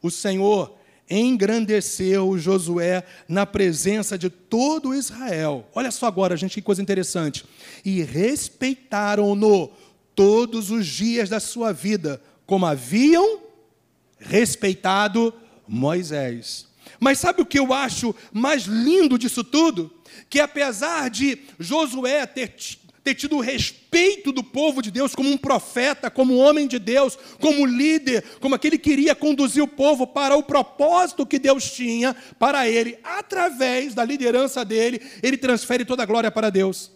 o 0.03 0.11
Senhor 0.11 0.77
engrandeceu 1.09 2.37
Josué 2.37 3.05
na 3.29 3.47
presença 3.47 4.19
de 4.19 4.29
todo 4.29 4.95
Israel. 4.95 5.69
Olha 5.75 5.91
só 5.91 6.07
agora, 6.07 6.37
gente, 6.37 6.55
que 6.55 6.63
coisa 6.63 6.83
interessante. 6.83 7.45
E 7.85 8.03
respeitaram-no 8.03 9.71
todos 10.15 10.71
os 10.71 10.87
dias 10.87 11.29
da 11.29 11.39
sua 11.39 11.73
vida, 11.73 12.21
como 12.45 12.67
haviam 12.67 13.41
respeitado 14.19 15.33
Moisés. 15.69 16.67
Mas 16.99 17.19
sabe 17.19 17.43
o 17.43 17.47
que 17.47 17.59
eu 17.59 17.73
acho 17.73 18.15
mais 18.33 18.63
lindo 18.63 19.19
disso 19.19 19.45
tudo? 19.45 19.93
Que 20.31 20.41
apesar 20.41 21.11
de 21.11 21.39
Josué 21.59 22.25
ter 22.27 22.55
ter 23.07 23.15
tido 23.15 23.37
o 23.37 23.41
respeito 23.41 24.33
do 24.33 24.43
povo 24.43 24.83
de 24.83 24.91
Deus 24.91 25.15
como 25.15 25.31
um 25.31 25.37
profeta, 25.37 26.11
como 26.11 26.35
um 26.35 26.41
homem 26.41 26.67
de 26.67 26.77
Deus, 26.77 27.17
como 27.41 27.65
líder, 27.65 28.25
como 28.41 28.57
aquele 28.57 28.77
que 28.77 28.91
queria 28.91 29.15
conduzir 29.15 29.63
o 29.63 29.69
povo 29.69 30.09
para 30.09 30.35
o 30.37 30.43
propósito 30.43 31.25
que 31.25 31.39
Deus 31.39 31.71
tinha 31.71 32.17
para 32.37 32.69
ele, 32.69 32.99
através 33.05 33.95
da 33.95 34.05
liderança 34.05 34.65
dele, 34.65 35.01
ele 35.23 35.37
transfere 35.37 35.85
toda 35.85 36.03
a 36.03 36.07
glória 36.07 36.33
para 36.33 36.51
Deus. 36.51 36.91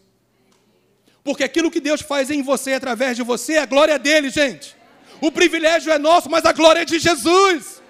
Porque 1.22 1.44
aquilo 1.44 1.70
que 1.70 1.78
Deus 1.78 2.00
faz 2.00 2.28
em 2.28 2.42
você, 2.42 2.72
através 2.72 3.16
de 3.16 3.22
você, 3.22 3.52
é 3.52 3.58
a 3.60 3.66
glória 3.66 3.96
dele, 3.96 4.30
gente. 4.30 4.74
O 5.20 5.30
privilégio 5.30 5.92
é 5.92 5.98
nosso, 5.98 6.28
mas 6.28 6.44
a 6.44 6.52
glória 6.52 6.80
é 6.80 6.84
de 6.84 6.98
Jesus. 6.98 7.80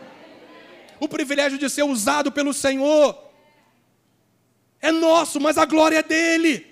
O 0.99 1.09
privilégio 1.09 1.57
de 1.57 1.71
ser 1.71 1.85
usado 1.85 2.31
pelo 2.31 2.53
Senhor 2.53 3.17
é 4.79 4.93
nosso, 4.93 5.41
mas 5.41 5.57
a 5.57 5.65
glória 5.65 6.01
é 6.01 6.03
dele. 6.03 6.70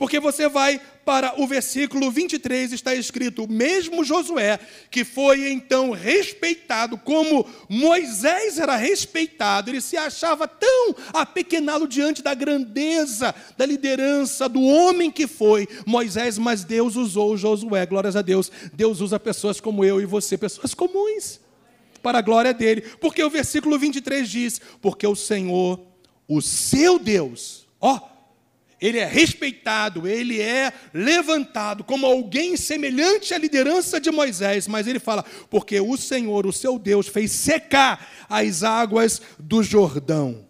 Porque 0.00 0.18
você 0.18 0.48
vai 0.48 0.80
para 1.04 1.38
o 1.38 1.46
versículo 1.46 2.10
23, 2.10 2.72
está 2.72 2.94
escrito: 2.94 3.46
mesmo 3.46 4.02
Josué, 4.02 4.58
que 4.90 5.04
foi 5.04 5.52
então 5.52 5.90
respeitado 5.90 6.96
como 6.96 7.46
Moisés 7.68 8.58
era 8.58 8.76
respeitado, 8.76 9.68
ele 9.68 9.82
se 9.82 9.98
achava 9.98 10.48
tão 10.48 10.94
apequenado 11.12 11.86
diante 11.86 12.22
da 12.22 12.32
grandeza, 12.32 13.34
da 13.58 13.66
liderança, 13.66 14.48
do 14.48 14.62
homem 14.62 15.10
que 15.10 15.26
foi 15.26 15.68
Moisés, 15.84 16.38
mas 16.38 16.64
Deus 16.64 16.96
usou 16.96 17.36
Josué, 17.36 17.84
glórias 17.84 18.16
a 18.16 18.22
Deus. 18.22 18.50
Deus 18.72 19.02
usa 19.02 19.20
pessoas 19.20 19.60
como 19.60 19.84
eu 19.84 20.00
e 20.00 20.06
você, 20.06 20.38
pessoas 20.38 20.72
comuns, 20.72 21.40
para 22.02 22.20
a 22.20 22.22
glória 22.22 22.54
dele. 22.54 22.80
Porque 23.02 23.22
o 23.22 23.28
versículo 23.28 23.78
23 23.78 24.26
diz: 24.26 24.62
Porque 24.80 25.06
o 25.06 25.14
Senhor, 25.14 25.78
o 26.26 26.40
seu 26.40 26.98
Deus, 26.98 27.66
ó, 27.78 28.09
ele 28.80 28.98
é 28.98 29.04
respeitado, 29.04 30.08
ele 30.08 30.40
é 30.40 30.72
levantado 30.94 31.84
como 31.84 32.06
alguém 32.06 32.56
semelhante 32.56 33.34
à 33.34 33.38
liderança 33.38 34.00
de 34.00 34.10
Moisés, 34.10 34.66
mas 34.66 34.86
ele 34.86 34.98
fala: 34.98 35.24
porque 35.50 35.80
o 35.80 35.96
Senhor, 35.96 36.46
o 36.46 36.52
seu 36.52 36.78
Deus, 36.78 37.06
fez 37.06 37.30
secar 37.32 38.08
as 38.28 38.62
águas 38.62 39.20
do 39.38 39.62
Jordão. 39.62 40.46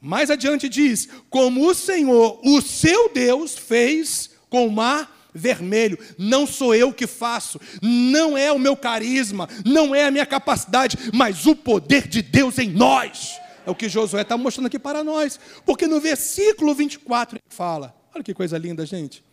Mais 0.00 0.30
adiante 0.30 0.68
diz: 0.68 1.08
como 1.30 1.66
o 1.66 1.74
Senhor, 1.74 2.38
o 2.44 2.60
seu 2.60 3.08
Deus, 3.08 3.56
fez 3.56 4.30
com 4.50 4.66
o 4.66 4.70
mar 4.70 5.30
vermelho. 5.34 5.98
Não 6.18 6.46
sou 6.46 6.74
eu 6.74 6.92
que 6.92 7.06
faço, 7.06 7.60
não 7.82 8.36
é 8.36 8.52
o 8.52 8.58
meu 8.58 8.76
carisma, 8.76 9.48
não 9.64 9.94
é 9.94 10.04
a 10.04 10.10
minha 10.10 10.26
capacidade, 10.26 10.96
mas 11.12 11.46
o 11.46 11.56
poder 11.56 12.06
de 12.06 12.20
Deus 12.20 12.58
em 12.58 12.70
nós. 12.70 13.40
É 13.66 13.70
o 13.70 13.74
que 13.74 13.88
Josué 13.88 14.22
está 14.22 14.36
mostrando 14.36 14.66
aqui 14.66 14.78
para 14.78 15.02
nós. 15.02 15.38
Porque 15.64 15.86
no 15.86 16.00
versículo 16.00 16.74
24 16.74 17.36
ele 17.36 17.44
fala: 17.48 17.94
olha 18.14 18.22
que 18.22 18.34
coisa 18.34 18.58
linda, 18.58 18.84
gente. 18.84 19.24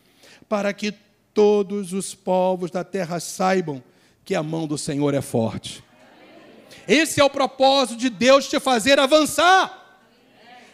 Para 0.47 0.73
que 0.73 0.93
todos 1.33 1.93
os 1.93 2.13
povos 2.13 2.71
da 2.71 2.83
terra 2.83 3.19
saibam 3.19 3.83
que 4.23 4.35
a 4.35 4.43
mão 4.43 4.67
do 4.67 4.77
Senhor 4.77 5.13
é 5.13 5.21
forte. 5.21 5.83
Esse 6.87 7.19
é 7.19 7.23
o 7.23 7.29
propósito 7.29 7.97
de 7.97 8.09
Deus 8.09 8.47
te 8.47 8.59
fazer 8.59 8.99
avançar. 8.99 9.79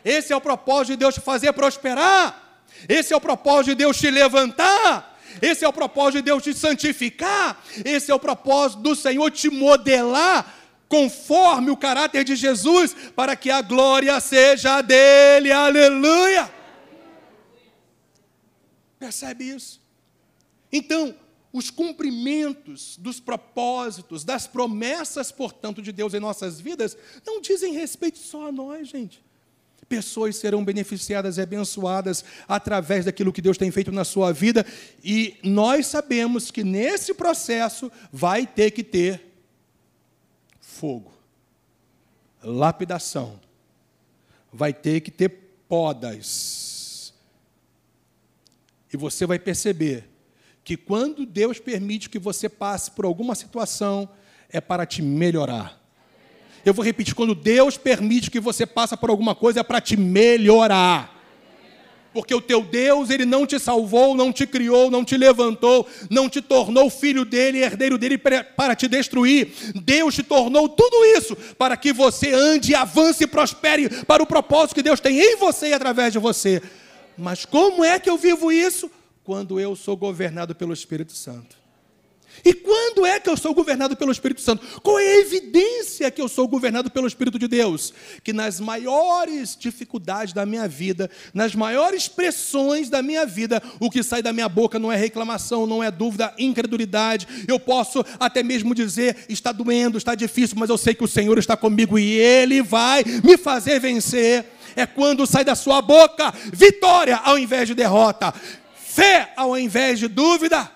Esse 0.04 0.32
é 0.32 0.36
o 0.36 0.41
propósito 0.41 0.91
de 0.91 0.98
Deus 0.98 1.15
te 1.15 1.22
fazer 1.22 1.52
prosperar. 1.54 2.62
Esse 2.88 3.13
é 3.13 3.17
o 3.17 3.22
propósito 3.22 3.70
de 3.72 3.76
Deus 3.76 3.98
te 3.98 4.10
levantar. 4.10 5.17
Esse 5.41 5.65
é 5.65 5.67
o 5.67 5.74
propósito 5.74 6.17
de 6.17 6.22
Deus 6.24 6.43
te 6.43 6.54
santificar. 6.54 7.62
Esse 7.84 8.12
é 8.12 8.15
o 8.15 8.20
propósito 8.20 8.82
do 8.82 8.96
Senhor 8.96 9.30
te 9.32 9.50
modelar 9.50 10.56
conforme 10.88 11.69
o 11.71 11.78
caráter 11.78 12.23
de 12.23 12.36
Jesus, 12.36 12.95
para 13.15 13.36
que 13.36 13.50
a 13.50 13.62
glória 13.62 14.19
seja 14.19 14.82
dele. 14.82 15.52
Aleluia! 15.52 16.52
Percebe 19.00 19.43
isso? 19.43 19.80
Então, 20.71 21.15
os 21.52 21.69
cumprimentos 21.69 22.97
dos 22.97 23.19
propósitos, 23.19 24.23
das 24.23 24.47
promessas, 24.47 25.32
portanto, 25.32 25.82
de 25.82 25.91
Deus 25.91 26.13
em 26.13 26.19
nossas 26.19 26.60
vidas, 26.60 26.97
não 27.26 27.41
dizem 27.41 27.73
respeito 27.73 28.17
só 28.17 28.47
a 28.47 28.52
nós, 28.52 28.88
gente. 28.88 29.26
Pessoas 29.88 30.36
serão 30.36 30.65
beneficiadas 30.65 31.38
e 31.38 31.41
abençoadas 31.41 32.26
através 32.45 33.06
daquilo 33.06 33.32
que 33.32 33.41
Deus 33.41 33.58
tem 33.58 33.71
feito 33.71 33.91
na 33.91 34.04
sua 34.04 34.34
vida, 34.34 34.65
e 35.02 35.38
nós 35.41 35.88
sabemos 35.88 36.52
que 36.52 36.62
nesse 36.62 37.13
processo 37.13 37.89
vai 38.12 38.45
ter 38.45 38.71
que 38.71 38.84
ter 38.84 39.27
fogo, 40.78 41.12
lapidação, 42.44 43.40
vai 44.54 44.72
ter 44.72 45.02
que 45.02 45.10
ter 45.10 45.30
podas. 45.68 47.13
E 48.94 48.96
você 48.96 49.26
vai 49.26 49.40
perceber 49.40 50.08
que 50.63 50.78
quando 50.78 51.26
Deus 51.26 51.60
permite 51.60 52.10
que 52.10 52.20
você 52.20 52.48
passe 52.48 52.92
por 52.92 53.06
alguma 53.06 53.34
situação, 53.34 54.08
é 54.50 54.62
para 54.62 54.86
te 54.86 55.02
melhorar. 55.02 55.82
Eu 56.63 56.74
vou 56.74 56.86
repetir: 56.86 57.16
quando 57.16 57.34
Deus 57.34 57.76
permite 57.78 58.30
que 58.30 58.40
você 58.40 58.66
passe 58.66 58.96
por 58.96 59.10
alguma 59.10 59.34
coisa, 59.34 59.62
é 59.62 59.63
para 59.63 59.82
te 59.82 59.98
melhorar. 59.98 61.16
Porque 62.13 62.34
o 62.34 62.41
teu 62.41 62.62
Deus, 62.62 63.10
ele 63.10 63.26
não 63.26 63.46
te 63.46 63.60
salvou, 63.60 64.15
não 64.15 64.34
te 64.34 64.48
criou, 64.48 64.89
não 64.89 65.04
te 65.04 65.15
levantou, 65.17 65.88
não 66.10 66.30
te 66.30 66.41
tornou 66.41 66.89
filho 66.89 67.24
dele, 67.24 67.63
herdeiro 67.63 67.98
dele 67.98 68.17
para 68.17 68.76
te 68.76 68.88
destruir. 68.88 69.54
Deus 69.76 70.15
te 70.15 70.24
tornou 70.24 70.67
tudo 70.67 71.06
isso 71.17 71.36
para 71.58 71.78
que 71.78 71.93
você 71.93 72.34
ande, 72.34 72.74
avance 72.74 73.24
e 73.24 73.28
prospere 73.28 73.89
para 74.06 74.24
o 74.24 74.28
propósito 74.28 74.76
que 74.76 74.84
Deus 74.84 75.00
tem 75.00 75.20
em 75.20 75.36
você 75.38 75.70
e 75.70 75.74
através 75.74 76.13
de 76.13 76.20
você. 76.20 76.62
Mas 77.17 77.46
como 77.46 77.84
é 77.84 78.00
que 78.00 78.10
eu 78.10 78.17
vivo 78.17 78.52
isso? 78.52 78.89
quando 79.28 79.60
eu 79.60 79.76
sou 79.76 79.98
governado 79.98 80.56
pelo 80.56 80.72
Espírito 80.72 81.12
Santo. 81.12 81.58
E 82.43 82.54
quando 82.54 83.06
é 83.06 83.19
que 83.19 83.30
eu 83.30 83.38
sou 83.38 83.54
governado 83.54 83.95
pelo 83.95 84.12
Espírito 84.12 84.41
Santo? 84.41 84.82
Qual 84.82 85.00
é 85.00 85.04
a 85.06 85.19
evidência 85.19 86.10
que 86.12 86.21
eu 86.21 86.28
sou 86.28 86.47
governado 86.47 86.89
pelo 86.89 87.08
Espírito 87.08 87.39
de 87.39 87.47
Deus? 87.47 87.93
Que 88.23 88.34
nas 88.34 88.60
maiores 88.60 89.56
dificuldades 89.60 90.34
da 90.34 90.45
minha 90.45 90.67
vida, 90.67 91.10
nas 91.34 91.56
maiores 91.56 92.08
pressões 92.08 92.89
da 92.89 93.02
minha 93.02 93.26
vida, 93.26 93.62
o 93.80 93.89
que 93.89 94.04
sai 94.04 94.21
da 94.21 94.34
minha 94.34 94.50
boca 94.50 94.80
não 94.80 94.91
é 94.91 94.95
reclamação, 94.95 95.65
não 95.65 95.84
é 95.84 95.91
dúvida, 95.91 96.34
incredulidade. 96.38 97.28
Eu 97.47 97.60
posso 97.60 98.06
até 98.19 98.43
mesmo 98.43 98.73
dizer: 98.76 99.26
está 99.30 99.52
doendo, 99.52 99.97
está 99.97 100.15
difícil, 100.15 100.58
mas 100.60 100.69
eu 100.69 100.78
sei 100.78 100.93
que 100.93 101.04
o 101.04 101.08
Senhor 101.08 101.38
está 101.38 101.58
comigo 101.58 101.97
e 101.97 102.12
Ele 102.12 102.62
vai 102.62 103.04
me 103.23 103.38
fazer 103.38 103.80
vencer. 103.80 104.45
É 104.76 104.86
quando 104.86 105.26
sai 105.26 105.43
da 105.43 105.56
sua 105.56 105.82
boca 105.82 106.32
vitória 106.54 107.15
ao 107.17 107.38
invés 107.38 107.67
de 107.67 107.73
derrota 107.73 108.34
fé 108.97 109.32
ao 109.36 109.56
invés 109.56 110.00
de 110.00 110.08
dúvida. 110.08 110.71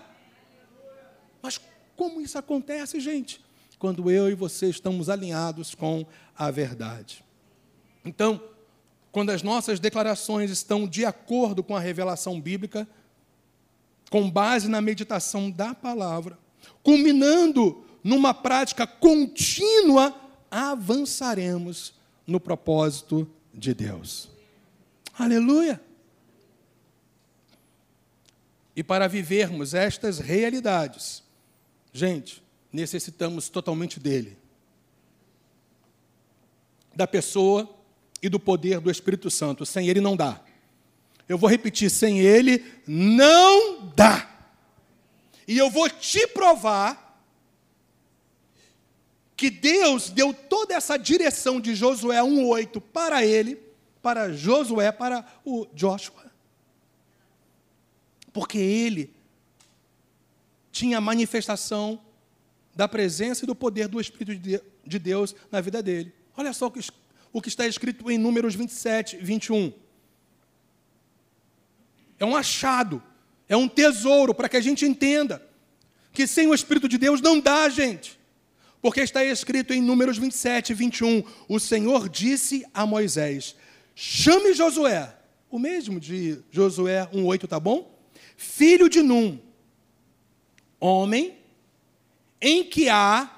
Mas 1.41 1.59
como 1.95 2.21
isso 2.21 2.37
acontece, 2.37 2.99
gente? 2.99 3.41
Quando 3.77 4.11
eu 4.11 4.29
e 4.29 4.35
você 4.35 4.69
estamos 4.69 5.09
alinhados 5.09 5.73
com 5.73 6.05
a 6.37 6.51
verdade. 6.51 7.23
Então, 8.05 8.41
quando 9.11 9.31
as 9.31 9.43
nossas 9.43 9.79
declarações 9.79 10.49
estão 10.51 10.87
de 10.87 11.05
acordo 11.05 11.63
com 11.63 11.75
a 11.75 11.79
revelação 11.79 12.39
bíblica, 12.39 12.87
com 14.09 14.29
base 14.29 14.67
na 14.67 14.81
meditação 14.81 15.49
da 15.49 15.73
palavra, 15.73 16.37
culminando 16.83 17.83
numa 18.03 18.33
prática 18.33 18.85
contínua, 18.85 20.15
avançaremos 20.49 21.93
no 22.25 22.39
propósito 22.39 23.29
de 23.53 23.73
Deus. 23.73 24.29
Aleluia! 25.17 25.81
E 28.75 28.83
para 28.83 29.07
vivermos 29.07 29.73
estas 29.73 30.19
realidades, 30.19 31.23
gente, 31.91 32.41
necessitamos 32.71 33.49
totalmente 33.49 33.99
dele. 33.99 34.37
Da 36.95 37.07
pessoa 37.07 37.69
e 38.21 38.29
do 38.29 38.39
poder 38.39 38.79
do 38.79 38.91
Espírito 38.91 39.29
Santo. 39.29 39.65
Sem 39.65 39.87
ele 39.87 40.01
não 40.01 40.15
dá. 40.15 40.41
Eu 41.27 41.37
vou 41.37 41.49
repetir: 41.49 41.89
sem 41.89 42.19
ele 42.19 42.63
não 42.85 43.87
dá. 43.95 44.29
E 45.47 45.57
eu 45.57 45.69
vou 45.69 45.89
te 45.89 46.27
provar 46.27 47.11
que 49.35 49.49
Deus 49.49 50.09
deu 50.09 50.33
toda 50.33 50.75
essa 50.75 50.97
direção 50.97 51.59
de 51.59 51.73
Josué 51.73 52.19
1,8 52.19 52.79
para 52.79 53.25
ele, 53.25 53.59
para 54.01 54.31
Josué, 54.31 54.91
para 54.91 55.25
o 55.43 55.65
Joshua. 55.73 56.31
Porque 58.31 58.59
ele 58.59 59.13
tinha 60.71 60.97
a 60.97 61.01
manifestação 61.01 61.99
da 62.75 62.87
presença 62.87 63.43
e 63.43 63.47
do 63.47 63.55
poder 63.55 63.87
do 63.87 63.99
Espírito 63.99 64.61
de 64.85 64.99
Deus 64.99 65.35
na 65.51 65.59
vida 65.61 65.81
dele. 65.83 66.13
Olha 66.35 66.53
só 66.53 66.71
o 67.33 67.41
que 67.41 67.49
está 67.49 67.67
escrito 67.67 68.09
em 68.09 68.17
Números 68.17 68.55
27, 68.55 69.17
21. 69.17 69.73
É 72.19 72.25
um 72.25 72.35
achado, 72.35 73.01
é 73.49 73.57
um 73.57 73.67
tesouro 73.67 74.33
para 74.33 74.47
que 74.47 74.57
a 74.57 74.61
gente 74.61 74.85
entenda 74.85 75.45
que 76.13 76.27
sem 76.27 76.47
o 76.47 76.53
Espírito 76.53 76.87
de 76.87 76.97
Deus 76.97 77.21
não 77.21 77.39
dá, 77.39 77.67
gente. 77.69 78.19
Porque 78.81 79.01
está 79.01 79.23
escrito 79.23 79.73
em 79.73 79.81
Números 79.81 80.17
27, 80.17 80.73
21, 80.73 81.23
o 81.47 81.59
Senhor 81.59 82.09
disse 82.09 82.65
a 82.73 82.85
Moisés: 82.85 83.55
chame 83.93 84.53
Josué, 84.53 85.15
o 85.49 85.59
mesmo 85.59 85.99
de 85.99 86.39
Josué 86.51 87.07
1,8, 87.13 87.47
tá 87.47 87.59
bom? 87.59 87.91
filho 88.41 88.89
de 88.89 89.03
Num, 89.03 89.39
homem 90.81 91.37
em 92.41 92.63
que 92.63 92.89
há, 92.89 93.29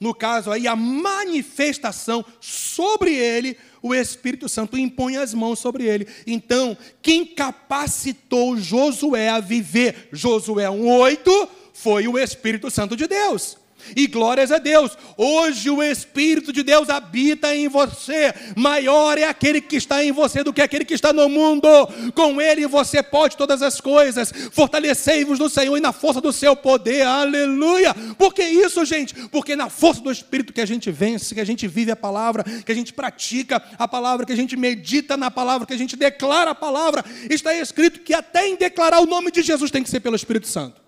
no 0.00 0.14
caso 0.14 0.50
aí, 0.50 0.66
a 0.66 0.74
manifestação 0.74 2.24
sobre 2.40 3.14
ele, 3.14 3.56
o 3.82 3.94
Espírito 3.94 4.48
Santo 4.48 4.76
impõe 4.76 5.16
as 5.16 5.32
mãos 5.34 5.58
sobre 5.58 5.84
ele. 5.84 6.08
Então, 6.26 6.76
quem 7.00 7.24
capacitou 7.24 8.56
Josué 8.56 9.28
a 9.28 9.38
viver 9.38 10.08
Josué 10.10 10.64
1,8 10.64 11.48
foi 11.72 12.08
o 12.08 12.18
Espírito 12.18 12.70
Santo 12.70 12.96
de 12.96 13.06
Deus. 13.06 13.58
E 13.94 14.06
glórias 14.06 14.50
a 14.50 14.58
Deus, 14.58 14.96
hoje 15.16 15.70
o 15.70 15.82
Espírito 15.82 16.52
de 16.52 16.62
Deus 16.62 16.88
habita 16.88 17.54
em 17.54 17.68
você. 17.68 18.34
Maior 18.56 19.18
é 19.18 19.24
aquele 19.24 19.60
que 19.60 19.76
está 19.76 20.02
em 20.02 20.12
você 20.12 20.42
do 20.42 20.52
que 20.52 20.62
aquele 20.62 20.84
que 20.84 20.94
está 20.94 21.12
no 21.12 21.28
mundo. 21.28 21.68
Com 22.14 22.40
ele 22.40 22.66
você 22.66 23.02
pode 23.02 23.36
todas 23.36 23.62
as 23.62 23.80
coisas. 23.80 24.32
Fortalecei-vos 24.52 25.38
no 25.38 25.48
Senhor 25.48 25.76
e 25.76 25.80
na 25.80 25.92
força 25.92 26.20
do 26.20 26.32
seu 26.32 26.56
poder. 26.56 27.02
Aleluia! 27.02 27.94
Por 28.16 28.34
que 28.34 28.42
isso, 28.42 28.84
gente? 28.84 29.14
Porque 29.28 29.54
na 29.54 29.68
força 29.68 30.00
do 30.00 30.10
Espírito 30.10 30.52
que 30.52 30.60
a 30.60 30.66
gente 30.66 30.90
vence, 30.90 31.34
que 31.34 31.40
a 31.40 31.46
gente 31.46 31.66
vive 31.66 31.90
a 31.90 31.96
palavra, 31.96 32.42
que 32.42 32.72
a 32.72 32.74
gente 32.74 32.92
pratica 32.92 33.62
a 33.78 33.86
palavra, 33.86 34.26
que 34.26 34.32
a 34.32 34.36
gente 34.36 34.56
medita 34.56 35.16
na 35.16 35.30
palavra, 35.30 35.66
que 35.66 35.74
a 35.74 35.78
gente 35.78 35.96
declara 35.96 36.50
a 36.50 36.54
palavra. 36.54 37.04
Está 37.28 37.54
escrito 37.54 38.00
que 38.00 38.14
até 38.14 38.48
em 38.48 38.56
declarar 38.56 39.00
o 39.00 39.06
nome 39.06 39.30
de 39.30 39.42
Jesus 39.42 39.70
tem 39.70 39.82
que 39.82 39.90
ser 39.90 40.00
pelo 40.00 40.16
Espírito 40.16 40.46
Santo. 40.46 40.85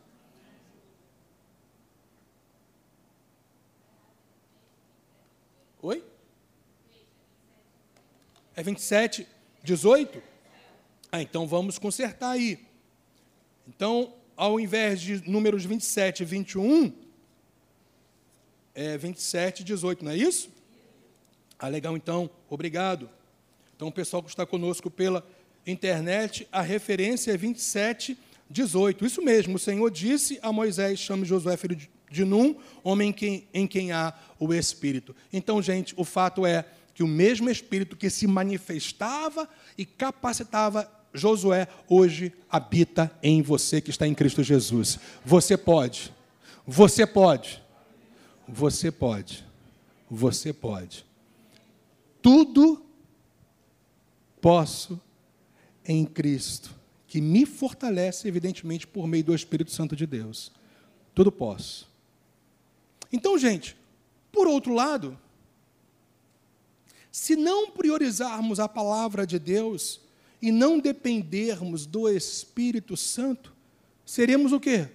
É 8.58 8.62
27, 8.64 9.24
18? 9.62 10.20
Ah, 11.12 11.22
então 11.22 11.46
vamos 11.46 11.78
consertar 11.78 12.30
aí. 12.30 12.58
Então, 13.68 14.12
ao 14.36 14.58
invés 14.58 15.00
de 15.00 15.30
números 15.30 15.64
27 15.64 16.24
e 16.24 16.26
21, 16.26 16.92
é 18.74 18.98
27 18.98 19.60
e 19.60 19.64
18, 19.64 20.04
não 20.04 20.10
é 20.10 20.16
isso? 20.16 20.50
Ah, 21.56 21.68
legal, 21.68 21.96
então, 21.96 22.28
obrigado. 22.50 23.08
Então, 23.76 23.86
o 23.86 23.92
pessoal 23.92 24.24
que 24.24 24.28
está 24.28 24.44
conosco 24.44 24.90
pela 24.90 25.24
internet, 25.64 26.48
a 26.50 26.60
referência 26.60 27.30
é 27.30 27.36
27, 27.36 28.18
18. 28.50 29.06
Isso 29.06 29.22
mesmo, 29.22 29.54
o 29.54 29.60
Senhor 29.60 29.88
disse 29.88 30.36
a 30.42 30.52
Moisés: 30.52 30.98
chame 30.98 31.24
Josué, 31.24 31.56
filho 31.56 31.76
de 31.76 31.88
de 32.10 32.24
Num, 32.24 32.56
homem 32.82 33.10
em 33.10 33.12
quem, 33.12 33.48
em 33.52 33.66
quem 33.66 33.92
há 33.92 34.14
o 34.38 34.52
Espírito. 34.52 35.14
Então, 35.32 35.60
gente, 35.60 35.94
o 35.96 36.04
fato 36.04 36.46
é 36.46 36.64
que 36.98 37.04
o 37.04 37.06
mesmo 37.06 37.48
Espírito 37.48 37.94
que 37.94 38.10
se 38.10 38.26
manifestava 38.26 39.48
e 39.78 39.86
capacitava 39.86 40.90
Josué 41.14 41.68
hoje 41.88 42.32
habita 42.50 43.16
em 43.22 43.40
você 43.40 43.80
que 43.80 43.90
está 43.90 44.04
em 44.04 44.12
Cristo 44.12 44.42
Jesus. 44.42 44.98
Você 45.24 45.56
pode. 45.56 46.12
Você 46.66 47.06
pode. 47.06 47.62
Você 48.48 48.90
pode. 48.90 49.46
Você 50.10 50.52
pode. 50.52 51.06
Tudo 52.20 52.84
posso 54.40 55.00
em 55.84 56.04
Cristo, 56.04 56.74
que 57.06 57.20
me 57.20 57.46
fortalece, 57.46 58.26
evidentemente, 58.26 58.88
por 58.88 59.06
meio 59.06 59.22
do 59.22 59.36
Espírito 59.36 59.70
Santo 59.70 59.94
de 59.94 60.04
Deus. 60.04 60.50
Tudo 61.14 61.30
posso. 61.30 61.88
Então, 63.12 63.38
gente, 63.38 63.76
por 64.32 64.48
outro 64.48 64.74
lado, 64.74 65.16
se 67.10 67.36
não 67.36 67.70
priorizarmos 67.70 68.60
a 68.60 68.68
palavra 68.68 69.26
de 69.26 69.38
Deus 69.38 70.00
e 70.40 70.52
não 70.52 70.78
dependermos 70.78 71.86
do 71.86 72.08
Espírito 72.08 72.96
Santo, 72.96 73.52
seremos 74.04 74.52
o 74.52 74.60
quê? 74.60 74.88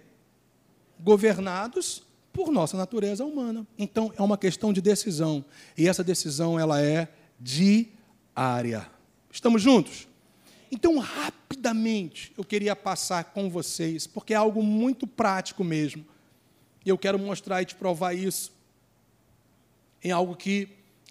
Governados 0.99 2.03
por 2.31 2.51
nossa 2.51 2.77
natureza 2.77 3.25
humana. 3.25 3.67
Então 3.77 4.11
é 4.17 4.21
uma 4.21 4.37
questão 4.37 4.73
de 4.73 4.81
decisão, 4.81 5.43
e 5.77 5.87
essa 5.87 6.03
decisão 6.03 6.59
ela 6.59 6.81
é 6.81 7.07
diária. 7.39 8.89
Estamos 9.31 9.61
juntos? 9.61 10.07
Então, 10.71 10.97
rapidamente, 10.97 12.33
eu 12.35 12.43
queria 12.43 12.75
passar 12.75 13.25
com 13.25 13.47
vocês, 13.47 14.07
porque 14.07 14.33
é 14.33 14.37
algo 14.37 14.63
muito 14.63 15.05
prático 15.05 15.63
mesmo. 15.63 16.03
E 16.83 16.89
eu 16.89 16.97
quero 16.97 17.19
mostrar 17.19 17.61
e 17.61 17.65
te 17.65 17.75
provar 17.75 18.13
isso 18.13 18.51
em 20.03 20.11
algo 20.11 20.35
que 20.35 20.67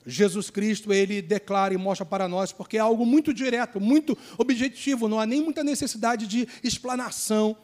Jesus 0.06 0.50
Cristo 0.50 0.92
ele 0.92 1.22
declara 1.22 1.74
e 1.74 1.76
mostra 1.76 2.04
para 2.04 2.28
nós, 2.28 2.52
porque 2.52 2.76
é 2.76 2.80
algo 2.80 3.06
muito 3.06 3.32
direto, 3.32 3.80
muito 3.80 4.16
objetivo, 4.36 5.08
não 5.08 5.20
há 5.20 5.26
nem 5.26 5.40
muita 5.40 5.62
necessidade 5.62 6.26
de 6.26 6.48
explanação. 6.62 7.56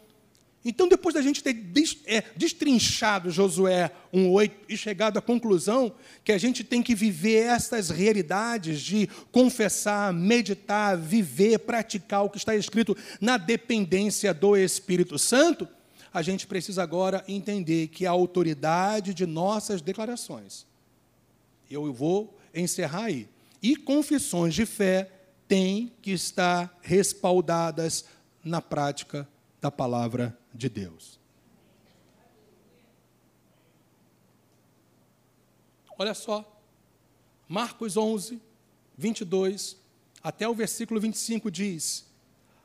Então, 0.64 0.88
depois 0.88 1.14
da 1.14 1.22
gente 1.22 1.42
ter 1.42 1.56
é, 2.06 2.22
destrinchado 2.36 3.30
Josué 3.30 3.92
1,8 4.12 4.50
e 4.68 4.76
chegado 4.76 5.16
à 5.16 5.22
conclusão 5.22 5.92
que 6.24 6.32
a 6.32 6.38
gente 6.38 6.64
tem 6.64 6.82
que 6.82 6.94
viver 6.94 7.46
estas 7.46 7.90
realidades 7.90 8.80
de 8.80 9.08
confessar, 9.30 10.12
meditar, 10.12 10.96
viver, 10.96 11.60
praticar 11.60 12.24
o 12.24 12.30
que 12.30 12.38
está 12.38 12.56
escrito 12.56 12.96
na 13.20 13.36
dependência 13.36 14.34
do 14.34 14.56
Espírito 14.56 15.18
Santo, 15.18 15.66
a 16.12 16.22
gente 16.22 16.46
precisa 16.46 16.82
agora 16.82 17.24
entender 17.28 17.88
que 17.88 18.04
a 18.04 18.10
autoridade 18.10 19.14
de 19.14 19.26
nossas 19.26 19.80
declarações 19.80 20.66
eu 21.70 21.92
vou 21.92 22.38
encerrar 22.54 23.04
aí. 23.04 23.28
E 23.62 23.76
confissões 23.76 24.54
de 24.54 24.64
fé 24.64 25.10
têm 25.46 25.92
que 26.00 26.12
estar 26.12 26.78
respaldadas 26.82 28.04
na 28.44 28.62
prática 28.62 29.28
da 29.60 29.70
palavra 29.70 30.38
de 30.54 30.68
Deus. 30.68 31.18
Olha 35.98 36.14
só, 36.14 36.60
Marcos 37.48 37.96
11, 37.96 38.40
22, 38.96 39.76
até 40.22 40.48
o 40.48 40.54
versículo 40.54 41.00
25 41.00 41.50
diz: 41.50 42.06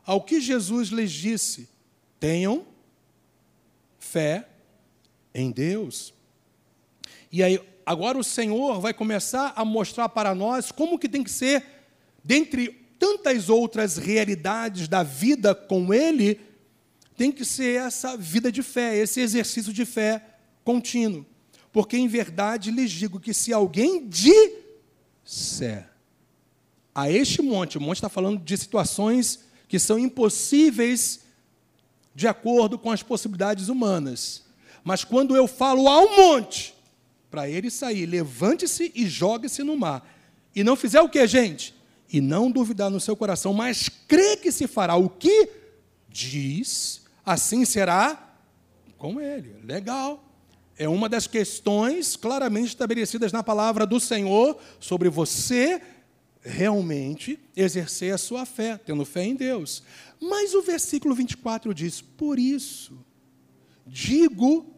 Ao 0.06 0.22
que 0.22 0.40
Jesus 0.40 0.90
lhes 0.90 1.12
disse, 1.12 1.68
tenham 2.20 2.68
fé 3.98 4.48
em 5.34 5.50
Deus. 5.50 6.14
E 7.32 7.42
aí, 7.42 7.60
agora 7.86 8.18
o 8.18 8.24
Senhor 8.24 8.80
vai 8.80 8.94
começar 8.94 9.54
a 9.56 9.66
mostrar 9.66 10.10
para 10.10 10.34
nós 10.34 10.72
como 10.72 11.00
que 11.00 11.10
tem 11.10 11.24
que 11.24 11.32
ser, 11.32 11.66
dentre 12.24 12.70
tantas 12.98 13.50
outras 13.50 13.98
realidades 13.98 14.88
da 14.88 15.04
vida 15.04 15.54
com 15.54 15.94
Ele, 15.94 16.40
tem 17.18 17.32
que 17.32 17.46
ser 17.46 17.82
essa 17.82 18.18
vida 18.18 18.52
de 18.52 18.64
fé, 18.64 18.98
esse 18.98 19.20
exercício 19.20 19.74
de 19.74 19.86
fé 19.86 20.24
contínuo. 20.64 21.26
Porque 21.72 21.98
em 21.98 22.08
verdade 22.08 22.72
lhes 22.72 22.92
digo 22.92 23.20
que 23.20 23.34
se 23.34 23.52
alguém 23.52 24.08
disser 24.08 25.90
a 26.94 27.10
este 27.10 27.42
monte, 27.42 27.78
o 27.78 27.82
monte 27.82 27.98
está 27.98 28.10
falando 28.10 28.40
de 28.40 28.58
situações 28.58 29.40
que 29.68 29.80
são 29.80 29.98
impossíveis 29.98 31.22
de 32.14 32.28
acordo 32.28 32.78
com 32.78 32.92
as 32.92 33.02
possibilidades 33.02 33.70
humanas. 33.70 34.44
Mas 34.84 35.04
quando 35.04 35.36
eu 35.36 35.48
falo 35.48 35.88
ao 35.88 36.16
monte, 36.16 36.73
para 37.34 37.50
ele 37.50 37.72
sair, 37.72 38.06
levante-se 38.06 38.92
e 38.94 39.08
jogue-se 39.08 39.64
no 39.64 39.76
mar. 39.76 40.08
E 40.56 40.64
não 40.64 40.76
fizer 40.76 41.02
o 41.02 41.10
que, 41.10 41.26
gente? 41.26 41.74
E 42.08 42.22
não 42.22 42.52
duvidar 42.52 42.92
no 42.92 43.00
seu 43.00 43.16
coração, 43.16 43.56
mas 43.56 43.90
crê 44.08 44.38
que 44.38 44.52
se 44.52 44.68
fará 44.68 44.96
o 44.96 45.10
que 45.10 45.50
diz, 46.08 47.02
assim 47.26 47.66
será 47.66 48.38
com 49.00 49.20
ele. 49.20 49.56
Legal. 49.64 50.24
É 50.78 50.88
uma 50.88 51.10
das 51.10 51.26
questões 51.26 52.16
claramente 52.16 52.68
estabelecidas 52.68 53.32
na 53.32 53.42
palavra 53.42 53.88
do 53.88 54.00
Senhor 54.00 54.56
sobre 54.80 55.10
você 55.10 55.82
realmente 56.40 57.40
exercer 57.56 58.14
a 58.14 58.20
sua 58.20 58.46
fé, 58.46 58.78
tendo 58.78 59.04
fé 59.06 59.24
em 59.24 59.36
Deus. 59.36 59.82
Mas 60.22 60.54
o 60.54 60.62
versículo 60.62 61.16
24 61.16 61.74
diz: 61.74 62.00
Por 62.00 62.38
isso, 62.38 63.04
digo 63.88 64.73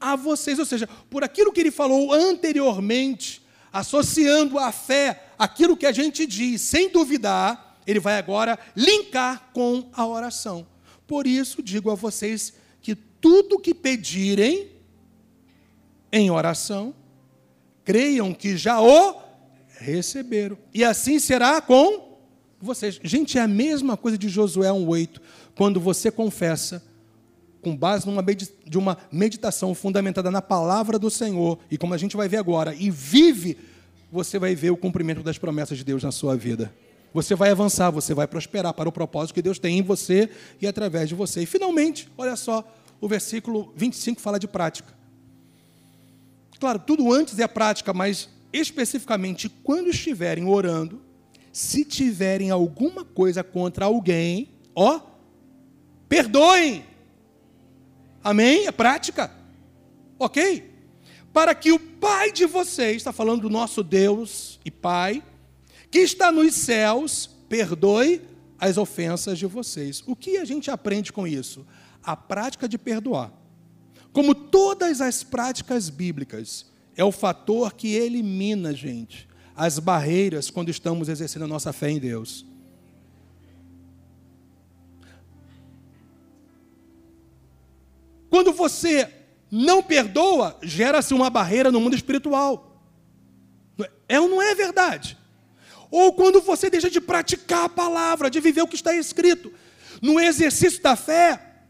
a 0.00 0.16
vocês, 0.16 0.58
ou 0.58 0.64
seja, 0.64 0.88
por 1.10 1.24
aquilo 1.24 1.52
que 1.52 1.60
ele 1.60 1.70
falou 1.70 2.12
anteriormente, 2.12 3.42
associando 3.72 4.58
a 4.58 4.72
fé 4.72 5.24
aquilo 5.38 5.76
que 5.76 5.86
a 5.86 5.92
gente 5.92 6.26
diz, 6.26 6.60
sem 6.62 6.88
duvidar, 6.88 7.78
ele 7.86 8.00
vai 8.00 8.18
agora 8.18 8.58
linkar 8.74 9.50
com 9.52 9.88
a 9.92 10.06
oração. 10.06 10.66
Por 11.06 11.26
isso 11.26 11.62
digo 11.62 11.90
a 11.90 11.94
vocês 11.94 12.54
que 12.80 12.94
tudo 12.94 13.58
que 13.58 13.74
pedirem 13.74 14.70
em 16.12 16.30
oração, 16.30 16.94
creiam 17.84 18.32
que 18.32 18.56
já 18.56 18.80
o 18.80 19.22
receberam. 19.78 20.58
E 20.72 20.82
assim 20.82 21.18
será 21.18 21.60
com 21.60 22.18
vocês. 22.60 22.98
Gente, 23.02 23.38
é 23.38 23.42
a 23.42 23.48
mesma 23.48 23.96
coisa 23.96 24.16
de 24.16 24.28
Josué 24.28 24.70
1:8, 24.70 25.20
quando 25.54 25.80
você 25.80 26.10
confessa 26.10 26.82
com 27.66 27.76
base 27.76 28.06
numa 28.06 28.22
de 28.22 28.78
uma 28.78 28.96
meditação 29.10 29.74
fundamentada 29.74 30.30
na 30.30 30.40
palavra 30.40 31.00
do 31.00 31.10
Senhor, 31.10 31.58
e 31.68 31.76
como 31.76 31.94
a 31.94 31.98
gente 31.98 32.16
vai 32.16 32.28
ver 32.28 32.36
agora, 32.36 32.72
e 32.72 32.92
vive, 32.92 33.58
você 34.12 34.38
vai 34.38 34.54
ver 34.54 34.70
o 34.70 34.76
cumprimento 34.76 35.20
das 35.20 35.36
promessas 35.36 35.76
de 35.76 35.82
Deus 35.82 36.00
na 36.04 36.12
sua 36.12 36.36
vida. 36.36 36.72
Você 37.12 37.34
vai 37.34 37.50
avançar, 37.50 37.90
você 37.90 38.14
vai 38.14 38.28
prosperar 38.28 38.72
para 38.72 38.88
o 38.88 38.92
propósito 38.92 39.34
que 39.34 39.42
Deus 39.42 39.58
tem 39.58 39.78
em 39.78 39.82
você 39.82 40.30
e 40.62 40.66
através 40.68 41.08
de 41.08 41.16
você. 41.16 41.42
E 41.42 41.46
finalmente, 41.46 42.08
olha 42.16 42.36
só, 42.36 42.64
o 43.00 43.08
versículo 43.08 43.72
25 43.74 44.20
fala 44.20 44.38
de 44.38 44.46
prática. 44.46 44.94
Claro, 46.60 46.78
tudo 46.78 47.12
antes 47.12 47.36
é 47.40 47.48
prática, 47.48 47.92
mas 47.92 48.28
especificamente 48.52 49.48
quando 49.48 49.90
estiverem 49.90 50.46
orando, 50.46 51.00
se 51.52 51.84
tiverem 51.84 52.52
alguma 52.52 53.04
coisa 53.04 53.42
contra 53.42 53.86
alguém, 53.86 54.50
ó, 54.72 55.00
perdoem 56.08 56.84
Amém? 58.26 58.66
É 58.66 58.72
prática. 58.72 59.30
Ok? 60.18 60.68
Para 61.32 61.54
que 61.54 61.70
o 61.70 61.78
Pai 61.78 62.32
de 62.32 62.44
vocês, 62.44 62.96
está 62.96 63.12
falando 63.12 63.42
do 63.42 63.48
nosso 63.48 63.84
Deus 63.84 64.58
e 64.64 64.70
Pai, 64.70 65.22
que 65.92 66.00
está 66.00 66.32
nos 66.32 66.52
céus, 66.56 67.30
perdoe 67.48 68.20
as 68.58 68.78
ofensas 68.78 69.38
de 69.38 69.46
vocês. 69.46 70.02
O 70.08 70.16
que 70.16 70.38
a 70.38 70.44
gente 70.44 70.72
aprende 70.72 71.12
com 71.12 71.24
isso? 71.24 71.64
A 72.02 72.16
prática 72.16 72.68
de 72.68 72.76
perdoar. 72.76 73.30
Como 74.12 74.34
todas 74.34 75.00
as 75.00 75.22
práticas 75.22 75.88
bíblicas, 75.88 76.66
é 76.96 77.04
o 77.04 77.12
fator 77.12 77.74
que 77.74 77.94
elimina, 77.94 78.74
gente, 78.74 79.28
as 79.54 79.78
barreiras 79.78 80.50
quando 80.50 80.68
estamos 80.68 81.08
exercendo 81.08 81.44
a 81.44 81.48
nossa 81.48 81.72
fé 81.72 81.90
em 81.90 82.00
Deus. 82.00 82.44
Quando 88.36 88.52
você 88.52 89.08
não 89.50 89.82
perdoa, 89.82 90.58
gera-se 90.62 91.14
uma 91.14 91.30
barreira 91.30 91.72
no 91.72 91.80
mundo 91.80 91.96
espiritual. 91.96 92.82
É 94.06 94.20
ou 94.20 94.28
não 94.28 94.42
é 94.42 94.54
verdade? 94.54 95.16
Ou 95.90 96.12
quando 96.12 96.42
você 96.42 96.68
deixa 96.68 96.90
de 96.90 97.00
praticar 97.00 97.64
a 97.64 97.68
palavra, 97.70 98.28
de 98.28 98.38
viver 98.38 98.60
o 98.60 98.68
que 98.68 98.74
está 98.76 98.94
escrito. 98.94 99.50
No 100.02 100.20
exercício 100.20 100.82
da 100.82 100.94
fé, 100.94 101.62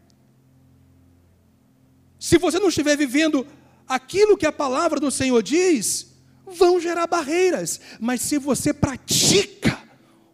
se 2.19 2.37
você 2.37 2.59
não 2.59 2.67
estiver 2.67 2.97
vivendo 2.97 3.47
aquilo 3.87 4.35
que 4.35 4.45
a 4.45 4.51
palavra 4.51 4.99
do 4.99 5.09
Senhor 5.09 5.41
diz, 5.41 6.17
vão 6.45 6.81
gerar 6.81 7.07
barreiras. 7.07 7.79
Mas 7.97 8.19
se 8.19 8.37
você 8.37 8.73
pratica 8.73 9.81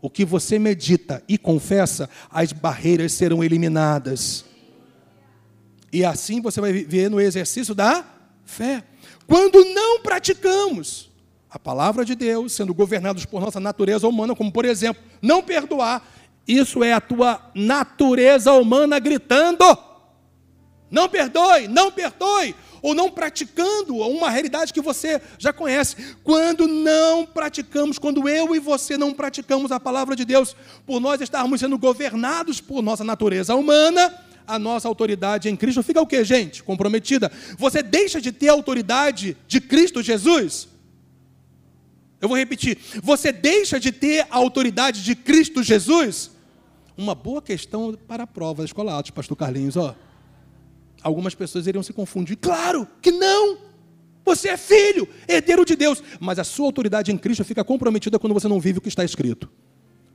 o 0.02 0.10
que 0.10 0.26
você 0.26 0.58
medita 0.58 1.24
e 1.28 1.38
confessa, 1.38 2.10
as 2.32 2.52
barreiras 2.52 3.12
serão 3.12 3.44
eliminadas. 3.44 4.46
E 5.94 6.04
assim 6.04 6.42
você 6.42 6.60
vai 6.60 6.74
viver 6.74 7.08
no 7.08 7.22
exercício 7.22 7.76
da 7.76 8.04
fé. 8.44 8.84
Quando 9.28 9.64
não 9.64 10.02
praticamos 10.02 11.12
a 11.48 11.60
palavra 11.60 12.04
de 12.04 12.16
Deus, 12.16 12.52
sendo 12.52 12.74
governados 12.74 13.26
por 13.26 13.40
nossa 13.40 13.60
natureza 13.60 14.08
humana, 14.08 14.36
como 14.36 14.52
por 14.52 14.66
exemplo, 14.66 15.04
não 15.22 15.44
perdoar, 15.44 16.04
Isso 16.48 16.84
é 16.84 16.92
a 16.92 17.00
tua 17.00 17.42
natureza 17.56 18.52
humana 18.54 19.00
gritando. 19.00 19.64
Não 20.92 21.10
perdoe, 21.10 21.68
não 21.68 21.92
perdoe, 21.92 22.54
ou 22.82 22.94
não 22.94 23.10
praticando 23.10 23.96
uma 23.96 24.30
realidade 24.30 24.74
que 24.74 24.82
você 24.82 25.22
já 25.40 25.54
conhece. 25.54 26.16
Quando 26.24 26.68
não 26.68 27.26
praticamos, 27.26 27.98
quando 27.98 28.28
eu 28.28 28.56
e 28.56 28.60
você 28.60 28.98
não 28.98 29.14
praticamos 29.14 29.72
a 29.72 29.80
palavra 29.80 30.16
de 30.16 30.26
Deus, 30.26 30.56
por 30.86 31.00
nós 31.00 31.22
estarmos 31.22 31.62
sendo 31.62 31.78
governados 31.78 32.60
por 32.60 32.82
nossa 32.84 33.04
natureza 33.04 33.56
humana, 33.56 34.14
a 34.48 34.60
nossa 34.60 34.88
autoridade 34.88 35.50
em 35.50 35.56
Cristo 35.56 35.84
fica 35.84 36.02
o 36.02 36.08
que, 36.08 36.24
gente? 36.24 36.64
Comprometida. 36.64 37.32
Você 37.58 37.82
deixa 37.82 38.22
de 38.22 38.32
ter 38.32 38.50
a 38.50 38.54
autoridade 38.54 39.38
de 39.48 39.62
Cristo 39.62 40.02
Jesus? 40.02 40.68
Eu 42.22 42.30
vou 42.30 42.38
repetir. 42.38 42.78
Você 43.02 43.32
deixa 43.32 43.80
de 43.80 43.92
ter 43.92 44.28
a 44.30 44.38
autoridade 44.38 45.04
de 45.04 45.16
Cristo 45.16 45.62
Jesus? 45.62 46.32
Uma 46.98 47.16
boa 47.16 47.42
questão 47.42 47.98
para 48.08 48.24
a 48.24 48.28
prova 48.28 48.62
da 48.62 48.66
escola 48.66 48.98
Atos, 48.98 49.12
pastor 49.12 49.36
Carlinhos, 49.36 49.76
ó 49.76 49.96
algumas 51.04 51.36
pessoas 51.36 51.68
iriam 51.68 51.84
se 51.84 51.94
confundir. 51.94 52.38
Claro 52.38 52.88
que 53.02 53.12
não! 53.12 53.58
Você 54.26 54.48
é 54.48 54.56
filho, 54.56 55.08
herdeiro 55.28 55.66
de 55.66 55.76
Deus, 55.76 56.02
mas 56.18 56.40
a 56.40 56.46
sua 56.46 56.66
autoridade 56.66 57.12
em 57.12 57.18
Cristo 57.18 57.44
fica 57.44 57.62
comprometida 57.62 58.18
quando 58.18 58.34
você 58.34 58.48
não 58.48 58.60
vive 58.60 58.78
o 58.80 58.82
que 58.82 58.88
está 58.88 59.04
escrito. 59.04 59.52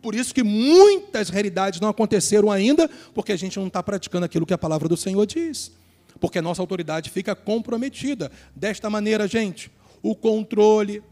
Por 0.01 0.15
isso 0.15 0.35
que 0.35 0.43
muitas 0.43 1.29
realidades 1.29 1.81
não 1.81 1.89
aconteceram 1.89 2.51
ainda, 2.51 2.89
porque 3.15 3.33
a 3.33 3.37
gente 3.37 3.59
não 3.59 3.67
está 3.67 3.83
praticando 3.83 4.25
aquilo 4.25 4.47
que 4.47 4.55
a 4.55 4.59
palavra 4.59 4.89
do 4.89 4.97
Senhor 4.97 5.27
diz. 5.27 5.73
Porque 6.21 6.39
a 6.39 6.43
nossa 6.43 6.63
autoridade 6.63 7.11
fica 7.11 7.35
comprometida. 7.35 8.31
Desta 8.55 8.89
maneira, 8.89 9.27
gente, 9.27 9.71
o 10.03 10.15
controle, 10.15 11.03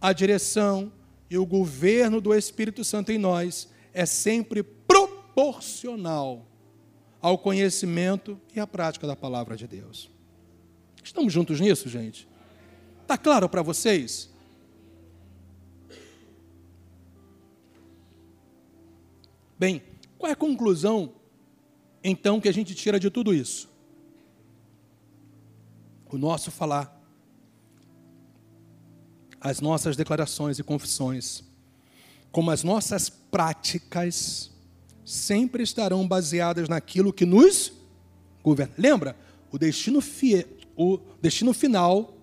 a 0.00 0.12
direção 0.12 0.92
e 1.30 1.36
o 1.38 1.46
governo 1.46 2.20
do 2.20 2.34
Espírito 2.34 2.84
Santo 2.84 3.10
em 3.10 3.18
nós 3.18 3.68
é 3.92 4.04
sempre 4.04 4.62
proporcional 4.62 6.46
ao 7.20 7.38
conhecimento 7.38 8.38
e 8.54 8.60
à 8.60 8.66
prática 8.66 9.06
da 9.06 9.16
palavra 9.16 9.56
de 9.56 9.66
Deus. 9.66 10.10
Estamos 11.02 11.32
juntos 11.32 11.60
nisso, 11.60 11.88
gente? 11.88 12.28
Está 13.02 13.16
claro 13.16 13.48
para 13.48 13.62
vocês? 13.62 14.30
Bem, 19.58 19.82
qual 20.18 20.28
é 20.28 20.32
a 20.32 20.36
conclusão, 20.36 21.12
então, 22.02 22.40
que 22.40 22.48
a 22.48 22.52
gente 22.52 22.74
tira 22.74 23.00
de 23.00 23.10
tudo 23.10 23.34
isso? 23.34 23.68
O 26.10 26.18
nosso 26.18 26.50
falar, 26.50 26.94
as 29.40 29.60
nossas 29.60 29.96
declarações 29.96 30.58
e 30.58 30.62
confissões, 30.62 31.42
como 32.30 32.50
as 32.50 32.62
nossas 32.62 33.08
práticas, 33.08 34.50
sempre 35.04 35.62
estarão 35.62 36.06
baseadas 36.06 36.68
naquilo 36.68 37.12
que 37.12 37.24
nos 37.24 37.72
governa. 38.42 38.74
Lembra? 38.76 39.16
O 39.50 39.58
destino, 39.58 40.00
fie, 40.00 40.46
o 40.76 40.98
destino 41.20 41.54
final 41.54 42.14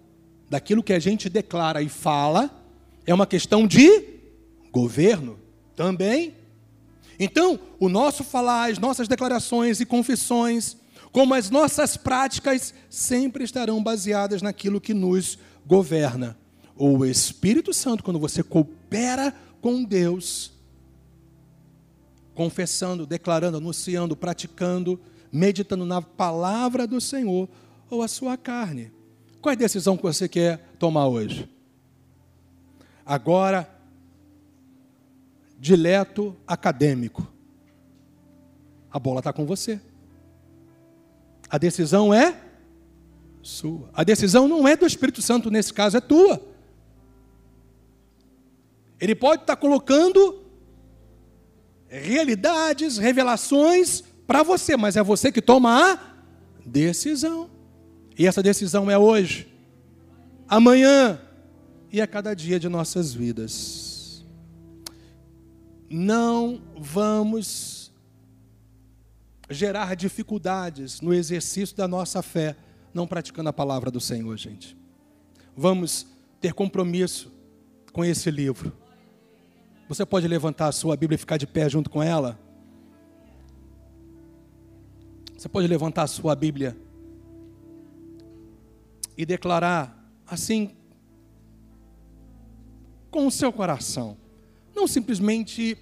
daquilo 0.49 0.83
que 0.83 0.93
a 0.93 0.99
gente 0.99 1.29
declara 1.29 1.81
e 1.81 1.89
fala 1.89 2.63
é 3.05 3.13
uma 3.13 3.25
questão 3.25 3.65
de 3.65 4.19
governo 4.71 5.39
também. 5.75 6.42
Então, 7.19 7.59
o 7.79 7.89
nosso 7.89 8.23
falar, 8.23 8.71
as 8.71 8.79
nossas 8.79 9.07
declarações 9.07 9.79
e 9.79 9.85
confissões, 9.85 10.77
como 11.11 11.33
as 11.33 11.49
nossas 11.49 11.95
práticas, 11.95 12.73
sempre 12.89 13.43
estarão 13.43 13.81
baseadas 13.83 14.41
naquilo 14.41 14.81
que 14.81 14.93
nos 14.93 15.37
governa. 15.65 16.37
O 16.75 17.05
Espírito 17.05 17.73
Santo, 17.73 18.03
quando 18.03 18.19
você 18.19 18.41
coopera 18.41 19.33
com 19.61 19.83
Deus, 19.83 20.51
confessando, 22.33 23.05
declarando, 23.05 23.57
anunciando, 23.57 24.15
praticando, 24.15 24.99
meditando 25.31 25.85
na 25.85 26.01
palavra 26.01 26.87
do 26.87 26.99
Senhor 26.99 27.47
ou 27.89 28.01
a 28.01 28.07
sua 28.07 28.35
carne. 28.35 28.91
Qual 29.41 29.51
é 29.51 29.55
a 29.55 29.59
decisão 29.59 29.95
que 29.97 30.03
você 30.03 30.27
quer 30.27 30.75
tomar 30.79 31.07
hoje? 31.07 31.49
Agora, 33.05 33.69
dileto 35.63 36.35
acadêmico. 36.45 37.25
A 38.91 38.99
bola 38.99 39.21
está 39.21 39.31
com 39.31 39.45
você. 39.45 39.79
A 41.49 41.57
decisão 41.57 42.13
é 42.13 42.37
sua. 43.41 43.89
A 43.93 44.03
decisão 44.03 44.45
não 44.45 44.67
é 44.67 44.75
do 44.75 44.85
Espírito 44.85 45.21
Santo, 45.21 45.49
nesse 45.49 45.73
caso, 45.73 45.95
é 45.95 46.01
tua. 46.01 46.45
Ele 48.99 49.15
pode 49.15 49.43
estar 49.43 49.55
tá 49.55 49.61
colocando 49.61 50.43
realidades, 51.87 52.97
revelações 52.97 54.03
para 54.27 54.43
você, 54.43 54.75
mas 54.75 54.97
é 54.97 55.01
você 55.01 55.31
que 55.31 55.41
toma 55.41 55.93
a 55.93 55.99
decisão. 56.65 57.49
E 58.19 58.27
essa 58.27 58.43
decisão 58.43 58.91
é 58.91 58.97
hoje, 58.97 59.47
amanhã 60.45 61.21
e 61.89 62.01
a 62.01 62.07
cada 62.07 62.33
dia 62.33 62.59
de 62.59 62.67
nossas 62.67 63.13
vidas. 63.13 63.92
Não 65.89 66.61
vamos 66.77 67.91
gerar 69.49 69.95
dificuldades 69.95 71.01
no 71.01 71.13
exercício 71.13 71.75
da 71.75 71.87
nossa 71.87 72.21
fé, 72.21 72.55
não 72.93 73.05
praticando 73.05 73.49
a 73.49 73.53
palavra 73.53 73.91
do 73.91 73.99
Senhor, 73.99 74.35
gente. 74.37 74.77
Vamos 75.55 76.07
ter 76.41 76.53
compromisso 76.53 77.31
com 77.91 78.03
esse 78.03 78.31
livro 78.31 78.73
você 79.87 80.05
pode 80.05 80.27
levantar 80.27 80.67
a 80.67 80.71
sua 80.71 80.95
Bíblia 80.95 81.15
e 81.15 81.19
ficar 81.19 81.37
de 81.37 81.45
pé 81.45 81.69
junto 81.69 81.89
com 81.89 82.01
ela? 82.01 82.39
Você 85.37 85.49
pode 85.49 85.67
levantar 85.67 86.03
a 86.03 86.07
sua 86.07 86.35
Bíblia 86.35 86.75
e 89.17 89.25
declarar 89.25 90.09
assim, 90.25 90.75
com 93.11 93.27
o 93.27 93.31
seu 93.31 93.51
coração. 93.51 94.17
Não 94.75 94.87
simplesmente 94.87 95.77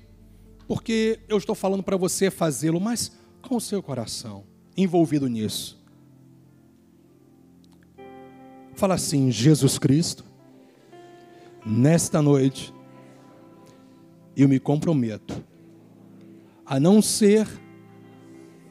porque 0.67 1.19
eu 1.27 1.37
estou 1.37 1.55
falando 1.55 1.83
para 1.83 1.97
você 1.97 2.31
fazê-lo, 2.31 2.79
mas 2.79 3.11
com 3.41 3.55
o 3.55 3.61
seu 3.61 3.81
coração 3.81 4.43
envolvido 4.75 5.27
nisso. 5.27 5.81
Fala 8.73 8.95
assim: 8.95 9.31
Jesus 9.31 9.77
Cristo, 9.77 10.23
nesta 11.65 12.21
noite 12.21 12.73
eu 14.35 14.47
me 14.47 14.59
comprometo 14.59 15.43
a 16.65 16.79
não 16.79 17.01
ser 17.01 17.47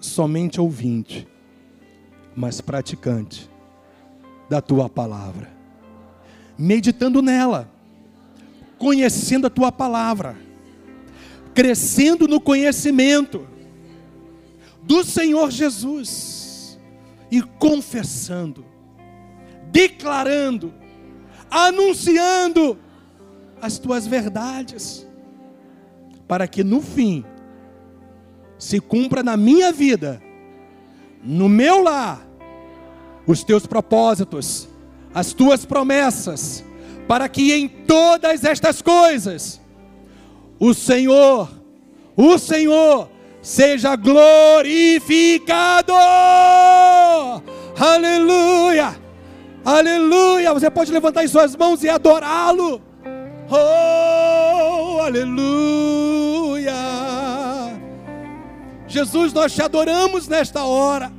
somente 0.00 0.60
ouvinte, 0.60 1.28
mas 2.34 2.60
praticante 2.60 3.50
da 4.48 4.60
tua 4.60 4.88
palavra, 4.88 5.52
meditando 6.58 7.20
nela, 7.20 7.70
conhecendo 8.80 9.46
a 9.46 9.50
tua 9.50 9.70
palavra, 9.70 10.38
crescendo 11.52 12.26
no 12.26 12.40
conhecimento 12.40 13.46
do 14.82 15.04
Senhor 15.04 15.50
Jesus 15.50 16.80
e 17.30 17.42
confessando, 17.42 18.64
declarando, 19.70 20.72
anunciando 21.50 22.78
as 23.60 23.78
tuas 23.78 24.06
verdades 24.06 25.06
para 26.26 26.48
que 26.48 26.64
no 26.64 26.80
fim 26.80 27.22
se 28.58 28.80
cumpra 28.80 29.22
na 29.22 29.36
minha 29.36 29.70
vida, 29.72 30.22
no 31.22 31.50
meu 31.50 31.82
lar, 31.82 32.26
os 33.26 33.44
teus 33.44 33.66
propósitos, 33.66 34.70
as 35.12 35.34
tuas 35.34 35.66
promessas, 35.66 36.64
para 37.10 37.28
que 37.28 37.52
em 37.52 37.66
todas 37.66 38.44
estas 38.44 38.80
coisas 38.80 39.60
o 40.60 40.72
Senhor, 40.72 41.50
o 42.16 42.38
Senhor 42.38 43.10
seja 43.42 43.96
glorificado. 43.96 45.92
Aleluia! 47.76 48.96
Aleluia! 49.64 50.54
Você 50.54 50.70
pode 50.70 50.92
levantar 50.92 51.24
as 51.24 51.32
suas 51.32 51.56
mãos 51.56 51.82
e 51.82 51.88
adorá-lo. 51.88 52.80
Oh, 53.50 55.00
aleluia! 55.02 56.72
Jesus, 58.86 59.32
nós 59.32 59.52
te 59.52 59.60
adoramos 59.60 60.28
nesta 60.28 60.62
hora. 60.62 61.10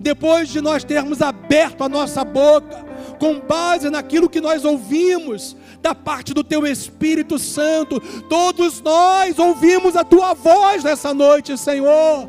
Depois 0.00 0.48
de 0.48 0.62
nós 0.62 0.84
termos 0.84 1.20
aberto 1.20 1.84
a 1.84 1.88
nossa 1.88 2.24
boca, 2.24 2.93
com 3.24 3.40
base 3.40 3.88
naquilo 3.88 4.28
que 4.28 4.38
nós 4.38 4.66
ouvimos 4.66 5.56
da 5.80 5.94
parte 5.94 6.34
do 6.34 6.44
Teu 6.44 6.66
Espírito 6.66 7.38
Santo, 7.38 7.98
todos 8.28 8.82
nós 8.82 9.38
ouvimos 9.38 9.96
a 9.96 10.04
Tua 10.04 10.34
voz 10.34 10.84
nessa 10.84 11.14
noite, 11.14 11.56
Senhor. 11.56 12.28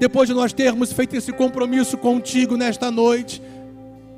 Depois 0.00 0.28
de 0.28 0.34
nós 0.34 0.52
termos 0.52 0.92
feito 0.92 1.14
esse 1.14 1.32
compromisso 1.32 1.96
contigo 1.96 2.56
nesta 2.56 2.90
noite, 2.90 3.40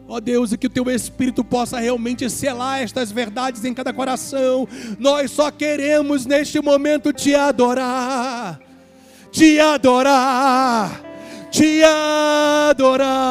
Ó 0.09 0.21
Deus, 0.21 0.53
e 0.53 0.59
que 0.59 0.67
o 0.67 0.71
teu 0.71 0.91
Espírito 0.91 1.43
possa 1.43 1.79
realmente 1.79 2.29
selar 2.29 2.83
estas 2.83 3.11
verdades 3.11 3.65
em 3.65 3.73
cada 3.73 3.91
coração. 3.91 4.69
Nós 4.99 5.31
só 5.31 5.51
queremos 5.51 6.27
neste 6.27 6.61
momento 6.61 7.11
te 7.11 7.35
adorar. 7.35 8.61
te 9.33 9.59
adorar, 9.59 11.03
te 11.51 11.83
adorar. 11.83 13.25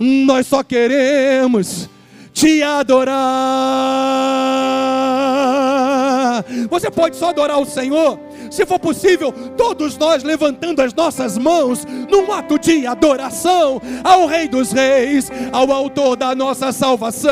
Nós 0.00 0.46
só 0.46 0.62
queremos 0.62 1.90
te 2.32 2.62
adorar. 2.62 3.20
Você 6.70 6.90
pode 6.90 7.16
só 7.16 7.28
adorar 7.28 7.60
o 7.60 7.66
Senhor, 7.66 8.18
se 8.50 8.64
for 8.64 8.78
possível, 8.78 9.30
todos 9.56 9.98
nós 9.98 10.22
levantando 10.22 10.80
as 10.80 10.94
nossas 10.94 11.36
mãos 11.36 11.86
num 12.10 12.32
ato 12.32 12.58
de 12.58 12.86
adoração 12.86 13.80
ao 14.02 14.26
Rei 14.26 14.48
dos 14.48 14.72
Reis, 14.72 15.30
ao 15.52 15.70
Autor 15.70 16.16
da 16.16 16.34
nossa 16.34 16.72
salvação. 16.72 17.30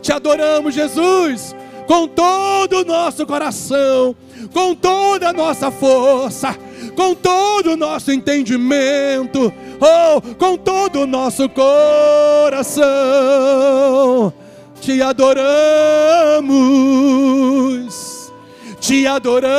Te 0.00 0.12
adoramos, 0.12 0.74
Jesus, 0.74 1.56
com 1.86 2.06
todo 2.06 2.82
o 2.82 2.84
nosso 2.84 3.26
coração, 3.26 4.14
com 4.52 4.74
toda 4.74 5.30
a 5.30 5.32
nossa 5.32 5.70
força, 5.70 6.56
com 6.94 7.14
todo 7.14 7.72
o 7.72 7.76
nosso 7.76 8.12
entendimento, 8.12 9.52
oh, 9.80 10.20
com 10.36 10.56
todo 10.56 11.00
o 11.00 11.06
nosso 11.06 11.48
coração. 11.48 12.84
Te 14.80 15.00
adoramos, 15.00 15.52
te 18.80 19.06
adoramos, 19.06 19.54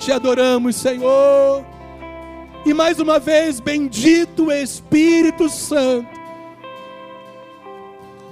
te 0.00 0.10
adoramos, 0.12 0.76
Senhor. 0.76 1.64
E 2.66 2.72
mais 2.74 2.98
uma 2.98 3.18
vez, 3.18 3.60
bendito 3.60 4.50
Espírito 4.50 5.48
Santo, 5.50 6.08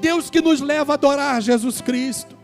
Deus 0.01 0.29
que 0.31 0.41
nos 0.41 0.61
leva 0.61 0.93
a 0.93 0.95
adorar 0.95 1.41
Jesus 1.41 1.81
Cristo. 1.81 2.37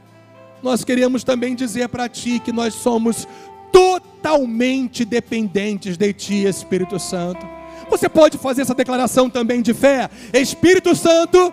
Nós 0.62 0.84
queremos 0.84 1.24
também 1.24 1.54
dizer 1.54 1.88
para 1.88 2.08
Ti 2.08 2.40
que 2.40 2.52
nós 2.52 2.74
somos 2.74 3.26
totalmente 3.72 5.04
dependentes 5.04 5.96
de 5.96 6.12
Ti, 6.12 6.44
Espírito 6.44 6.98
Santo. 6.98 7.46
Você 7.90 8.08
pode 8.08 8.36
fazer 8.38 8.62
essa 8.62 8.74
declaração 8.74 9.30
também 9.30 9.62
de 9.62 9.72
fé? 9.72 10.10
Espírito 10.32 10.94
Santo, 10.94 11.52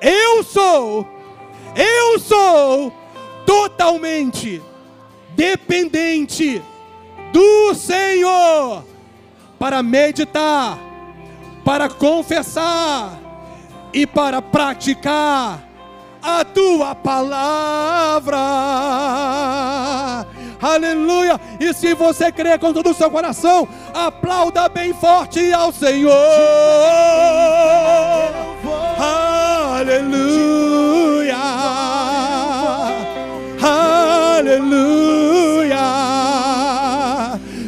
eu 0.00 0.42
sou, 0.42 1.06
eu 1.76 2.18
sou 2.18 2.92
totalmente 3.46 4.60
dependente 5.36 6.62
do 7.32 7.74
Senhor 7.74 8.84
para 9.58 9.82
meditar, 9.82 10.78
para 11.64 11.88
confessar 11.88 13.18
e 13.92 14.06
para 14.06 14.42
praticar 14.42 15.62
a 16.22 16.44
tua 16.44 16.94
palavra. 16.94 18.36
Aleluia! 20.64 21.40
E 21.60 21.74
se 21.74 21.94
você 21.94 22.32
crê 22.32 22.56
com 22.58 22.72
todo 22.72 22.90
o 22.90 22.94
seu 22.94 23.10
coração, 23.10 23.68
aplauda 23.92 24.68
bem 24.68 24.94
forte 24.94 25.52
ao 25.52 25.72
Senhor. 25.72 26.14
Aleluia! 29.76 31.36
Aleluia! 34.40 35.78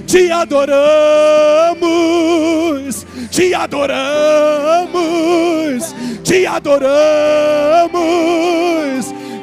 Te 0.07 0.31
adoramos, 0.31 1.77
te 3.31 3.55
adoramos 3.55 5.17
te 6.27 6.45
adoramos, 6.45 7.95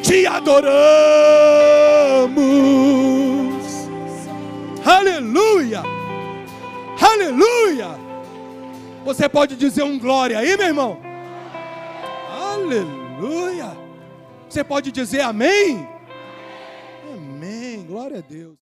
te 0.02 0.28
adoramos. 0.28 1.64
Aleluia, 4.86 5.82
aleluia. 7.02 7.88
Você 9.06 9.30
pode 9.30 9.56
dizer 9.56 9.84
um 9.84 9.98
glória 9.98 10.38
aí, 10.38 10.58
meu 10.58 10.68
irmão? 10.68 11.00
Aleluia. 12.30 13.78
Você 14.50 14.62
pode 14.62 14.92
dizer 14.92 15.22
amém? 15.22 15.88
Amém, 17.16 17.86
glória 17.86 18.18
a 18.18 18.22
Deus. 18.22 18.52